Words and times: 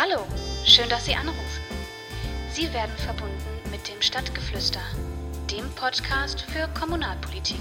Hallo, 0.00 0.24
schön, 0.64 0.88
dass 0.88 1.06
Sie 1.06 1.14
anrufen. 1.16 1.60
Sie 2.52 2.72
werden 2.72 2.96
verbunden 2.98 3.34
mit 3.72 3.88
dem 3.88 4.00
Stadtgeflüster, 4.00 4.78
dem 5.50 5.68
Podcast 5.74 6.42
für 6.42 6.68
Kommunalpolitik. 6.68 7.58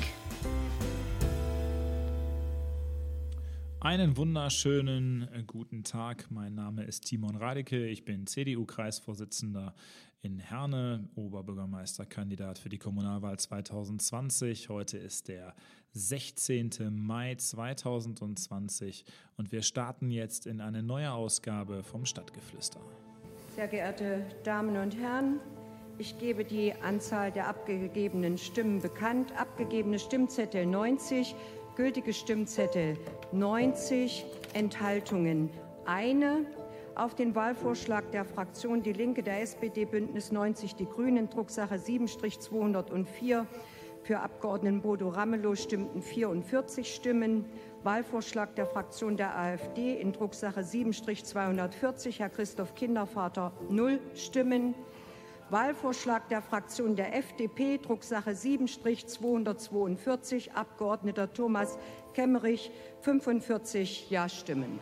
Einen 3.80 4.18
wunderschönen 4.18 5.28
äh, 5.34 5.42
guten 5.48 5.84
Tag. 5.84 6.30
Mein 6.30 6.54
Name 6.54 6.84
ist 6.84 7.06
Timon 7.06 7.38
Radeke. 7.38 7.88
Ich 7.88 8.06
bin 8.06 8.28
CDU-Kreisvorsitzender 8.28 9.74
in 10.22 10.40
Herne, 10.40 11.08
Oberbürgermeisterkandidat 11.16 12.58
für 12.60 12.70
die 12.70 12.78
Kommunalwahl 12.78 13.38
2020. 13.38 14.70
Heute 14.70 14.98
ist 14.98 15.28
der 15.28 15.54
16. 15.94 16.72
Mai 16.92 17.36
2020 17.36 19.06
und 19.38 19.52
wir 19.52 19.62
starten 19.62 20.10
jetzt 20.10 20.48
in 20.48 20.62
eine 20.62 20.84
neue 20.84 21.12
Ausgabe 21.12 21.84
vom 21.84 22.06
Stadtgeflüster. 22.06 22.80
Sehr 23.56 23.68
geehrte 23.68 24.26
Damen 24.44 24.78
und 24.78 24.96
Herren, 24.98 25.40
ich 26.00 26.20
gebe 26.20 26.46
die 26.46 26.74
Anzahl 26.74 27.32
der 27.32 27.48
abgegebenen 27.48 28.38
Stimmen 28.38 28.82
bekannt. 28.82 29.32
Abgegebene 29.36 29.98
Stimmzettel 29.98 30.66
90, 30.66 31.36
gültige 31.76 32.14
Stimmzettel 32.14 32.98
90, 33.32 34.26
Enthaltungen 34.54 35.50
eine. 35.86 36.46
Auf 36.98 37.14
den 37.14 37.36
Wahlvorschlag 37.36 38.12
der 38.12 38.26
Fraktion 38.26 38.82
Die 38.82 38.92
Linke, 38.92 39.22
der 39.22 39.44
SPD, 39.44 39.86
Bündnis 39.86 40.32
90, 40.32 40.74
die 40.74 40.88
Grünen, 40.88 41.30
Drucksache 41.30 41.76
7-204, 41.76 43.46
für 44.02 44.20
Abgeordneten 44.20 44.82
Bodo 44.82 45.10
Ramelow 45.10 45.54
stimmten 45.54 46.02
44 46.02 46.96
Stimmen. 46.96 47.46
Wahlvorschlag 47.84 48.56
der 48.56 48.66
Fraktion 48.66 49.16
der 49.16 49.38
AfD 49.38 50.02
in 50.02 50.12
Drucksache 50.12 50.62
7-240, 50.62 52.18
Herr 52.18 52.30
Christoph 52.30 52.74
Kindervater, 52.74 53.52
0 53.70 54.00
Stimmen. 54.16 54.74
Wahlvorschlag 55.52 56.28
der 56.30 56.42
Fraktion 56.42 56.96
der 56.96 57.16
FDP, 57.16 57.78
Drucksache 57.78 58.32
7-242, 58.32 60.54
Abgeordneter 60.54 61.32
Thomas 61.32 61.78
Kemmerich, 62.16 62.72
45 63.02 64.10
Ja-Stimmen. 64.10 64.80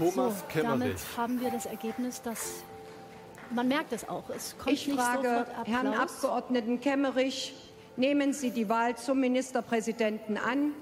Thomas 0.00 0.40
so, 0.40 0.46
Kemmerich. 0.46 0.80
Damit 0.80 1.16
haben 1.16 1.40
wir 1.40 1.50
das 1.50 1.66
Ergebnis, 1.66 2.22
dass 2.22 2.62
man 3.50 3.68
merkt 3.68 3.92
es 3.92 4.08
auch. 4.08 4.30
Es 4.30 4.56
kommt 4.56 4.72
Ich 4.72 4.86
nicht 4.86 4.98
frage. 4.98 5.46
Herrn 5.64 5.88
Abgeordneten 5.88 6.80
Kemmerich, 6.80 7.54
nehmen 7.96 8.32
Sie 8.32 8.50
die 8.50 8.68
Wahl 8.68 8.96
zum 8.96 9.20
Ministerpräsidenten 9.20 10.36
an? 10.36 10.72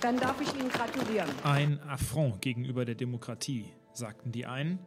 Dann 0.00 0.18
darf 0.18 0.40
ich 0.40 0.54
Ihnen 0.54 0.70
gratulieren. 0.70 1.28
Ein 1.44 1.78
Affront 1.86 2.40
gegenüber 2.40 2.86
der 2.86 2.94
Demokratie, 2.94 3.70
sagten 3.92 4.32
die 4.32 4.46
einen. 4.46 4.78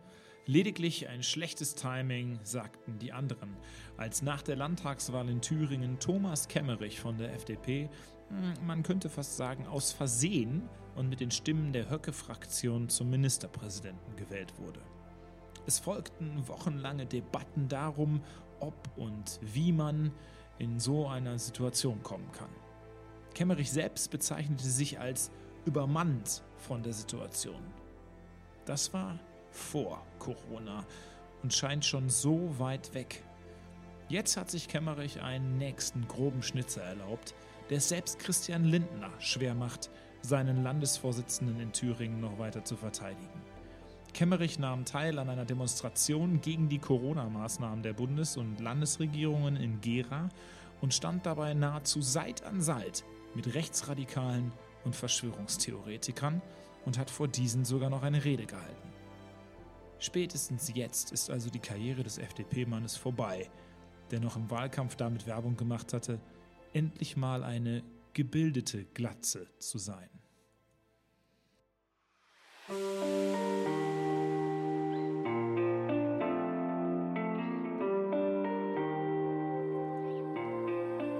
Lediglich 0.45 1.07
ein 1.07 1.21
schlechtes 1.21 1.75
Timing, 1.75 2.39
sagten 2.43 2.97
die 2.97 3.13
anderen. 3.13 3.55
Als 4.03 4.21
nach 4.21 4.41
der 4.41 4.57
Landtagswahl 4.57 5.29
in 5.29 5.39
Thüringen 5.39 5.97
Thomas 5.97 6.49
Kemmerich 6.49 6.99
von 6.99 7.17
der 7.17 7.33
FDP, 7.33 7.89
hm, 8.27 8.67
man 8.67 8.83
könnte 8.83 9.07
fast 9.07 9.37
sagen 9.37 9.65
aus 9.65 9.93
Versehen 9.93 10.67
und 10.95 11.07
mit 11.07 11.21
den 11.21 11.31
Stimmen 11.31 11.71
der 11.71 11.89
Höcke-Fraktion 11.89 12.89
zum 12.89 13.09
Ministerpräsidenten 13.09 14.17
gewählt 14.17 14.59
wurde. 14.59 14.81
Es 15.67 15.79
folgten 15.79 16.45
wochenlange 16.49 17.05
Debatten 17.05 17.69
darum, 17.69 18.21
ob 18.59 18.75
und 18.97 19.39
wie 19.41 19.71
man 19.71 20.11
in 20.57 20.81
so 20.81 21.07
einer 21.07 21.39
Situation 21.39 22.03
kommen 22.03 22.29
kann. 22.33 22.51
Kemmerich 23.33 23.71
selbst 23.71 24.11
bezeichnete 24.11 24.67
sich 24.67 24.99
als 24.99 25.31
übermannt 25.63 26.43
von 26.57 26.83
der 26.83 26.91
Situation. 26.91 27.63
Das 28.65 28.91
war 28.91 29.17
vor 29.49 30.05
Corona 30.19 30.85
und 31.41 31.53
scheint 31.53 31.85
schon 31.85 32.09
so 32.09 32.59
weit 32.59 32.93
weg. 32.93 33.23
Jetzt 34.13 34.37
hat 34.37 34.51
sich 34.51 34.67
Kemmerich 34.67 35.23
einen 35.23 35.57
nächsten 35.57 36.07
groben 36.07 36.43
Schnitzer 36.43 36.83
erlaubt, 36.83 37.33
der 37.71 37.77
es 37.77 37.89
selbst 37.89 38.19
Christian 38.19 38.63
Lindner 38.63 39.09
schwer 39.17 39.55
macht, 39.55 39.89
seinen 40.21 40.61
Landesvorsitzenden 40.61 41.59
in 41.59 41.71
Thüringen 41.73 42.21
noch 42.21 42.37
weiter 42.37 42.63
zu 42.63 42.75
verteidigen. 42.75 43.41
Kemmerich 44.13 44.59
nahm 44.59 44.85
teil 44.85 45.17
an 45.17 45.31
einer 45.31 45.45
Demonstration 45.45 46.41
gegen 46.41 46.69
die 46.69 46.77
Corona-Maßnahmen 46.77 47.81
der 47.81 47.93
Bundes- 47.93 48.37
und 48.37 48.59
Landesregierungen 48.59 49.55
in 49.55 49.81
Gera 49.81 50.29
und 50.79 50.93
stand 50.93 51.25
dabei 51.25 51.55
nahezu 51.55 52.03
Seit 52.03 52.43
an 52.43 52.61
Seit 52.61 53.03
mit 53.33 53.55
Rechtsradikalen 53.55 54.51
und 54.83 54.95
Verschwörungstheoretikern 54.95 56.39
und 56.85 56.99
hat 56.99 57.09
vor 57.09 57.27
diesen 57.27 57.65
sogar 57.65 57.89
noch 57.89 58.03
eine 58.03 58.23
Rede 58.23 58.45
gehalten. 58.45 58.93
Spätestens 59.97 60.71
jetzt 60.75 61.11
ist 61.11 61.31
also 61.31 61.49
die 61.49 61.57
Karriere 61.57 62.03
des 62.03 62.19
FDP-Mannes 62.19 62.95
vorbei, 62.95 63.49
der 64.11 64.19
noch 64.19 64.35
im 64.35 64.49
Wahlkampf 64.49 64.95
damit 64.95 65.25
Werbung 65.27 65.57
gemacht 65.57 65.93
hatte, 65.93 66.19
endlich 66.73 67.17
mal 67.17 67.43
eine 67.43 67.83
gebildete 68.13 68.85
Glatze 68.93 69.47
zu 69.59 69.77
sein. 69.77 70.09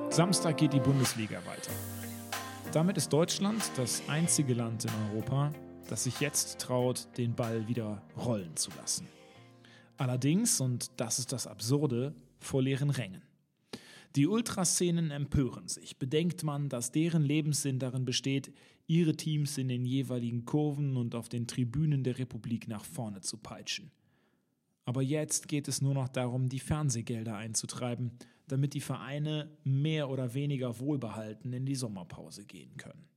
Samstag 0.09 0.57
geht 0.57 0.73
die 0.73 0.79
Bundesliga 0.79 1.38
weiter. 1.45 1.71
Damit 2.71 2.97
ist 2.97 3.11
Deutschland 3.11 3.63
das 3.77 4.03
einzige 4.07 4.53
Land 4.53 4.85
in 4.85 4.91
Europa, 5.11 5.51
das 5.89 6.03
sich 6.03 6.19
jetzt 6.19 6.59
traut, 6.59 7.07
den 7.17 7.35
Ball 7.35 7.67
wieder 7.67 8.01
rollen 8.15 8.55
zu 8.55 8.69
lassen. 8.79 9.07
Allerdings, 9.97 10.61
und 10.61 10.91
das 10.97 11.17
ist 11.17 11.31
das 11.31 11.47
Absurde, 11.47 12.13
vor 12.43 12.61
leeren 12.61 12.89
Rängen. 12.89 13.23
Die 14.15 14.27
Ultraszenen 14.27 15.09
empören 15.09 15.67
sich. 15.67 15.97
Bedenkt 15.97 16.43
man, 16.43 16.69
dass 16.69 16.91
deren 16.91 17.23
Lebenssinn 17.23 17.79
darin 17.79 18.05
besteht, 18.05 18.53
ihre 18.85 19.15
Teams 19.15 19.57
in 19.57 19.69
den 19.69 19.85
jeweiligen 19.85 20.45
Kurven 20.45 20.97
und 20.97 21.15
auf 21.15 21.29
den 21.29 21.47
Tribünen 21.47 22.03
der 22.03 22.19
Republik 22.19 22.67
nach 22.67 22.85
vorne 22.85 23.21
zu 23.21 23.37
peitschen. 23.37 23.91
Aber 24.85 25.01
jetzt 25.01 25.47
geht 25.47 25.67
es 25.67 25.81
nur 25.81 25.93
noch 25.93 26.09
darum, 26.09 26.49
die 26.49 26.59
Fernsehgelder 26.59 27.35
einzutreiben, 27.35 28.11
damit 28.47 28.73
die 28.73 28.81
Vereine 28.81 29.49
mehr 29.63 30.09
oder 30.09 30.33
weniger 30.33 30.79
wohlbehalten 30.79 31.53
in 31.53 31.65
die 31.65 31.75
Sommerpause 31.75 32.45
gehen 32.45 32.75
können. 32.77 33.07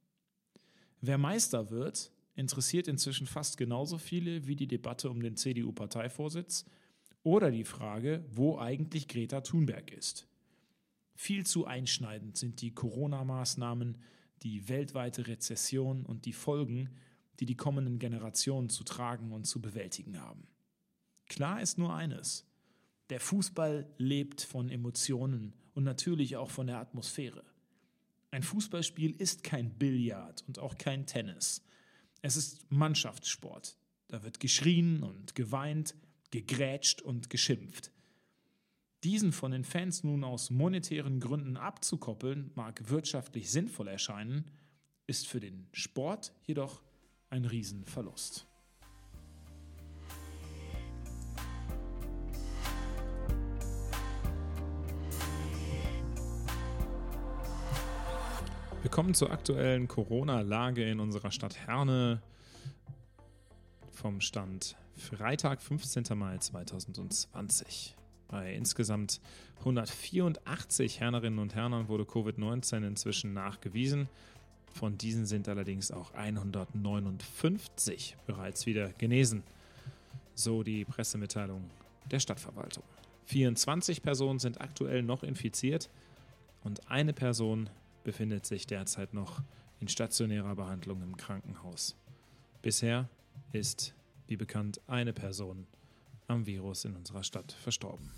Wer 1.00 1.18
Meister 1.18 1.70
wird, 1.70 2.12
interessiert 2.36 2.88
inzwischen 2.88 3.26
fast 3.26 3.58
genauso 3.58 3.98
viele 3.98 4.46
wie 4.46 4.56
die 4.56 4.68
Debatte 4.68 5.10
um 5.10 5.20
den 5.20 5.36
CDU-Parteivorsitz 5.36 6.64
oder 7.26 7.50
die 7.50 7.64
Frage, 7.64 8.24
wo 8.30 8.56
eigentlich 8.56 9.08
Greta 9.08 9.40
Thunberg 9.40 9.90
ist. 9.90 10.28
Viel 11.16 11.44
zu 11.44 11.66
einschneidend 11.66 12.36
sind 12.36 12.60
die 12.60 12.72
Corona-Maßnahmen, 12.72 13.98
die 14.44 14.68
weltweite 14.68 15.26
Rezession 15.26 16.06
und 16.06 16.24
die 16.24 16.32
Folgen, 16.32 16.90
die 17.40 17.46
die 17.46 17.56
kommenden 17.56 17.98
Generationen 17.98 18.68
zu 18.68 18.84
tragen 18.84 19.32
und 19.32 19.44
zu 19.44 19.60
bewältigen 19.60 20.20
haben. 20.20 20.46
Klar 21.26 21.60
ist 21.60 21.78
nur 21.78 21.92
eines. 21.92 22.46
Der 23.10 23.18
Fußball 23.18 23.92
lebt 23.98 24.42
von 24.42 24.68
Emotionen 24.68 25.52
und 25.74 25.82
natürlich 25.82 26.36
auch 26.36 26.50
von 26.50 26.68
der 26.68 26.78
Atmosphäre. 26.78 27.42
Ein 28.30 28.44
Fußballspiel 28.44 29.16
ist 29.18 29.42
kein 29.42 29.70
Billard 29.76 30.44
und 30.46 30.60
auch 30.60 30.78
kein 30.78 31.06
Tennis. 31.06 31.64
Es 32.22 32.36
ist 32.36 32.70
Mannschaftssport. 32.70 33.76
Da 34.06 34.22
wird 34.22 34.38
geschrien 34.38 35.02
und 35.02 35.34
geweint, 35.34 35.96
gegrätscht 36.30 37.02
und 37.02 37.30
geschimpft. 37.30 37.90
Diesen 39.04 39.32
von 39.32 39.52
den 39.52 39.64
Fans 39.64 40.04
nun 40.04 40.24
aus 40.24 40.50
monetären 40.50 41.20
Gründen 41.20 41.56
abzukoppeln, 41.56 42.50
mag 42.54 42.88
wirtschaftlich 42.90 43.50
sinnvoll 43.50 43.88
erscheinen, 43.88 44.50
ist 45.06 45.28
für 45.28 45.40
den 45.40 45.68
Sport 45.72 46.32
jedoch 46.44 46.82
ein 47.30 47.44
Riesenverlust. 47.44 48.46
Wir 58.82 58.90
kommen 58.90 59.14
zur 59.14 59.32
aktuellen 59.32 59.88
Corona-Lage 59.88 60.88
in 60.88 61.00
unserer 61.00 61.32
Stadt 61.32 61.56
Herne 61.56 62.22
vom 63.90 64.20
Stand 64.20 64.76
Freitag, 64.96 65.62
15. 65.62 66.04
Mai 66.14 66.38
2020. 66.38 67.94
Bei 68.28 68.54
insgesamt 68.54 69.20
184 69.60 71.00
Hernerinnen 71.00 71.38
und 71.38 71.54
Hernern 71.54 71.88
wurde 71.88 72.04
Covid-19 72.04 72.86
inzwischen 72.86 73.34
nachgewiesen. 73.34 74.08
Von 74.72 74.98
diesen 74.98 75.26
sind 75.26 75.48
allerdings 75.48 75.90
auch 75.90 76.12
159 76.14 78.16
bereits 78.26 78.66
wieder 78.66 78.90
genesen. 78.94 79.42
So 80.34 80.62
die 80.62 80.84
Pressemitteilung 80.84 81.70
der 82.10 82.20
Stadtverwaltung. 82.20 82.84
24 83.26 84.02
Personen 84.02 84.38
sind 84.38 84.60
aktuell 84.60 85.02
noch 85.02 85.22
infiziert 85.22 85.88
und 86.62 86.90
eine 86.90 87.12
Person 87.12 87.68
befindet 88.04 88.46
sich 88.46 88.66
derzeit 88.66 89.14
noch 89.14 89.42
in 89.80 89.88
stationärer 89.88 90.54
Behandlung 90.54 91.02
im 91.02 91.16
Krankenhaus. 91.16 91.96
Bisher 92.62 93.08
ist, 93.52 93.95
wie 94.26 94.36
bekannt, 94.36 94.80
eine 94.86 95.12
Person 95.12 95.66
am 96.28 96.46
Virus 96.46 96.84
in 96.84 96.96
unserer 96.96 97.22
Stadt 97.22 97.52
verstorben. 97.52 98.10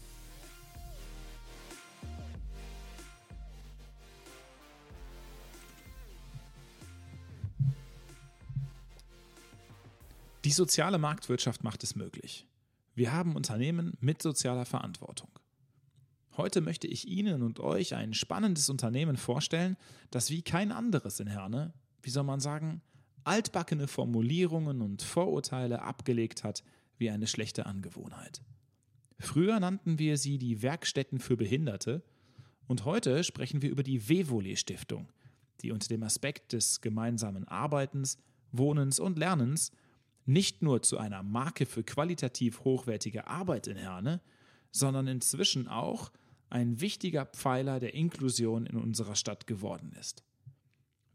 Die 10.44 10.52
soziale 10.52 10.96
Marktwirtschaft 10.96 11.62
macht 11.62 11.82
es 11.82 11.94
möglich. 11.94 12.46
Wir 12.94 13.12
haben 13.12 13.36
Unternehmen 13.36 13.98
mit 14.00 14.22
sozialer 14.22 14.64
Verantwortung. 14.64 15.28
Heute 16.38 16.60
möchte 16.60 16.86
ich 16.86 17.06
Ihnen 17.06 17.42
und 17.42 17.60
euch 17.60 17.94
ein 17.94 18.14
spannendes 18.14 18.70
Unternehmen 18.70 19.16
vorstellen, 19.16 19.76
das 20.10 20.30
wie 20.30 20.40
kein 20.40 20.72
anderes 20.72 21.20
in 21.20 21.26
Herne, 21.26 21.74
wie 22.00 22.10
soll 22.10 22.24
man 22.24 22.40
sagen, 22.40 22.80
altbackene 23.28 23.86
Formulierungen 23.86 24.80
und 24.80 25.02
Vorurteile 25.02 25.82
abgelegt 25.82 26.44
hat 26.44 26.64
wie 26.96 27.10
eine 27.10 27.26
schlechte 27.26 27.66
Angewohnheit. 27.66 28.42
Früher 29.20 29.60
nannten 29.60 29.98
wir 29.98 30.16
sie 30.16 30.38
die 30.38 30.62
Werkstätten 30.62 31.18
für 31.18 31.36
Behinderte 31.36 32.02
und 32.66 32.84
heute 32.84 33.22
sprechen 33.24 33.62
wir 33.62 33.70
über 33.70 33.82
die 33.82 34.08
Wevole 34.08 34.56
Stiftung, 34.56 35.12
die 35.60 35.72
unter 35.72 35.88
dem 35.88 36.02
Aspekt 36.02 36.52
des 36.52 36.80
gemeinsamen 36.80 37.46
Arbeitens, 37.46 38.18
Wohnens 38.50 38.98
und 38.98 39.18
Lernens 39.18 39.72
nicht 40.24 40.62
nur 40.62 40.82
zu 40.82 40.98
einer 40.98 41.22
Marke 41.22 41.66
für 41.66 41.82
qualitativ 41.82 42.64
hochwertige 42.64 43.26
Arbeit 43.26 43.66
in 43.66 43.76
Herne, 43.76 44.20
sondern 44.70 45.06
inzwischen 45.06 45.68
auch 45.68 46.10
ein 46.50 46.80
wichtiger 46.80 47.26
Pfeiler 47.26 47.78
der 47.78 47.94
Inklusion 47.94 48.66
in 48.66 48.76
unserer 48.76 49.14
Stadt 49.16 49.46
geworden 49.46 49.92
ist. 49.98 50.24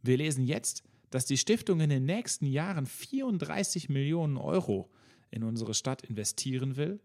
Wir 0.03 0.17
lesen 0.17 0.45
jetzt, 0.45 0.83
dass 1.13 1.25
die 1.25 1.37
Stiftung 1.37 1.79
in 1.79 1.89
den 1.89 2.05
nächsten 2.05 2.45
Jahren 2.45 2.85
34 2.85 3.89
Millionen 3.89 4.37
Euro 4.37 4.89
in 5.29 5.43
unsere 5.43 5.73
Stadt 5.73 6.01
investieren 6.03 6.75
will 6.75 6.99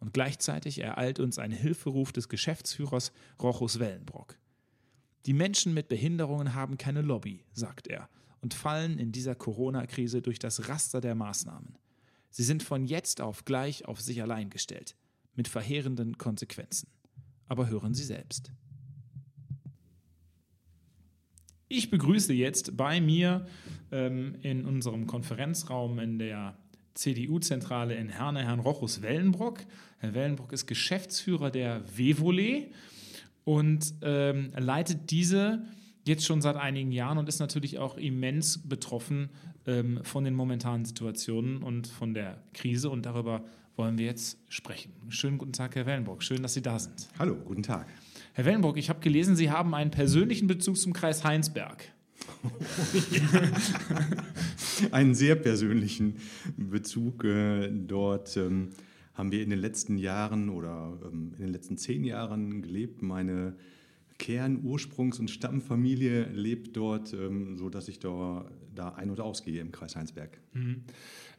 und 0.00 0.12
gleichzeitig 0.12 0.80
ereilt 0.80 1.18
uns 1.18 1.38
ein 1.38 1.50
Hilferuf 1.50 2.12
des 2.12 2.28
Geschäftsführers 2.28 3.12
Rochus 3.40 3.78
Wellenbrock. 3.78 4.38
Die 5.26 5.32
Menschen 5.32 5.72
mit 5.72 5.88
Behinderungen 5.88 6.54
haben 6.54 6.76
keine 6.76 7.00
Lobby, 7.00 7.44
sagt 7.52 7.88
er, 7.88 8.10
und 8.42 8.52
fallen 8.52 8.98
in 8.98 9.12
dieser 9.12 9.34
Corona-Krise 9.34 10.20
durch 10.20 10.38
das 10.38 10.68
Raster 10.68 11.00
der 11.00 11.14
Maßnahmen. 11.14 11.78
Sie 12.28 12.42
sind 12.42 12.62
von 12.62 12.84
jetzt 12.84 13.22
auf 13.22 13.46
gleich 13.46 13.86
auf 13.86 14.00
sich 14.00 14.20
allein 14.20 14.50
gestellt, 14.50 14.96
mit 15.34 15.48
verheerenden 15.48 16.18
Konsequenzen 16.18 16.88
aber 17.46 17.68
hören 17.68 17.94
Sie 17.94 18.04
selbst. 18.04 18.52
Ich 21.68 21.90
begrüße 21.90 22.32
jetzt 22.34 22.76
bei 22.76 23.00
mir 23.00 23.46
ähm, 23.90 24.36
in 24.42 24.66
unserem 24.66 25.06
Konferenzraum 25.06 25.98
in 25.98 26.18
der 26.18 26.56
CDU-Zentrale 26.94 27.94
in 27.94 28.08
Herne 28.08 28.44
Herrn 28.44 28.60
Rochus 28.60 29.02
Wellenbrock. 29.02 29.60
Herr 29.98 30.14
Wellenbrock 30.14 30.52
ist 30.52 30.66
Geschäftsführer 30.66 31.50
der 31.50 31.82
Wevole 31.96 32.68
und 33.44 33.94
ähm, 34.02 34.52
leitet 34.56 35.10
diese 35.10 35.64
jetzt 36.06 36.26
schon 36.26 36.42
seit 36.42 36.56
einigen 36.56 36.92
Jahren 36.92 37.16
und 37.16 37.28
ist 37.28 37.40
natürlich 37.40 37.78
auch 37.78 37.96
immens 37.96 38.58
betroffen 38.68 39.30
ähm, 39.66 40.00
von 40.02 40.24
den 40.24 40.34
momentanen 40.34 40.84
Situationen 40.84 41.62
und 41.62 41.86
von 41.86 42.12
der 42.12 42.42
Krise. 42.52 42.90
Und 42.90 43.06
darüber 43.06 43.42
wollen 43.76 43.96
wir 43.96 44.04
jetzt 44.04 44.38
sprechen. 44.48 44.92
Schönen 45.08 45.38
guten 45.38 45.52
Tag, 45.52 45.74
Herr 45.76 45.86
Wellenburg. 45.86 46.22
Schön, 46.22 46.42
dass 46.42 46.54
Sie 46.54 46.62
da 46.62 46.78
sind. 46.78 47.08
Hallo, 47.18 47.36
guten 47.36 47.62
Tag. 47.62 47.86
Herr 48.36 48.46
Wellenburg, 48.46 48.78
ich 48.78 48.88
habe 48.88 48.98
gelesen, 48.98 49.36
Sie 49.36 49.52
haben 49.52 49.76
einen 49.76 49.92
persönlichen 49.92 50.48
Bezug 50.48 50.76
zum 50.76 50.92
Kreis 50.92 51.22
Heinsberg. 51.22 51.84
einen 54.90 55.14
sehr 55.14 55.36
persönlichen 55.36 56.16
Bezug. 56.56 57.22
Äh, 57.22 57.70
dort 57.70 58.36
ähm, 58.36 58.70
haben 59.14 59.30
wir 59.30 59.40
in 59.40 59.50
den 59.50 59.60
letzten 59.60 59.98
Jahren 59.98 60.48
oder 60.48 60.98
ähm, 61.04 61.30
in 61.36 61.44
den 61.44 61.52
letzten 61.52 61.78
zehn 61.78 62.02
Jahren 62.02 62.60
gelebt. 62.60 63.02
Meine 63.02 63.54
Kern-, 64.18 64.64
Ursprungs- 64.64 65.20
und 65.20 65.30
Stammfamilie 65.30 66.24
lebt 66.32 66.76
dort, 66.76 67.12
ähm, 67.12 67.56
sodass 67.56 67.86
ich 67.86 68.00
da, 68.00 68.50
da 68.74 68.94
ein- 68.94 69.10
und 69.10 69.20
ausgehe 69.20 69.60
im 69.60 69.70
Kreis 69.70 69.94
Heinsberg. 69.94 70.40
Mhm. 70.54 70.82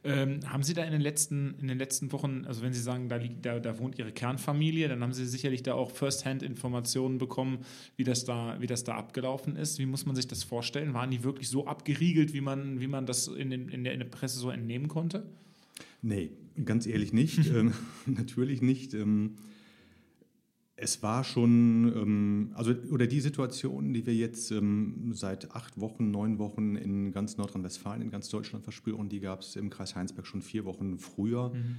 Ähm, 0.06 0.40
haben 0.46 0.62
Sie 0.62 0.76
da 0.76 0.84
in 0.84 0.92
den, 0.92 1.02
letzten, 1.02 1.56
in 1.60 1.68
den 1.68 1.80
letzten 1.80 2.12
Wochen, 2.12 2.46
also 2.46 2.62
wenn 2.62 2.74
Sie 2.74 2.82
sagen, 2.82 3.10
da, 3.10 3.16
liegt, 3.16 3.44
da, 3.44 3.60
da 3.60 3.80
wohnt 3.80 3.98
Ihre 3.98 4.12
Kernfamilie, 4.12 4.88
dann 4.88 5.02
haben 5.02 5.14
Sie 5.14 5.26
sicherlich 5.26 5.64
da 5.64 5.74
auch 5.74 5.90
First-Hand-Informationen 5.90 7.18
bekommen, 7.18 7.60
wie 7.96 8.04
das, 8.04 8.24
da, 8.24 8.56
wie 8.60 8.68
das 8.68 8.84
da 8.84 8.96
abgelaufen 8.96 9.56
ist. 9.56 9.80
Wie 9.80 9.88
muss 9.88 10.06
man 10.06 10.16
sich 10.16 10.28
das 10.28 10.44
vorstellen? 10.44 10.94
Waren 10.94 11.10
die 11.10 11.24
wirklich 11.24 11.50
so 11.50 11.66
abgeriegelt, 11.66 12.34
wie 12.34 12.42
man, 12.42 12.80
wie 12.80 12.88
man 12.88 13.08
das 13.08 13.28
in, 13.28 13.50
den, 13.50 13.68
in, 13.70 13.84
der, 13.84 13.94
in 13.94 14.00
der 14.00 14.08
Presse 14.08 14.38
so 14.38 14.52
entnehmen 14.52 14.88
konnte? 14.88 15.26
Nee, 16.04 16.30
ganz 16.64 16.86
ehrlich 16.86 17.12
nicht. 17.12 17.48
ähm, 17.48 17.74
natürlich 18.06 18.62
nicht. 18.62 18.94
Ähm, 18.94 19.38
es 20.78 21.02
war 21.02 21.24
schon, 21.24 21.94
ähm, 21.96 22.52
also 22.54 22.74
oder 22.92 23.08
die 23.08 23.22
Situation, 23.22 23.94
die 23.94 24.06
wir 24.06 24.14
jetzt 24.14 24.52
ähm, 24.52 25.12
seit 25.14 25.52
acht 25.52 25.80
Wochen, 25.80 26.12
neun 26.12 26.38
Wochen 26.38 26.76
in 26.76 27.12
ganz 27.12 27.38
Nordrhein-Westfalen, 27.38 28.02
in 28.02 28.12
ganz 28.12 28.30
Deutschland 28.30 28.64
verspüren, 28.64 29.08
die 29.08 29.22
gab 29.22 29.42
es 29.42 29.56
im 29.56 29.70
Kreis 29.70 29.96
Heinsberg 29.96 30.28
schon 30.28 30.42
vier 30.42 30.66
Wochen 30.66 30.98
früher. 30.98 31.54
Mhm. 31.54 31.78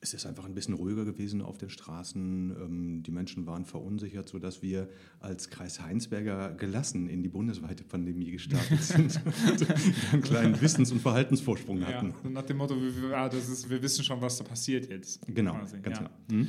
Es 0.00 0.14
ist 0.14 0.26
einfach 0.26 0.44
ein 0.44 0.54
bisschen 0.54 0.74
ruhiger 0.74 1.04
gewesen 1.04 1.42
auf 1.42 1.58
den 1.58 1.68
Straßen. 1.68 2.56
Ähm, 2.58 3.02
die 3.02 3.10
Menschen 3.10 3.46
waren 3.46 3.66
verunsichert, 3.66 4.28
sodass 4.28 4.62
wir 4.62 4.88
als 5.20 5.50
Kreis 5.50 5.80
Heinsberger 5.82 6.54
gelassen 6.54 7.10
in 7.10 7.22
die 7.22 7.28
bundesweite 7.28 7.84
Pandemie 7.84 8.30
gestartet 8.30 8.82
sind 8.82 9.20
und 9.46 9.66
einen 10.12 10.22
kleinen 10.22 10.60
Wissens- 10.62 10.90
und 10.90 11.02
Verhaltensvorsprung 11.02 11.84
hatten. 11.84 12.14
Ja, 12.24 12.30
nach 12.30 12.46
dem 12.46 12.56
Motto, 12.56 12.76
wir, 12.80 13.14
ah, 13.14 13.26
ist, 13.26 13.68
wir 13.68 13.82
wissen 13.82 14.04
schon, 14.04 14.22
was 14.22 14.38
da 14.38 14.44
passiert 14.44 14.88
jetzt. 14.88 15.20
Genau, 15.26 15.52
quasi. 15.52 15.80
ganz 15.80 15.98
ja. 15.98 16.10
genau. 16.28 16.44
Mhm. 16.44 16.48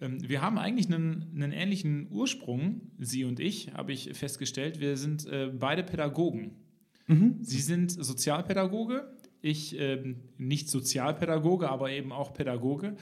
Ähm, 0.00 0.28
wir 0.28 0.42
haben 0.42 0.58
eigentlich 0.58 0.86
einen, 0.86 1.32
einen, 1.34 1.52
ähnlichen 1.52 2.08
Ursprung, 2.10 2.80
Sie 2.98 3.24
und 3.24 3.40
ich, 3.40 3.72
habe 3.74 3.92
ich 3.92 4.10
festgestellt. 4.16 4.80
Wir 4.80 4.96
sind 4.96 5.26
äh, 5.26 5.48
beide 5.48 5.82
Pädagogen. 5.82 6.52
Mhm. 7.06 7.38
Sie 7.40 7.60
sind 7.60 7.90
Sozialpädagoge, 7.90 9.10
ich 9.40 9.78
äh, 9.78 10.14
nicht 10.36 10.68
Sozialpädagoge, 10.68 11.68
aber 11.68 11.90
eben 11.90 12.12
auch 12.12 12.34
Pädagoge. 12.34 12.96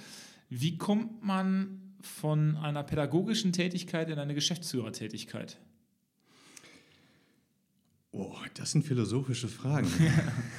Wie 0.48 0.78
kommt 0.78 1.24
man 1.24 1.80
von 2.00 2.56
einer 2.56 2.84
pädagogischen 2.84 3.52
Tätigkeit 3.52 4.08
in 4.10 4.18
eine 4.18 4.34
Geschäftsführertätigkeit? 4.34 5.58
Oh, 8.12 8.34
das 8.54 8.70
sind 8.72 8.84
philosophische 8.84 9.48
Fragen. 9.48 9.88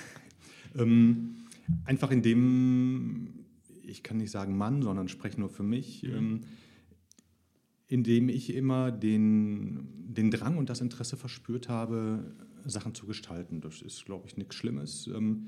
ähm, 0.76 1.48
einfach 1.86 2.12
indem 2.12 3.47
ich 3.88 4.04
kann 4.04 4.18
nicht 4.18 4.32
sagen 4.32 4.58
Mann, 4.58 4.82
sondern 4.82 5.08
spreche 5.08 5.40
nur 5.40 5.50
für 5.50 5.64
mich, 5.64 6.04
mhm. 6.04 6.14
ähm, 6.14 6.42
indem 7.88 8.30
ich 8.30 8.54
immer 8.54 8.92
den, 8.92 9.88
den 10.14 10.30
Drang 10.32 10.58
und 10.58 10.70
das 10.70 10.82
Interesse 10.82 11.18
verspürt 11.18 11.70
habe, 11.70 12.36
Sachen 12.66 12.94
zu 12.94 13.06
gestalten. 13.06 13.62
Das 13.62 13.82
ist, 13.82 14.06
glaube 14.06 14.28
ich, 14.28 14.38
nichts 14.38 14.56
Schlimmes. 14.56 15.08
Ähm, 15.08 15.48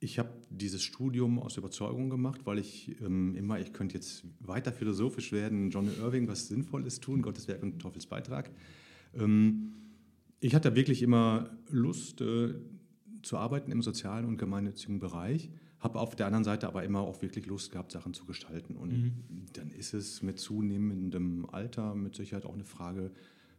ich 0.00 0.18
habe 0.18 0.30
dieses 0.50 0.82
Studium 0.82 1.38
aus 1.38 1.56
Überzeugung 1.56 2.08
gemacht, 2.08 2.42
weil 2.44 2.58
ich 2.58 3.00
ähm, 3.00 3.34
immer, 3.34 3.58
ich 3.58 3.72
könnte 3.72 3.94
jetzt 3.94 4.24
weiter 4.40 4.72
philosophisch 4.72 5.32
werden, 5.32 5.70
John 5.70 5.88
Irving 5.98 6.28
was 6.28 6.48
Sinnvolles 6.48 7.00
tun, 7.00 7.22
Gottes 7.22 7.48
Werk 7.48 7.62
und 7.62 7.80
Teufels 7.80 8.06
Beitrag. 8.06 8.50
Ähm, 9.14 9.72
ich 10.40 10.54
hatte 10.54 10.76
wirklich 10.76 11.02
immer 11.02 11.50
Lust 11.68 12.20
äh, 12.20 12.54
zu 13.22 13.36
arbeiten 13.36 13.72
im 13.72 13.82
sozialen 13.82 14.24
und 14.24 14.38
gemeinnützigen 14.38 15.00
Bereich 15.00 15.50
habe 15.80 16.00
auf 16.00 16.16
der 16.16 16.26
anderen 16.26 16.44
Seite 16.44 16.66
aber 16.66 16.82
immer 16.82 17.00
auch 17.00 17.22
wirklich 17.22 17.46
Lust 17.46 17.70
gehabt, 17.70 17.92
Sachen 17.92 18.14
zu 18.14 18.24
gestalten. 18.24 18.76
Und 18.76 18.92
mhm. 18.92 19.12
dann 19.52 19.70
ist 19.70 19.94
es 19.94 20.22
mit 20.22 20.38
zunehmendem 20.38 21.46
Alter 21.50 21.94
mit 21.94 22.16
Sicherheit 22.16 22.44
auch 22.44 22.54
eine 22.54 22.64
Frage, 22.64 23.12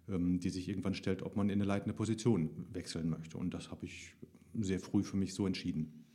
ähm, 0.10 0.40
die 0.40 0.50
sich 0.50 0.68
irgendwann 0.68 0.94
stellt, 0.94 1.22
ob 1.22 1.36
man 1.36 1.50
in 1.50 1.60
eine 1.60 1.66
leitende 1.66 1.94
Position 1.94 2.66
wechseln 2.74 3.10
möchte. 3.10 3.38
Und 3.38 3.54
das 3.54 3.72
habe 3.72 3.86
ich 3.86 4.16
sehr 4.60 4.80
früh 4.80 5.04
für 5.04 5.18
mich 5.18 5.34
so 5.34 5.48
entschieden. 5.48 6.06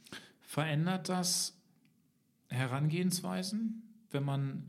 Verändert 0.40 1.08
das 1.08 1.56
Herangehensweisen, 2.48 3.82
wenn 4.10 4.24
man 4.24 4.68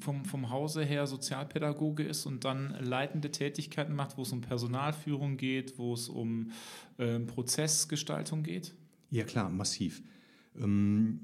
vom, 0.00 0.24
vom 0.24 0.50
Hause 0.50 0.82
her 0.82 1.06
Sozialpädagoge 1.06 2.04
ist 2.04 2.24
und 2.24 2.44
dann 2.44 2.70
leitende 2.80 3.30
Tätigkeiten 3.30 3.94
macht, 3.94 4.16
wo 4.16 4.22
es 4.22 4.32
um 4.32 4.40
Personalführung 4.40 5.36
geht, 5.36 5.78
wo 5.78 5.92
es 5.92 6.08
um 6.08 6.50
äh, 6.96 7.18
Prozessgestaltung 7.20 8.42
geht? 8.42 8.74
Ja 9.10 9.24
klar, 9.24 9.50
massiv. 9.50 10.02
Ähm, 10.60 11.20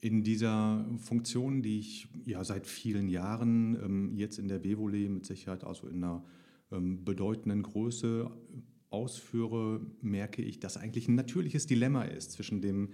in 0.00 0.22
dieser 0.22 0.86
Funktion, 0.98 1.62
die 1.62 1.80
ich 1.80 2.08
ja 2.24 2.44
seit 2.44 2.66
vielen 2.66 3.08
Jahren 3.08 3.74
ähm, 3.82 4.16
jetzt 4.16 4.38
in 4.38 4.48
der 4.48 4.58
Bevole 4.58 5.08
mit 5.08 5.26
Sicherheit 5.26 5.64
also 5.64 5.88
in 5.88 6.04
einer 6.04 6.24
ähm, 6.70 7.04
bedeutenden 7.04 7.62
Größe 7.62 8.30
ausführe, 8.90 9.80
merke 10.00 10.42
ich, 10.42 10.60
dass 10.60 10.76
eigentlich 10.76 11.08
ein 11.08 11.14
natürliches 11.14 11.66
Dilemma 11.66 12.02
ist 12.02 12.32
zwischen 12.32 12.62
dem 12.62 12.90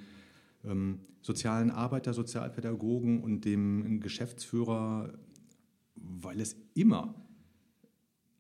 sozialen 1.20 1.70
Arbeiter, 1.70 2.14
Sozialpädagogen 2.14 3.22
und 3.22 3.44
dem 3.44 4.00
Geschäftsführer, 4.00 5.12
weil 5.94 6.40
es 6.40 6.56
immer 6.72 7.14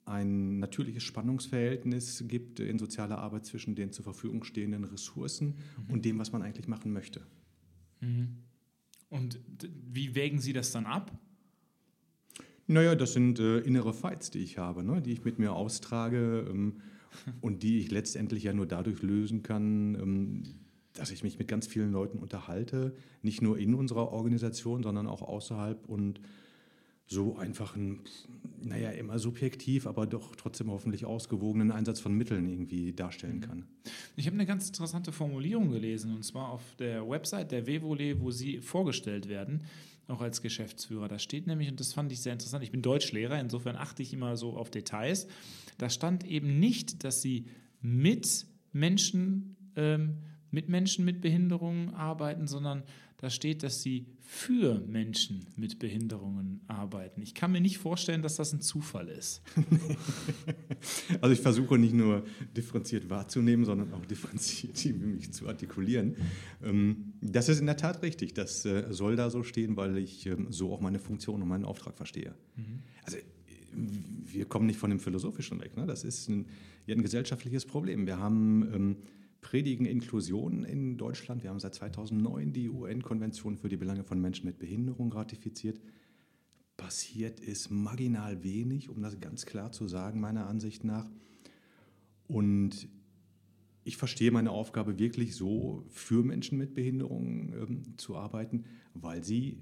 ein 0.06 0.58
natürliches 0.58 1.02
Spannungsverhältnis 1.02 2.24
gibt 2.28 2.60
in 2.60 2.78
sozialer 2.78 3.18
Arbeit 3.18 3.46
zwischen 3.46 3.74
den 3.74 3.90
zur 3.92 4.04
Verfügung 4.04 4.44
stehenden 4.44 4.84
Ressourcen 4.84 5.54
und 5.88 6.04
dem, 6.04 6.18
was 6.18 6.32
man 6.32 6.42
eigentlich 6.42 6.68
machen 6.68 6.92
möchte. 6.92 7.22
Und 9.08 9.38
d- 9.46 9.68
wie 9.92 10.14
wägen 10.14 10.38
Sie 10.40 10.52
das 10.52 10.72
dann 10.72 10.86
ab? 10.86 11.16
Naja, 12.66 12.94
das 12.94 13.12
sind 13.12 13.38
äh, 13.40 13.58
innere 13.58 13.92
Fights, 13.92 14.30
die 14.30 14.38
ich 14.38 14.58
habe, 14.58 14.82
ne? 14.82 15.02
die 15.02 15.12
ich 15.12 15.24
mit 15.24 15.38
mir 15.38 15.52
austrage 15.52 16.46
ähm, 16.50 16.80
und 17.40 17.62
die 17.62 17.78
ich 17.78 17.90
letztendlich 17.90 18.44
ja 18.44 18.52
nur 18.52 18.66
dadurch 18.66 19.02
lösen 19.02 19.42
kann, 19.42 19.94
ähm, 19.94 20.42
dass 20.94 21.10
ich 21.10 21.22
mich 21.22 21.38
mit 21.38 21.48
ganz 21.48 21.66
vielen 21.66 21.92
Leuten 21.92 22.18
unterhalte, 22.18 22.94
nicht 23.22 23.42
nur 23.42 23.58
in 23.58 23.74
unserer 23.74 24.12
Organisation, 24.12 24.82
sondern 24.82 25.06
auch 25.06 25.22
außerhalb 25.22 25.88
und 25.88 26.20
so 27.06 27.36
einfach 27.36 27.76
einen, 27.76 28.00
naja, 28.62 28.90
immer 28.90 29.18
subjektiv, 29.18 29.86
aber 29.86 30.06
doch 30.06 30.36
trotzdem 30.36 30.70
hoffentlich 30.70 31.04
ausgewogenen 31.04 31.70
Einsatz 31.70 32.00
von 32.00 32.14
Mitteln 32.14 32.48
irgendwie 32.48 32.92
darstellen 32.92 33.40
kann. 33.40 33.66
Ich 34.16 34.26
habe 34.26 34.34
eine 34.34 34.46
ganz 34.46 34.68
interessante 34.68 35.12
Formulierung 35.12 35.70
gelesen, 35.70 36.14
und 36.14 36.24
zwar 36.24 36.48
auf 36.48 36.62
der 36.78 37.08
Website 37.08 37.52
der 37.52 37.66
Vevole, 37.66 38.20
wo 38.20 38.30
Sie 38.30 38.60
vorgestellt 38.60 39.28
werden, 39.28 39.64
auch 40.08 40.22
als 40.22 40.40
Geschäftsführer. 40.40 41.08
Da 41.08 41.18
steht 41.18 41.46
nämlich, 41.46 41.68
und 41.70 41.78
das 41.78 41.92
fand 41.92 42.10
ich 42.10 42.20
sehr 42.20 42.32
interessant, 42.32 42.64
ich 42.64 42.70
bin 42.70 42.82
Deutschlehrer, 42.82 43.38
insofern 43.38 43.76
achte 43.76 44.02
ich 44.02 44.12
immer 44.12 44.36
so 44.36 44.56
auf 44.56 44.70
Details. 44.70 45.26
Da 45.78 45.90
stand 45.90 46.26
eben 46.26 46.58
nicht, 46.58 47.04
dass 47.04 47.20
Sie 47.20 47.46
mit 47.82 48.46
Menschen, 48.72 49.56
ähm, 49.76 50.22
mit 50.50 50.68
Menschen 50.68 51.04
mit 51.04 51.20
Behinderungen 51.20 51.92
arbeiten, 51.94 52.46
sondern 52.46 52.84
da 53.18 53.30
steht, 53.30 53.62
dass 53.62 53.80
Sie 53.80 54.06
für 54.20 54.80
Menschen 54.86 55.46
mit 55.56 55.78
Behinderungen 55.78 56.60
arbeiten. 56.66 57.22
Ich 57.22 57.34
kann 57.34 57.52
mir 57.52 57.60
nicht 57.60 57.78
vorstellen, 57.78 58.22
dass 58.22 58.36
das 58.36 58.52
ein 58.52 58.60
Zufall 58.60 59.08
ist. 59.08 59.42
Also 61.22 61.32
ich 61.32 61.40
versuche 61.40 61.78
nicht 61.78 61.94
nur 61.94 62.24
differenziert 62.54 63.08
wahrzunehmen, 63.08 63.64
sondern 63.64 63.94
auch 63.94 64.04
differenziert 64.04 64.84
mich 65.00 65.32
zu 65.32 65.48
artikulieren. 65.48 66.16
Ähm, 66.62 67.14
Das 67.22 67.48
ist 67.48 67.60
in 67.60 67.66
der 67.66 67.78
Tat 67.78 68.02
richtig. 68.02 68.34
Das 68.34 68.66
äh, 68.66 68.86
soll 68.90 69.16
da 69.16 69.30
so 69.30 69.42
stehen, 69.42 69.78
weil 69.78 69.96
ich 69.96 70.26
ähm, 70.26 70.48
so 70.50 70.74
auch 70.74 70.80
meine 70.80 70.98
Funktion 70.98 71.40
und 71.40 71.48
meinen 71.48 71.64
Auftrag 71.64 71.96
verstehe. 71.96 72.34
Also 73.04 73.16
äh, 73.16 73.22
wir 73.72 74.44
kommen 74.44 74.66
nicht 74.66 74.78
von 74.78 74.90
dem 74.90 75.00
Philosophischen 75.00 75.58
weg. 75.60 75.74
Ne? 75.76 75.86
Das 75.86 76.04
ist 76.04 76.28
ein, 76.28 76.46
ein 76.86 77.02
gesellschaftliches 77.02 77.64
Problem. 77.64 78.06
Wir 78.06 78.18
haben 78.18 78.68
ähm, 78.74 78.96
predigen 79.44 79.84
Inklusion 79.84 80.64
in 80.64 80.96
Deutschland. 80.96 81.42
Wir 81.42 81.50
haben 81.50 81.60
seit 81.60 81.74
2009 81.74 82.54
die 82.54 82.70
UN-Konvention 82.70 83.58
für 83.58 83.68
die 83.68 83.76
Belange 83.76 84.02
von 84.02 84.18
Menschen 84.18 84.46
mit 84.46 84.58
Behinderung 84.58 85.12
ratifiziert. 85.12 85.80
Passiert 86.78 87.40
ist 87.40 87.70
marginal 87.70 88.42
wenig, 88.42 88.88
um 88.88 89.02
das 89.02 89.20
ganz 89.20 89.44
klar 89.44 89.70
zu 89.70 89.86
sagen, 89.86 90.18
meiner 90.18 90.46
Ansicht 90.46 90.82
nach. 90.82 91.10
Und 92.26 92.88
ich 93.84 93.98
verstehe 93.98 94.30
meine 94.30 94.50
Aufgabe 94.50 94.98
wirklich 94.98 95.36
so, 95.36 95.84
für 95.90 96.24
Menschen 96.24 96.56
mit 96.56 96.74
Behinderung 96.74 97.52
ähm, 97.52 97.98
zu 97.98 98.16
arbeiten, 98.16 98.64
weil 98.94 99.22
sie 99.22 99.58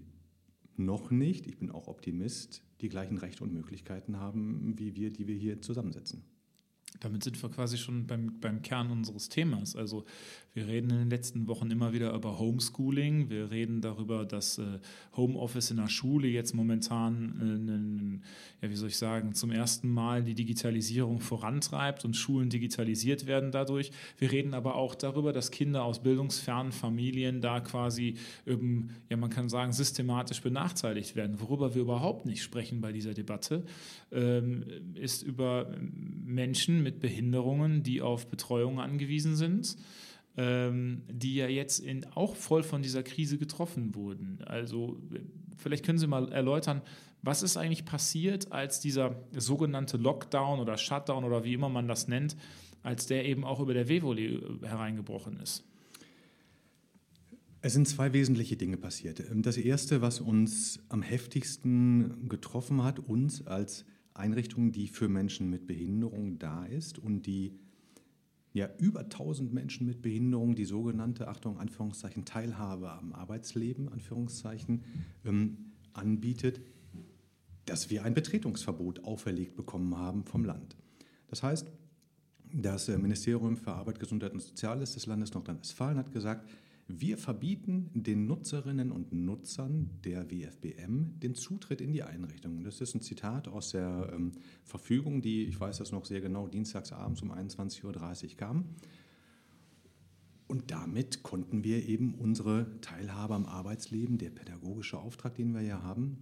noch 0.77 1.11
nicht, 1.11 1.49
ich 1.49 1.59
bin 1.59 1.73
auch 1.73 1.89
Optimist, 1.89 2.63
die 2.83 2.89
gleichen 2.89 3.19
Rechte 3.19 3.43
und 3.43 3.53
Möglichkeiten 3.53 4.21
haben, 4.21 4.79
wie 4.79 4.95
wir, 4.95 5.11
die 5.11 5.27
wir 5.27 5.37
hier 5.37 5.61
zusammensetzen. 5.61 6.23
Damit 7.01 7.25
sind 7.25 7.43
wir 7.43 7.51
quasi 7.51 7.79
schon 7.79 8.07
beim, 8.07 8.39
beim 8.41 8.63
Kern 8.63 8.91
unseres 8.91 9.29
Themas. 9.29 9.75
Also 9.75 10.05
wir 10.55 10.67
reden 10.67 10.91
in 10.91 10.99
den 10.99 11.11
letzten 11.11 11.49
Wochen 11.49 11.71
immer 11.71 11.95
wieder 11.95 12.13
über 12.13 12.39
Homeschooling. 12.39 13.31
Wir 13.31 13.51
reden 13.51 13.81
darüber, 13.81 14.27
dass 14.27 14.59
äh, 14.59 14.81
Homeoffice 15.17 15.71
in 15.71 15.79
der 15.79 15.89
Schule 15.89 16.29
jetzt 16.29 16.55
momentan, 16.55 17.35
äh, 17.41 17.43
einen, 17.43 18.23
ja 18.61 18.69
wie 18.69 18.77
soll 18.77 18.89
ich 18.89 18.99
sagen, 18.99 19.35
zum 19.35 19.51
ersten 19.51 19.89
Mal 19.89 20.23
die 20.23 20.35
Digitalisierung 20.35 21.21
vorantreibt 21.21 22.05
und 22.05 22.17
Schulen 22.17 22.51
digitalisiert 22.51 23.27
werden 23.27 23.51
dadurch. 23.51 23.93
Wir 24.19 24.31
reden 24.31 24.53
aber 24.53 24.75
auch 24.75 24.95
darüber, 24.95 25.33
dass 25.33 25.51
Kinder 25.51 25.85
aus 25.85 26.03
bildungsfernen 26.03 26.73
Familien 26.73 27.41
da 27.41 27.61
quasi, 27.61 28.17
ähm, 28.47 28.91
ja 29.09 29.17
man 29.17 29.31
kann 29.31 29.49
sagen, 29.49 29.73
systematisch 29.73 30.43
benachteiligt 30.43 31.17
werden. 31.17 31.41
Worüber 31.41 31.75
wir 31.75 31.81
überhaupt 31.81 32.27
nicht 32.27 32.43
sprechen 32.43 32.83
bei 32.83 32.93
dieser 32.93 33.15
Debatte, 33.15 33.65
ähm, 34.11 34.65
ist 34.95 35.23
über 35.23 35.75
Menschen 36.25 36.82
mit 36.83 37.01
Behinderungen, 37.01 37.83
die 37.83 38.03
auf 38.03 38.29
Betreuung 38.29 38.81
angewiesen 38.81 39.37
sind, 39.37 39.77
ähm, 40.37 41.03
die 41.11 41.37
ja 41.37 41.49
jetzt 41.49 41.79
in, 41.79 42.07
auch 42.15 42.37
voll 42.37 42.63
von 42.63 42.83
dieser 42.83 43.03
Krise 43.03 43.39
getroffen 43.39 43.95
wurden. 43.95 44.39
Also 44.45 44.99
vielleicht 45.57 45.85
können 45.85 45.99
Sie 45.99 46.07
mal 46.07 46.33
erläutern, 46.33 46.83
was 47.23 47.43
ist 47.43 47.57
eigentlich 47.57 47.85
passiert, 47.85 48.51
als 48.51 48.81
dieser 48.81 49.17
sogenannte 49.33 49.97
Lockdown 49.97 50.59
oder 50.59 50.77
Shutdown 50.77 51.25
oder 51.25 51.45
wie 51.45 51.55
immer 51.55 51.69
man 51.69 51.87
das 51.87 52.09
nennt, 52.09 52.37
als 52.83 53.07
der 53.07 53.25
eben 53.27 53.45
auch 53.45 53.61
über 53.61 53.75
der 53.75 53.89
Vevoli 53.89 54.37
äh, 54.37 54.67
hereingebrochen 54.67 55.39
ist? 55.39 55.65
Es 57.65 57.75
sind 57.75 57.87
zwei 57.87 58.13
wesentliche 58.13 58.57
Dinge 58.57 58.77
passiert. 58.77 59.23
Das 59.33 59.57
erste, 59.57 60.03
was 60.03 60.21
uns 60.21 60.81
am 60.89 61.01
heftigsten 61.01 62.29
getroffen 62.29 62.83
hat, 62.83 62.99
uns 62.99 63.47
als 63.47 63.85
Einrichtung, 64.15 64.73
die 64.73 64.89
für 64.89 65.09
Menschen 65.09 65.51
mit 65.51 65.67
Behinderung 65.67 66.39
da 66.39 66.65
ist 66.65 66.99
und 66.99 67.27
die 67.27 67.59
ja 68.53 68.69
über 68.79 69.01
1000 69.01 69.53
Menschen 69.53 69.87
mit 69.87 70.03
Behinderung 70.03 70.55
die 70.55 70.65
sogenannte, 70.65 71.29
Achtung, 71.29 71.59
Anführungszeichen, 71.59 72.25
Teilhabe 72.25 72.93
am 72.93 73.13
Arbeitsleben, 73.13 73.89
Anführungszeichen, 73.89 74.85
ähm, 75.25 75.73
anbietet, 75.95 76.61
dass 77.65 77.91
wir 77.91 78.05
ein 78.05 78.15
Betretungsverbot 78.15 79.05
auferlegt 79.05 79.57
bekommen 79.57 79.97
haben 79.97 80.25
vom 80.25 80.45
Land. 80.45 80.77
Das 81.29 81.43
heißt, 81.43 81.71
das 82.53 82.89
äh, 82.89 82.99
Ministerium 82.99 83.57
für 83.57 83.73
Arbeit, 83.73 83.99
Gesundheit 83.99 84.33
und 84.33 84.41
Soziales 84.41 84.93
des 84.93 85.07
Landes 85.07 85.33
Nordrhein-Westfalen 85.33 85.97
hat 85.97 86.13
gesagt, 86.13 86.49
wir 87.01 87.19
verbieten 87.19 87.91
den 87.95 88.27
Nutzerinnen 88.27 88.93
und 88.93 89.13
Nutzern 89.13 89.91
der 90.05 90.31
WFBM 90.31 91.19
den 91.21 91.35
Zutritt 91.35 91.81
in 91.81 91.93
die 91.93 92.03
Einrichtung. 92.03 92.63
Das 92.65 92.81
ist 92.81 92.95
ein 92.95 93.01
Zitat 93.01 93.49
aus 93.49 93.71
der 93.71 94.11
ähm, 94.13 94.33
Verfügung, 94.65 95.23
die, 95.23 95.45
ich 95.45 95.59
weiß 95.59 95.79
das 95.79 95.93
noch 95.93 96.05
sehr 96.05 96.21
genau, 96.21 96.49
dienstags 96.49 96.93
abends 96.93 97.23
um 97.23 97.33
21.30 97.33 97.85
Uhr 97.85 98.37
kam. 98.37 98.65
Und 100.49 100.71
damit 100.71 101.23
konnten 101.23 101.65
wir 101.65 101.89
eben 101.89 102.15
unsere 102.15 102.67
Teilhabe 102.83 103.35
am 103.35 103.47
Arbeitsleben, 103.47 104.19
der 104.19 104.31
pädagogische 104.31 104.99
Auftrag, 104.99 105.35
den 105.35 105.55
wir 105.55 105.63
ja 105.63 105.83
haben, 105.83 106.19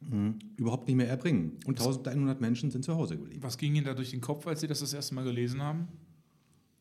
mh, 0.00 0.36
überhaupt 0.56 0.86
nicht 0.88 0.96
mehr 0.96 1.08
erbringen. 1.08 1.58
Und 1.66 1.78
1100 1.78 2.40
Menschen 2.40 2.70
sind 2.70 2.84
zu 2.84 2.94
Hause 2.94 3.18
geblieben. 3.18 3.42
Was 3.42 3.58
ging 3.58 3.74
Ihnen 3.74 3.84
da 3.84 3.94
durch 3.94 4.12
den 4.12 4.22
Kopf, 4.22 4.46
als 4.46 4.60
Sie 4.60 4.66
das 4.66 4.80
das 4.80 4.94
erste 4.94 5.14
Mal 5.14 5.24
gelesen 5.24 5.60
haben? 5.60 5.88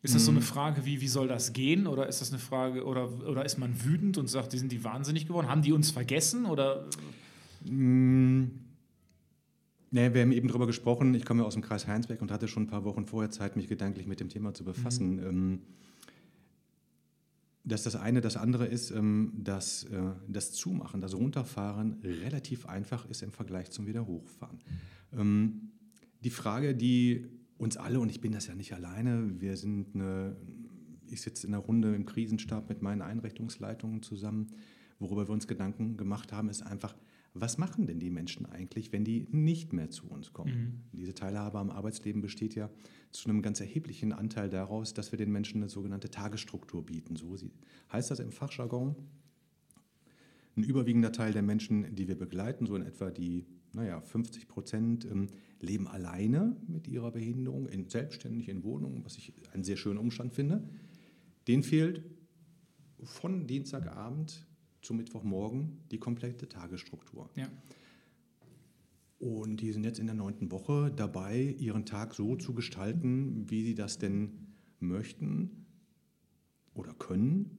Ist 0.04 0.16
das 0.16 0.26
so 0.26 0.32
eine 0.32 0.42
Frage 0.42 0.86
wie, 0.86 1.02
wie 1.02 1.08
soll 1.08 1.28
das 1.28 1.54
gehen? 1.54 1.88
Oder 1.88 2.08
ist 2.08 2.22
das 2.22 2.30
eine 2.32 2.40
Frage, 2.40 2.86
oder, 2.86 3.12
oder 3.28 3.44
ist 3.44 3.58
man 3.58 3.84
wütend 3.84 4.18
und 4.18 4.28
sagt, 4.28 4.54
die 4.54 4.58
sind 4.58 4.72
die 4.72 4.84
wahnsinnig 4.84 5.28
geworden? 5.28 5.50
Haben 5.50 5.62
die 5.64 5.74
uns 5.74 5.92
vergessen? 5.92 6.46
Oder 6.46 6.86
Mm, 7.66 8.44
Nee, 9.90 10.14
wir 10.14 10.22
haben 10.22 10.32
eben 10.32 10.48
darüber 10.48 10.68
gesprochen. 10.68 11.16
Ich 11.16 11.26
komme 11.26 11.42
ja 11.42 11.48
aus 11.48 11.54
dem 11.54 11.64
Kreis 11.64 11.88
Heinsberg 11.88 12.22
und 12.22 12.30
hatte 12.30 12.48
schon 12.48 12.64
ein 12.64 12.68
paar 12.68 12.84
Wochen 12.84 13.06
vorher 13.06 13.32
Zeit, 13.32 13.56
mich 13.56 13.68
gedanklich 13.68 14.06
mit 14.06 14.20
dem 14.20 14.30
Thema 14.30 14.54
zu 14.54 14.64
befassen. 14.64 15.20
Ähm, 15.20 15.60
Das 17.64 17.82
ist 17.82 17.86
das 17.88 17.96
eine. 17.96 18.22
Das 18.22 18.38
andere 18.38 18.66
ist, 18.68 18.92
ähm, 18.92 19.32
dass 19.36 19.84
äh, 19.86 20.12
das 20.28 20.52
Zumachen, 20.54 21.02
das 21.02 21.16
Runterfahren 21.16 21.98
relativ 22.04 22.66
einfach 22.68 23.10
ist 23.10 23.24
im 23.24 23.32
Vergleich 23.32 23.72
zum 23.72 23.88
Wiederhochfahren. 23.88 24.60
Ähm, 25.18 25.72
Die 26.24 26.30
Frage, 26.32 26.76
die 26.76 27.26
uns 27.58 27.78
alle, 27.78 28.00
und 28.00 28.10
ich 28.10 28.22
bin 28.22 28.32
das 28.32 28.48
ja 28.48 28.56
nicht 28.56 28.74
alleine, 28.74 29.40
wir 29.40 29.58
sind 29.58 29.96
eine, 29.96 30.36
ich 31.10 31.22
sitze 31.22 31.48
in 31.48 31.54
einer 31.54 31.64
Runde 31.64 31.96
im 31.96 32.06
Krisenstab 32.06 32.70
mit 32.70 32.82
meinen 32.82 33.02
Einrichtungsleitungen 33.02 34.04
zusammen, 34.04 34.48
worüber 35.00 35.28
wir 35.28 35.34
uns 35.34 35.48
Gedanken 35.48 35.98
gemacht 35.98 36.32
haben, 36.32 36.50
ist 36.50 36.62
einfach, 36.62 36.96
was 37.34 37.58
machen 37.58 37.86
denn 37.86 38.00
die 38.00 38.10
Menschen 38.10 38.46
eigentlich, 38.48 38.92
wenn 38.92 39.04
die 39.04 39.28
nicht 39.32 39.72
mehr 39.74 39.90
zu 39.90 40.08
uns 40.08 40.34
kommen? 40.34 40.54
Diese 40.92 41.14
Teilhabe 41.14 41.60
am 41.60 41.70
Arbeitsleben 41.70 42.22
besteht 42.22 42.56
ja 42.56 42.70
zu 43.12 43.30
einem 43.30 43.42
ganz 43.42 43.60
erheblichen 43.60 44.12
Anteil 44.12 44.50
daraus, 44.50 44.94
dass 44.94 45.12
wir 45.12 45.18
den 45.18 45.32
Menschen 45.32 45.62
eine 45.62 45.70
sogenannte 45.70 46.10
Tagesstruktur 46.10 46.84
bieten. 46.86 47.16
So 47.16 47.36
heißt 47.92 48.10
das 48.10 48.20
im 48.20 48.32
Fachjargon. 48.32 48.96
Ein 50.56 50.64
überwiegender 50.64 51.12
Teil 51.12 51.34
der 51.34 51.44
Menschen, 51.44 51.94
die 51.96 52.08
wir 52.08 52.18
begleiten, 52.18 52.66
so 52.66 52.76
in 52.76 52.82
etwa 52.82 53.12
die 53.12 53.46
naja, 53.78 54.02
50 54.02 54.48
Prozent, 54.48 55.06
ähm, 55.06 55.28
leben 55.60 55.88
alleine 55.88 56.56
mit 56.68 56.88
ihrer 56.88 57.12
Behinderung, 57.12 57.68
in, 57.68 57.90
selbstständig 57.90 58.50
in 58.50 58.64
Wohnungen, 58.64 59.06
was 59.06 59.18
ich 59.18 59.34
einen 59.54 59.64
sehr 59.64 59.78
schönen 59.78 59.98
Umstand 59.98 60.34
finde. 60.34 60.68
Denen 61.48 61.64
fehlt 61.64 62.04
von 63.04 63.48
Dienstagabend 63.48 64.46
zu 64.82 64.94
Mittwochmorgen 64.94 65.80
die 65.92 66.00
komplette 66.00 66.50
Tagesstruktur. 66.50 67.30
ja. 67.36 67.50
Und 69.20 69.62
die 69.62 69.72
sind 69.72 69.84
jetzt 69.84 69.98
in 69.98 70.06
der 70.06 70.16
neunten 70.16 70.52
Woche 70.52 70.92
dabei, 70.96 71.56
ihren 71.58 71.86
Tag 71.86 72.14
so 72.14 72.36
zu 72.36 72.54
gestalten, 72.54 73.50
wie 73.50 73.64
sie 73.64 73.74
das 73.74 73.98
denn 73.98 74.54
möchten 74.80 75.66
oder 76.76 76.94
können. 76.94 77.57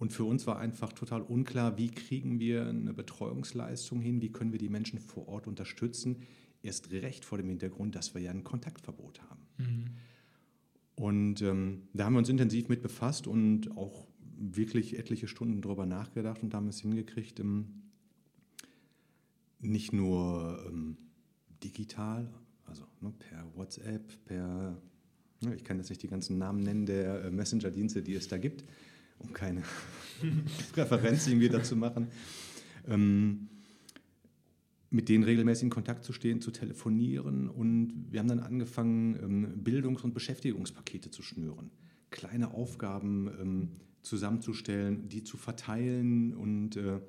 Und 0.00 0.12
für 0.12 0.24
uns 0.24 0.48
war 0.48 0.58
einfach 0.58 0.92
total 0.92 1.22
unklar, 1.22 1.78
wie 1.78 1.90
kriegen 1.90 2.40
wir 2.40 2.66
eine 2.66 2.92
Betreuungsleistung 2.92 4.00
hin, 4.00 4.20
wie 4.20 4.32
können 4.32 4.50
wir 4.50 4.58
die 4.58 4.68
Menschen 4.68 4.98
vor 4.98 5.28
Ort 5.28 5.46
unterstützen 5.46 6.16
erst 6.62 6.90
recht 6.92 7.24
vor 7.24 7.38
dem 7.38 7.48
Hintergrund, 7.48 7.94
dass 7.94 8.14
wir 8.14 8.20
ja 8.20 8.30
ein 8.30 8.44
Kontaktverbot 8.44 9.20
haben. 9.22 9.46
Mhm. 9.58 9.84
Und 10.94 11.42
ähm, 11.42 11.82
da 11.94 12.04
haben 12.04 12.14
wir 12.14 12.18
uns 12.18 12.28
intensiv 12.28 12.68
mit 12.68 12.82
befasst 12.82 13.26
und 13.26 13.76
auch 13.76 14.06
wirklich 14.36 14.98
etliche 14.98 15.28
Stunden 15.28 15.62
darüber 15.62 15.86
nachgedacht 15.86 16.42
und 16.42 16.52
haben 16.54 16.68
es 16.68 16.80
hingekriegt, 16.80 17.40
ähm, 17.40 17.82
nicht 19.60 19.92
nur 19.92 20.62
ähm, 20.66 20.96
digital, 21.62 22.28
also 22.64 22.84
ne, 23.00 23.12
per 23.18 23.46
WhatsApp, 23.54 24.24
per, 24.24 24.80
ne, 25.40 25.54
ich 25.54 25.64
kann 25.64 25.78
jetzt 25.78 25.90
nicht 25.90 26.02
die 26.02 26.08
ganzen 26.08 26.38
Namen 26.38 26.62
nennen 26.62 26.86
der 26.86 27.24
äh, 27.24 27.30
Messenger-Dienste, 27.30 28.02
die 28.02 28.14
es 28.14 28.28
da 28.28 28.38
gibt, 28.38 28.64
um 29.20 29.32
keine 29.32 29.62
Referenz 30.76 31.26
irgendwie 31.26 31.48
dazu 31.48 31.76
machen, 31.76 32.08
ähm, 32.88 33.48
mit 34.90 35.08
denen 35.08 35.24
regelmäßig 35.24 35.64
in 35.64 35.70
Kontakt 35.70 36.04
zu 36.04 36.12
stehen, 36.12 36.40
zu 36.40 36.50
telefonieren. 36.50 37.48
Und 37.48 38.06
wir 38.10 38.20
haben 38.20 38.28
dann 38.28 38.40
angefangen, 38.40 39.18
ähm, 39.22 39.64
Bildungs- 39.64 40.02
und 40.02 40.14
Beschäftigungspakete 40.14 41.10
zu 41.10 41.22
schnüren, 41.22 41.70
kleine 42.10 42.52
Aufgaben 42.52 43.30
ähm, 43.40 43.68
zusammenzustellen, 44.02 45.08
die 45.08 45.22
zu 45.22 45.36
verteilen 45.36 46.34
und 46.34 46.76
äh, 46.76 47.00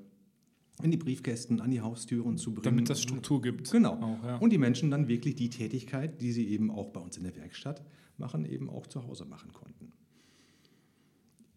in 0.83 0.91
die 0.91 0.97
Briefkästen, 0.97 1.61
an 1.61 1.71
die 1.71 1.81
Haustüren 1.81 2.37
zu 2.37 2.51
bringen. 2.51 2.63
Damit 2.63 2.89
das 2.89 3.01
Struktur 3.01 3.41
gibt. 3.41 3.71
Genau. 3.71 3.93
Auch, 3.93 4.23
ja. 4.23 4.37
Und 4.37 4.51
die 4.51 4.57
Menschen 4.57 4.91
dann 4.91 5.07
wirklich 5.07 5.35
die 5.35 5.49
Tätigkeit, 5.49 6.21
die 6.21 6.31
sie 6.31 6.47
eben 6.49 6.71
auch 6.71 6.89
bei 6.89 6.99
uns 6.99 7.17
in 7.17 7.23
der 7.23 7.35
Werkstatt 7.35 7.83
machen, 8.17 8.45
eben 8.45 8.69
auch 8.69 8.87
zu 8.87 9.03
Hause 9.05 9.25
machen 9.25 9.51
konnten. 9.53 9.90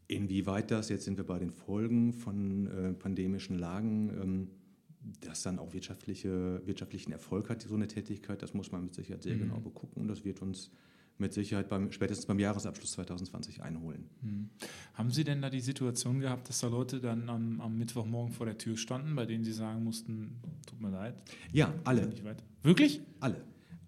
Inwieweit 0.09 0.71
das, 0.71 0.89
jetzt 0.89 1.05
sind 1.05 1.17
wir 1.17 1.25
bei 1.25 1.39
den 1.39 1.51
Folgen 1.51 2.13
von 2.13 2.67
äh, 2.67 2.93
pandemischen 2.93 3.59
Lagen, 3.59 4.11
ähm, 4.21 4.49
das 5.21 5.43
dann 5.43 5.59
auch 5.59 5.73
wirtschaftliche, 5.73 6.63
wirtschaftlichen 6.67 7.13
Erfolg 7.13 7.49
hat, 7.51 7.63
so 7.63 7.75
eine 7.75 7.89
Tätigkeit, 7.89 8.43
das 8.43 8.55
muss 8.55 8.73
man 8.73 8.85
mit 8.85 8.95
Sicherheit 8.95 9.23
sehr 9.23 9.37
Mhm. 9.37 9.41
genau 9.41 9.61
begucken 9.61 10.03
und 10.03 10.09
das 10.09 10.25
wird 10.25 10.41
uns 10.43 10.71
mit 11.17 11.33
Sicherheit 11.33 11.69
beim, 11.69 11.93
spätestens 11.93 12.27
beim 12.27 12.39
Jahresabschluss 12.41 12.93
2020 12.93 13.63
einholen. 13.63 14.09
Hm. 14.23 14.51
Haben 14.95 15.11
Sie 15.13 15.23
denn 15.23 15.43
da 15.43 15.49
die 15.49 15.61
Situation 15.61 16.19
gehabt, 16.19 16.49
dass 16.49 16.59
da 16.61 16.67
Leute 16.67 17.01
dann 17.01 17.29
am, 17.29 17.61
am 17.61 17.79
Mittwochmorgen 17.79 18.33
vor 18.33 18.47
der 18.47 18.59
Tür 18.59 18.77
standen, 18.77 19.15
bei 19.15 19.25
denen 19.25 19.45
Sie 19.45 19.53
sagen 19.53 19.85
mussten, 19.85 20.41
tut 20.67 20.81
mir 20.81 20.91
leid, 20.91 21.15
Ja, 21.53 21.73
alle. 21.85 22.11
Wirklich? 22.65 23.01
Alle. 23.21 23.37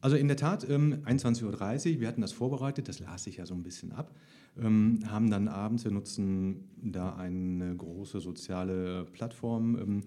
Also 0.01 0.17
in 0.17 0.29
der 0.29 0.37
Tat, 0.37 0.69
ähm, 0.69 1.03
21.30 1.05 1.95
Uhr, 1.95 2.01
wir 2.01 2.09
hatten 2.09 2.21
das 2.21 2.33
vorbereitet, 2.33 2.89
das 2.89 3.01
las 3.01 3.27
ich 3.27 3.37
ja 3.37 3.47
so 3.47 3.55
ein 3.55 3.63
bisschen 3.63 3.93
ab, 3.93 4.15
ähm, 4.59 5.01
haben 5.07 5.31
dann 5.31 5.49
abends, 5.49 5.85
wir 5.85 5.93
nutzen 5.93 6.71
da 6.77 7.15
eine 7.17 7.75
große 7.77 8.21
soziale 8.21 9.05
Plattform, 9.05 9.79
ähm, 9.79 10.03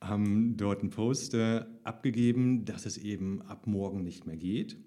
haben 0.00 0.56
dort 0.56 0.80
einen 0.80 0.90
Post 0.90 1.34
äh, 1.34 1.64
abgegeben, 1.84 2.64
dass 2.64 2.86
es 2.86 2.96
eben 2.98 3.42
ab 3.42 3.66
morgen 3.66 4.02
nicht 4.02 4.26
mehr 4.26 4.36
geht. 4.36 4.78